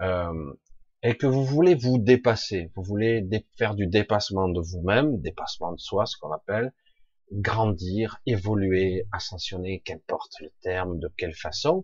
[0.01, 0.53] euh,
[1.01, 3.25] et que vous voulez vous dépasser, vous voulez
[3.57, 6.73] faire du dépassement de vous-même, dépassement de soi, ce qu'on appelle,
[7.31, 11.83] grandir, évoluer, ascensionner, qu'importe le terme, de quelle façon,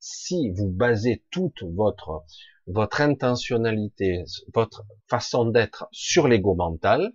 [0.00, 2.24] si vous basez toute votre,
[2.66, 4.24] votre intentionnalité,
[4.54, 7.12] votre façon d'être sur l'ego mental,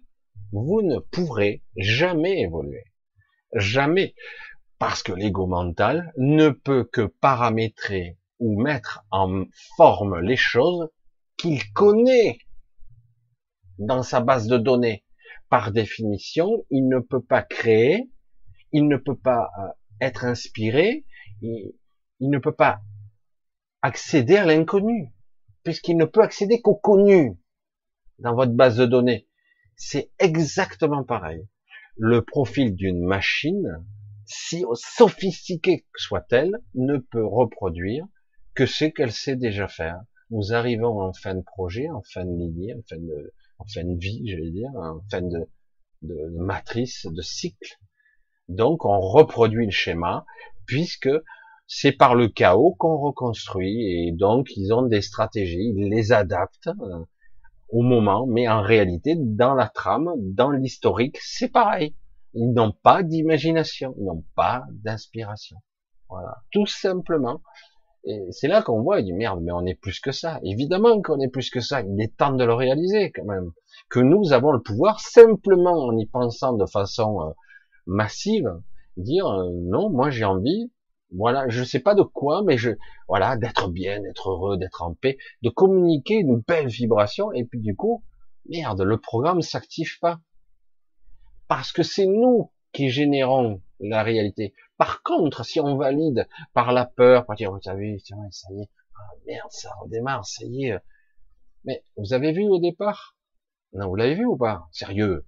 [0.51, 2.85] vous ne pourrez jamais évoluer.
[3.55, 4.15] Jamais.
[4.79, 9.45] Parce que l'ego mental ne peut que paramétrer ou mettre en
[9.77, 10.89] forme les choses
[11.37, 12.39] qu'il connaît
[13.77, 15.03] dans sa base de données.
[15.53, 18.09] Par définition, il ne peut pas créer,
[18.71, 19.67] il ne peut pas euh,
[20.01, 21.05] être inspiré,
[21.43, 21.75] il,
[22.21, 22.81] ne peut pas
[23.83, 25.13] accéder à l'inconnu,
[25.63, 27.37] puisqu'il ne peut accéder qu'au connu
[28.17, 29.27] dans votre base de données
[29.75, 31.47] c'est exactement pareil.
[31.97, 33.85] Le profil d'une machine,
[34.25, 38.07] si sophistiquée soit-elle, ne peut reproduire
[38.55, 40.01] que ce qu'elle sait déjà faire.
[40.31, 43.31] Nous arrivons en fin de projet, en fin de lignée, en fin de,
[43.65, 45.47] fin de vie, j'allais dire, en fin de,
[46.01, 47.77] de matrice, de cycle.
[48.49, 50.25] Donc on reproduit le schéma,
[50.65, 51.09] puisque
[51.67, 56.67] c'est par le chaos qu'on reconstruit, et donc ils ont des stratégies, ils les adaptent
[56.67, 57.05] euh,
[57.69, 61.95] au moment, mais en réalité, dans la trame, dans l'historique, c'est pareil.
[62.33, 65.57] Ils n'ont pas d'imagination, ils n'ont pas d'inspiration.
[66.09, 67.41] Voilà, tout simplement.
[68.05, 70.39] Et c'est là qu'on voit, il dit merde, mais on est plus que ça.
[70.43, 71.81] Évidemment qu'on est plus que ça.
[71.81, 73.51] Il est temps de le réaliser quand même.
[73.89, 77.31] Que nous avons le pouvoir simplement en y pensant de façon euh,
[77.85, 78.49] massive,
[78.97, 80.71] dire euh, non, moi j'ai envie,
[81.11, 82.71] voilà, je sais pas de quoi, mais je,
[83.07, 87.59] voilà, d'être bien, d'être heureux, d'être en paix, de communiquer une belle vibration, et puis
[87.59, 88.03] du coup,
[88.49, 90.19] merde, le programme s'active pas
[91.47, 94.53] parce que c'est nous qui générons la réalité.
[94.77, 98.69] Par contre, si on valide par la peur, par dire, vous savez, ça y est,
[98.95, 100.79] ah, merde, ça redémarre, ça y est.
[101.65, 103.15] Mais vous avez vu au départ?
[103.73, 104.67] Non, vous l'avez vu ou pas?
[104.71, 105.25] Sérieux?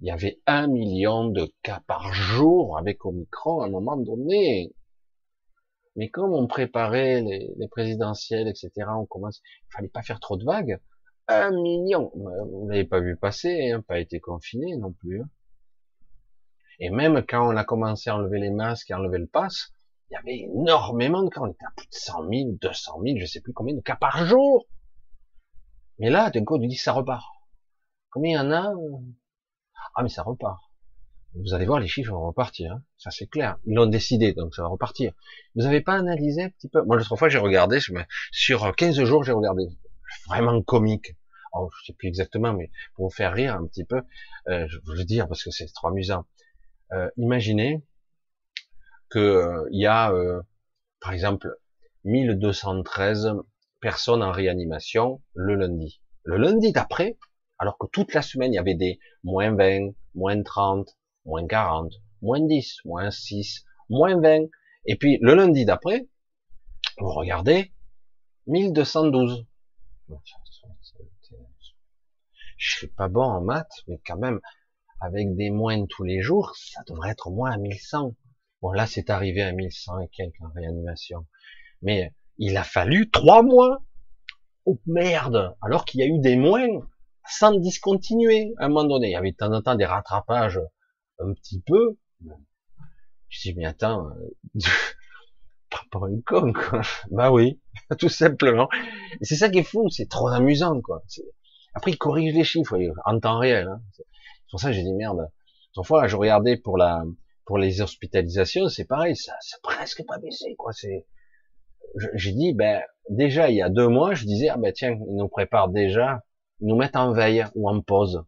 [0.00, 4.74] Il y avait un million de cas par jour avec Omicron à un moment donné.
[5.96, 10.36] Mais comme on préparait les, les présidentielles, etc., on commence, il fallait pas faire trop
[10.36, 10.80] de vagues
[11.30, 12.10] un million.
[12.14, 15.22] Vous l'avez pas vu passer, hein, pas été confiné non plus.
[15.22, 15.28] Hein.
[16.80, 19.72] Et même quand on a commencé à enlever les masques et à enlever le pass,
[20.10, 21.40] il y avait énormément de cas.
[21.42, 23.96] On était à plus de 100 000, 200 000, je sais plus combien de cas
[23.96, 24.66] par jour.
[25.98, 27.24] Mais là, d'un coup, on dit ça repart.
[28.10, 28.72] Combien il y en a?
[29.94, 30.58] Ah, mais ça repart.
[31.34, 32.72] Vous allez voir, les chiffres vont repartir.
[32.72, 32.82] Hein.
[32.96, 33.58] Ça, c'est clair.
[33.66, 35.12] Ils l'ont décidé, donc ça va repartir.
[35.54, 36.82] Vous n'avez pas analysé un petit peu?
[36.82, 37.78] Moi, l'autre fois, j'ai regardé,
[38.32, 39.68] sur 15 jours, j'ai regardé.
[40.26, 41.14] Vraiment comique.
[41.52, 44.02] Oh, je sais plus exactement, mais pour vous faire rire un petit peu,
[44.48, 46.24] euh, je veux dire parce que c'est trop amusant.
[46.92, 47.84] Euh, imaginez
[49.10, 50.40] que euh, il y a, euh,
[51.00, 51.56] par exemple,
[52.04, 53.32] 1213
[53.80, 56.00] personnes en réanimation le lundi.
[56.24, 57.18] Le lundi d'après,
[57.58, 60.88] alors que toute la semaine il y avait des moins 20, moins 30,
[61.24, 61.92] moins 40,
[62.22, 64.46] moins 10, moins 6, moins 20,
[64.86, 66.08] et puis le lundi d'après,
[66.98, 67.72] vous regardez,
[68.46, 69.46] 1212
[72.60, 74.40] je suis pas bon en maths, mais quand même,
[75.00, 78.14] avec des moins tous les jours, ça devrait être au moins à 1100.
[78.62, 81.26] Bon, là, c'est arrivé à 1100 et quelques en réanimation.
[81.82, 83.82] Mais il a fallu trois mois.
[84.66, 85.56] Oh merde!
[85.62, 86.68] Alors qu'il y a eu des moins
[87.26, 89.08] sans discontinuer à un moment donné.
[89.08, 90.60] Il y avait de temps en temps des rattrapages
[91.18, 91.96] un petit peu.
[93.28, 94.54] Je dis, mais attends, euh,
[95.70, 96.82] pas pour une con, quoi.
[97.10, 97.60] Bah oui,
[97.98, 98.68] tout simplement.
[99.22, 101.02] C'est ça qui est fou, c'est trop amusant, quoi.
[101.74, 103.68] Après, il corrige les chiffres en temps réel.
[103.68, 103.80] Hein.
[104.50, 105.30] Pour ça j'ai dit merde.
[105.76, 107.04] Une fois, je regardais pour la
[107.46, 110.72] pour les hospitalisations, c'est pareil, ça, ça presque pas baissé, quoi.
[110.72, 111.04] C'est,
[112.14, 115.16] j'ai dit, ben déjà il y a deux mois, je disais ah ben tiens, ils
[115.16, 116.22] nous préparent déjà,
[116.60, 118.22] ils nous mettent en veille ou en pause,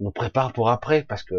[0.00, 1.34] ils nous préparent pour après, parce que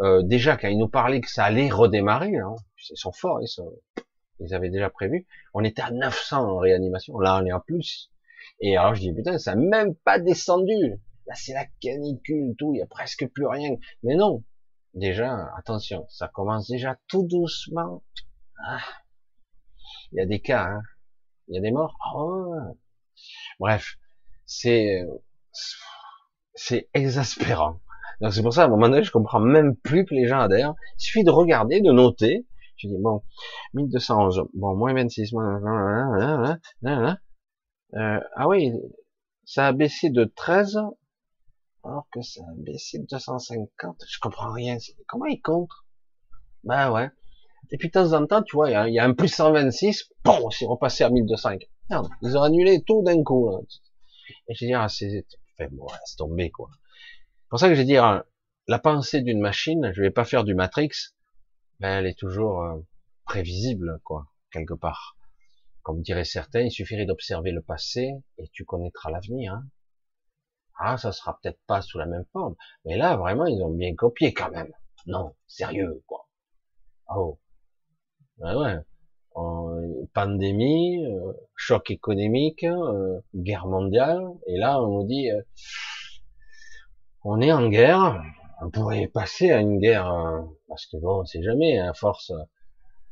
[0.00, 2.54] euh, déjà quand ils nous parlaient que ça allait redémarrer, hein,
[2.90, 3.72] ils sont forts, ils, sont,
[4.40, 8.10] ils avaient déjà prévu, on était à 900 en réanimation, là on est à plus.
[8.60, 11.00] Et alors je dis putain, ça n'a même pas descendu.
[11.28, 13.76] Là c'est la canicule, tout, il y a presque plus rien.
[14.02, 14.42] Mais non,
[14.94, 18.02] déjà, attention, ça commence déjà tout doucement.
[18.66, 18.80] Ah,
[20.12, 20.82] il y a des cas, hein.
[21.48, 21.96] il y a des morts.
[22.14, 22.54] Oh.
[23.60, 23.96] Bref,
[24.46, 25.04] c'est
[26.54, 27.80] c'est exaspérant.
[28.20, 30.40] Donc c'est pour ça, à un moment donné, je comprends même plus que les gens
[30.40, 30.74] adhèrent.
[30.98, 32.46] Il suffit de regarder, de noter.
[32.76, 33.22] Je dis bon,
[33.74, 35.60] 1211, bon, moins 26, moins...
[37.94, 38.72] Euh, ah oui,
[39.44, 40.78] ça a baissé de 13,
[41.88, 44.02] alors que ça a baissé de 250.
[44.06, 44.76] Je comprends rien.
[45.06, 45.70] Comment ils comptent
[46.64, 47.10] Ben ouais.
[47.70, 50.50] Et puis de temps en temps, tu vois, il y, a un plus 126, bon,
[50.50, 51.68] c'est repassé à 1205.
[51.90, 53.50] Merde, ils ont annulé tout d'un coup.
[54.48, 56.70] Et je dis, ah, c'est, enfin, bon, c'est tombé, quoi.
[56.72, 58.24] C'est pour ça que je dis, hein,
[58.68, 60.90] la pensée d'une machine, je vais pas faire du Matrix,
[61.80, 62.78] ben, elle est toujours euh,
[63.24, 65.16] prévisible, quoi, quelque part.
[65.82, 69.54] Comme diraient certains, il suffirait d'observer le passé et tu connaîtras l'avenir.
[69.54, 69.64] Hein.
[70.78, 73.94] Ah, ça sera peut-être pas sous la même forme, mais là vraiment ils ont bien
[73.94, 74.72] copié quand même.
[75.06, 76.26] Non, sérieux quoi.
[77.14, 77.38] Oh,
[78.38, 78.76] ouais,
[80.14, 85.42] pandémie, euh, choc économique, euh, guerre mondiale, et là on nous dit, euh,
[87.24, 88.22] on est en guerre,
[88.62, 90.12] on pourrait passer à une guerre,
[90.68, 92.32] parce que bon, on sait jamais, à force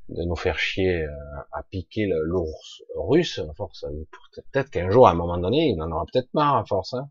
[0.09, 1.05] de nous faire chier
[1.53, 3.85] à piquer l'ours russe, force,
[4.53, 6.95] peut-être qu'un jour, à un moment donné, il en aura peut-être marre à force.
[6.95, 7.09] Hein.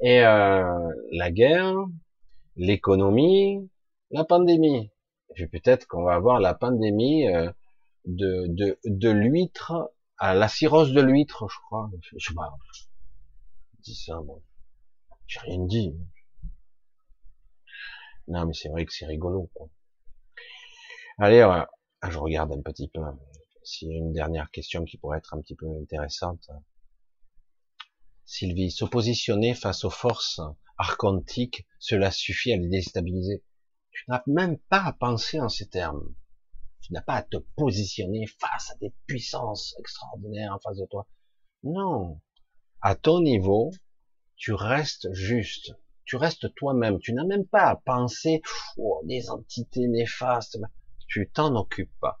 [0.00, 1.74] Et euh, la guerre,
[2.56, 3.70] l'économie,
[4.10, 4.90] la pandémie.
[5.52, 7.50] Peut-être qu'on va avoir la pandémie euh,
[8.06, 11.90] de, de, de l'huître à la cirrhose de l'huître, je crois.
[12.16, 12.56] Je pas.
[12.74, 12.82] Je
[13.82, 14.42] dis ça, bon.
[15.26, 15.94] J'ai rien dit.
[18.28, 19.50] Non, mais c'est vrai que c'est rigolo.
[19.54, 19.68] Quoi.
[21.18, 21.46] Allez,
[22.08, 23.00] je regarde un petit peu
[23.62, 26.50] s'il y a une dernière question qui pourrait être un petit peu intéressante.
[28.28, 30.40] Sylvie, se positionner face aux forces
[30.78, 33.44] archontiques, cela suffit à les déstabiliser.
[33.92, 36.12] Tu n'as même pas à penser en ces termes.
[36.80, 41.06] Tu n'as pas à te positionner face à des puissances extraordinaires en face de toi.
[41.62, 42.20] Non.
[42.80, 43.70] À ton niveau,
[44.34, 45.72] tu restes juste.
[46.04, 46.98] Tu restes toi-même.
[46.98, 48.42] Tu n'as même pas à penser
[48.76, 50.58] oh, entités néfastes.
[51.06, 52.20] Tu t'en occupes pas.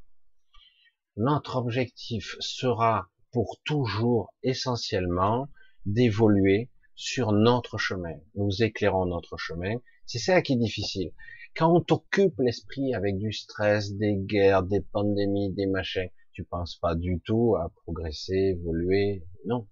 [1.16, 5.48] Notre objectif sera pour toujours essentiellement
[5.86, 8.14] d'évoluer sur notre chemin.
[8.34, 9.76] Nous éclairons notre chemin.
[10.04, 11.12] C'est ça qui est difficile.
[11.56, 16.76] Quand on t'occupe l'esprit avec du stress, des guerres, des pandémies, des machins, tu penses
[16.76, 19.24] pas du tout à progresser, évoluer.
[19.46, 19.66] Non,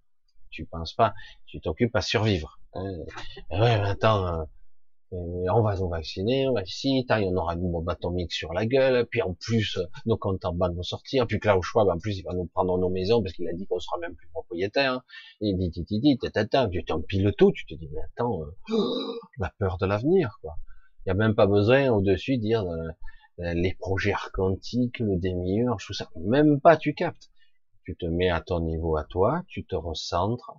[0.50, 1.14] tu penses pas.
[1.46, 2.58] Tu t'occupes à survivre.
[2.72, 2.90] Hein.
[3.50, 4.46] Ouais, attends,
[5.14, 8.52] on va nous vacciner, on va ici, il y en aura une bombe atomique sur
[8.52, 11.88] la gueule, puis en plus, euh, nos comptes en banque vont sortir, puis Klaus Schwab,
[11.88, 14.14] en plus, il va nous prendre nos maisons, parce qu'il a dit qu'on sera même
[14.14, 15.00] plus propriétaire,
[15.40, 18.48] il dit, dit, dit, dit, tata, tu t'empiles tout, tu te dis, mais attends, euh,
[19.38, 20.56] la peur de l'avenir, quoi.
[21.06, 25.86] Il n'y a même pas besoin au-dessus de dire euh, les projets archontiques, le démiurge,
[25.86, 26.08] tout ça.
[26.16, 27.30] Même pas, tu captes.
[27.84, 30.52] Tu te mets à ton niveau à toi, tu te recentres,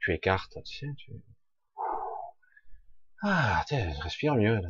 [0.00, 1.12] tu écartes, tu sais, tu,
[3.26, 4.68] ah, je respire mieux, là.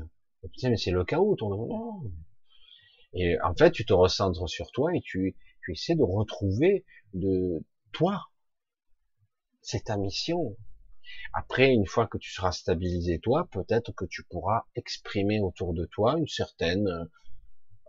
[0.52, 2.00] Putain, mais c'est le chaos de moi.
[3.12, 7.64] Et en fait, tu te recentres sur toi et tu, tu essaies de retrouver de
[7.90, 8.30] toi.
[9.60, 10.56] C'est ta mission.
[11.32, 15.86] Après, une fois que tu seras stabilisé toi, peut-être que tu pourras exprimer autour de
[15.86, 16.86] toi une certaine,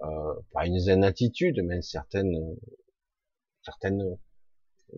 [0.02, 2.36] euh, pas une zen attitude, mais une certaine,
[3.62, 4.18] certaine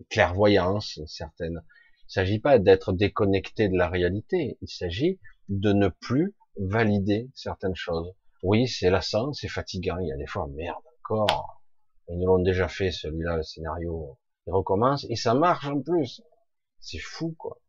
[0.08, 1.62] clairvoyance, une certaine.
[2.08, 4.56] Il s'agit pas d'être déconnecté de la réalité.
[4.62, 5.18] Il s'agit
[5.48, 8.12] de ne plus valider certaines choses.
[8.42, 9.98] Oui, c'est lassant, c'est fatigant.
[9.98, 11.62] Il y a des fois, merde, encore.
[12.08, 14.18] Ils nous l'ont déjà fait, celui-là, le scénario.
[14.46, 16.22] Il recommence et ça marche en plus.
[16.80, 17.60] C'est fou, quoi.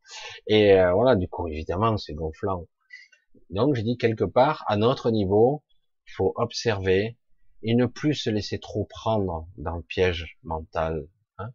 [0.48, 2.66] Et euh, voilà, du coup, évidemment, c'est gonflant.
[3.50, 5.64] Donc, je dis quelque part, à notre niveau,
[6.08, 7.18] il faut observer
[7.64, 11.08] et ne plus se laisser trop prendre dans le piège mental.
[11.38, 11.50] Hein.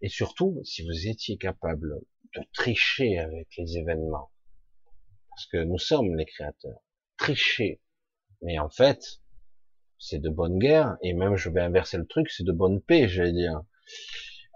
[0.00, 2.00] Et surtout, si vous étiez capable
[2.34, 4.30] de tricher avec les événements,
[5.34, 6.78] parce que nous sommes les créateurs.
[7.16, 7.80] Tricher.
[8.42, 9.20] Mais en fait,
[9.98, 13.08] c'est de bonne guerre, et même je vais inverser le truc, c'est de bonne paix,
[13.08, 13.62] j'allais dire.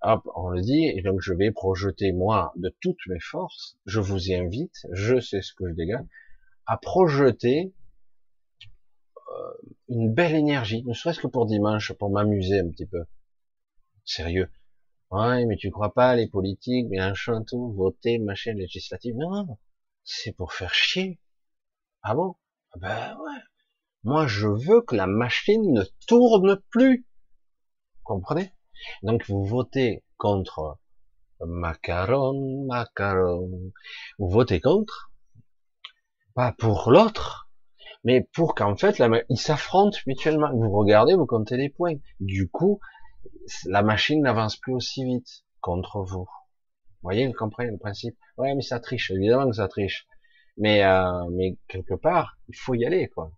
[0.03, 3.99] Hop, on le dit, et donc je vais projeter moi de toutes mes forces, je
[3.99, 6.05] vous invite, je sais ce que je dégage,
[6.67, 7.73] à projeter
[9.17, 9.53] euh,
[9.89, 13.05] une belle énergie, ne serait-ce que pour dimanche, pour m'amuser un petit peu.
[14.05, 14.49] Sérieux.
[15.11, 17.15] Ouais, mais tu crois pas les politiques, mais un
[17.47, 19.17] tout, voter, machin législative.
[19.17, 19.59] Non, non,
[20.09, 21.21] c'est pour faire chier.
[22.03, 22.37] Ah bon?
[22.73, 23.41] Ah Ben ouais.
[24.05, 27.07] Moi, je veux que la machine ne tourne plus.
[28.05, 28.55] comprenez?
[29.03, 30.79] Donc, vous votez contre
[31.41, 33.51] macaron, macaron.
[34.19, 35.13] Vous votez contre,
[36.35, 37.51] pas pour l'autre,
[38.03, 40.51] mais pour qu'en fait, la, ils s'affrontent mutuellement.
[40.55, 41.97] Vous regardez, vous comptez les points.
[42.21, 42.81] Du coup,
[43.67, 46.29] la machine n'avance plus aussi vite contre vous.
[47.01, 50.07] Vous voyez, vous comprenez le principe Ouais, mais ça triche, évidemment que ça triche.
[50.57, 53.31] Mais, euh, mais quelque part, il faut y aller, quoi.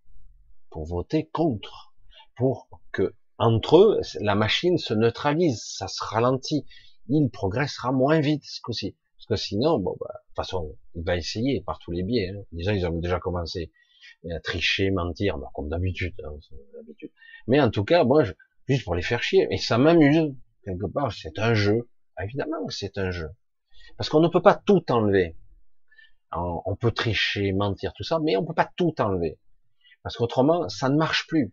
[0.70, 1.92] Pour voter contre.
[2.36, 6.64] Pour que, entre eux, la machine se neutralise, ça se ralentit.
[7.08, 8.96] Il progressera moins vite, ce coup-ci.
[9.16, 12.30] Parce que sinon, bon, bah, de toute façon, il va essayer par tous les biais.
[12.30, 12.42] Hein.
[12.52, 13.70] Déjà, ils ont déjà commencé
[14.30, 16.32] à tricher, mentir, bah, comme d'habitude, hein,
[17.46, 18.24] Mais en tout cas, moi,
[18.66, 19.46] juste pour les faire chier.
[19.50, 20.34] Et ça m'amuse,
[20.64, 21.90] quelque part, c'est un jeu.
[22.22, 23.28] Évidemment que c'est un jeu.
[23.96, 25.36] Parce qu'on ne peut pas tout enlever.
[26.32, 29.38] On peut tricher, mentir, tout ça, mais on peut pas tout enlever.
[30.02, 31.52] Parce qu'autrement, ça ne marche plus.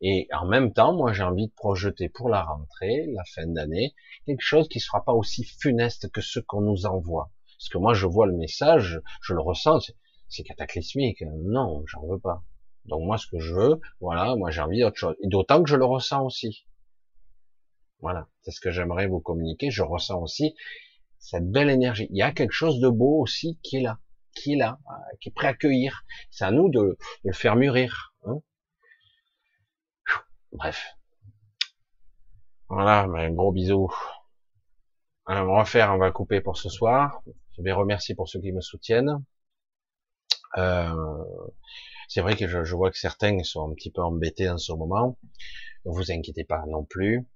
[0.00, 3.94] Et en même temps, moi, j'ai envie de projeter pour la rentrée, la fin d'année,
[4.26, 7.30] quelque chose qui ne sera pas aussi funeste que ce qu'on nous envoie.
[7.58, 9.92] Parce que moi, je vois le message, je le ressens,
[10.28, 11.22] c'est cataclysmique.
[11.22, 12.42] Non, j'en veux pas.
[12.86, 15.14] Donc moi, ce que je veux, voilà, moi j'ai envie d'autre chose.
[15.22, 16.66] Et d'autant que je le ressens aussi.
[18.00, 19.70] Voilà, c'est ce que j'aimerais vous communiquer.
[19.70, 20.56] Je ressens aussi
[21.22, 22.08] cette belle énergie.
[22.10, 23.98] Il y a quelque chose de beau aussi qui est là,
[24.34, 26.04] qui est là, euh, qui est prêt à accueillir.
[26.30, 28.12] C'est à nous de, le faire mûrir.
[28.24, 28.40] Hein.
[30.52, 30.96] Bref.
[32.68, 33.88] Voilà, un gros bisou.
[35.26, 37.22] on va faire, on va couper pour ce soir.
[37.56, 39.24] Je vais remercier pour ceux qui me soutiennent.
[40.58, 41.24] Euh,
[42.08, 44.72] c'est vrai que je, je, vois que certains sont un petit peu embêtés en ce
[44.72, 45.18] moment.
[45.84, 47.26] Ne vous inquiétez pas non plus.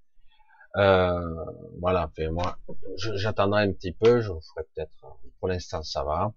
[0.76, 1.44] Euh,
[1.80, 2.58] voilà, fait, moi,
[2.96, 4.92] j'attendrai un petit peu, je vous ferai peut-être,
[5.38, 6.34] pour l'instant ça va,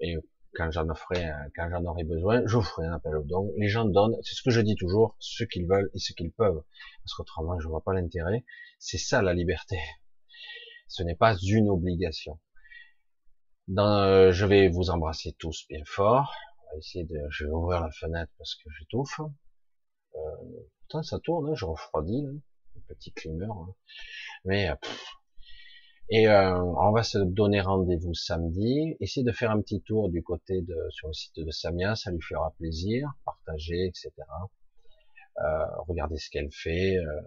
[0.00, 0.16] et
[0.54, 3.52] quand j'en aurai besoin, je vous ferai un appel au don.
[3.58, 6.32] Les gens donnent, c'est ce que je dis toujours, ce qu'ils veulent et ce qu'ils
[6.32, 6.62] peuvent,
[7.02, 8.44] parce qu'autrement je vois pas l'intérêt.
[8.78, 9.78] C'est ça la liberté.
[10.88, 12.38] Ce n'est pas une obligation.
[13.66, 16.32] Dans, euh, je vais vous embrasser tous bien fort.
[16.66, 19.20] On va essayer de, je vais ouvrir la fenêtre parce que j'étouffe.
[20.14, 20.18] Euh,
[20.82, 22.30] putain, ça tourne, hein, je refroidis, là.
[22.88, 23.52] Petit climeur.
[23.52, 23.74] Hein.
[24.44, 24.74] Mais euh,
[26.10, 28.96] et euh, on va se donner rendez-vous samedi.
[29.00, 32.10] Essayez de faire un petit tour du côté de sur le site de Samia, ça
[32.10, 33.08] lui fera plaisir.
[33.24, 34.10] Partager, etc.
[35.38, 36.96] Euh, regardez ce qu'elle fait.
[36.96, 37.20] Euh,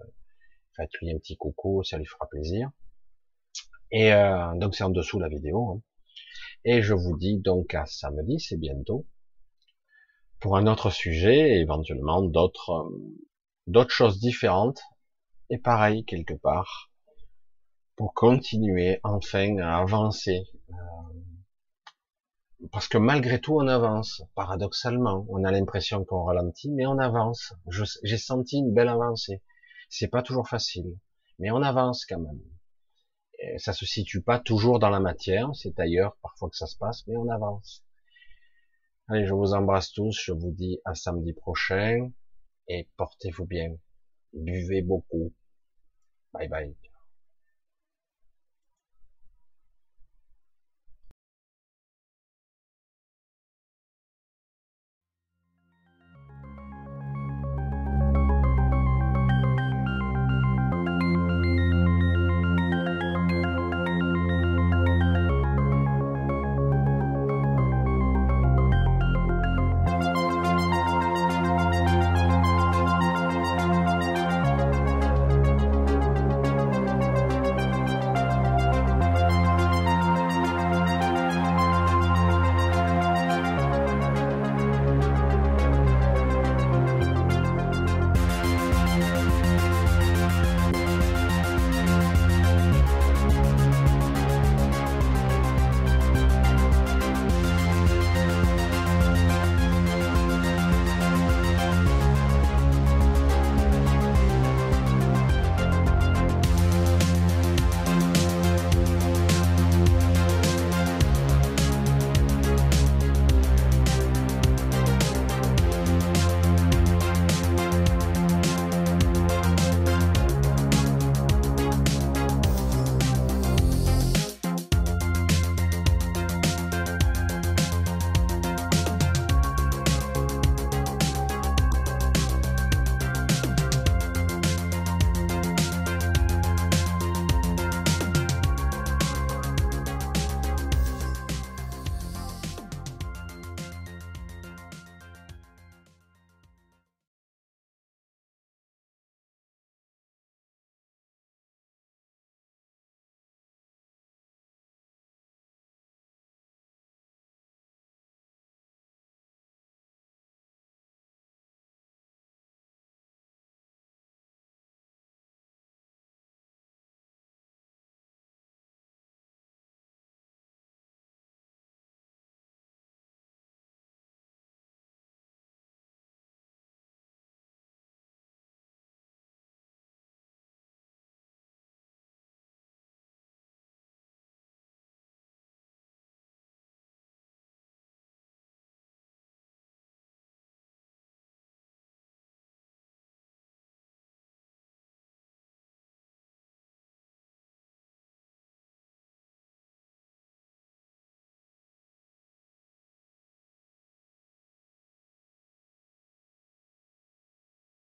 [0.76, 2.70] Faites-lui un petit coucou, ça lui fera plaisir.
[3.90, 4.12] Et
[4.58, 5.72] donc c'est en dessous la vidéo.
[5.72, 5.82] Hein.
[6.66, 9.08] Et je vous dis donc à samedi, c'est bientôt,
[10.40, 12.92] pour un autre sujet, éventuellement d'autres
[13.66, 14.82] d'autres choses différentes,
[15.50, 16.92] et pareil quelque part
[17.96, 20.44] pour continuer enfin à avancer.
[20.70, 20.74] Euh,
[22.72, 24.24] parce que malgré tout, on avance.
[24.36, 27.54] Paradoxalement, on a l'impression qu'on ralentit, mais on avance.
[28.04, 29.42] J'ai senti une belle avancée.
[29.90, 30.98] C'est pas toujours facile,
[31.40, 32.42] mais on avance quand même.
[33.40, 36.78] Et ça se situe pas toujours dans la matière, c'est ailleurs parfois que ça se
[36.78, 37.84] passe, mais on avance.
[39.08, 42.12] Allez, je vous embrasse tous, je vous dis à samedi prochain,
[42.68, 43.76] et portez-vous bien.
[44.46, 45.34] Buvez beaucoup.
[46.34, 46.76] Bye bye.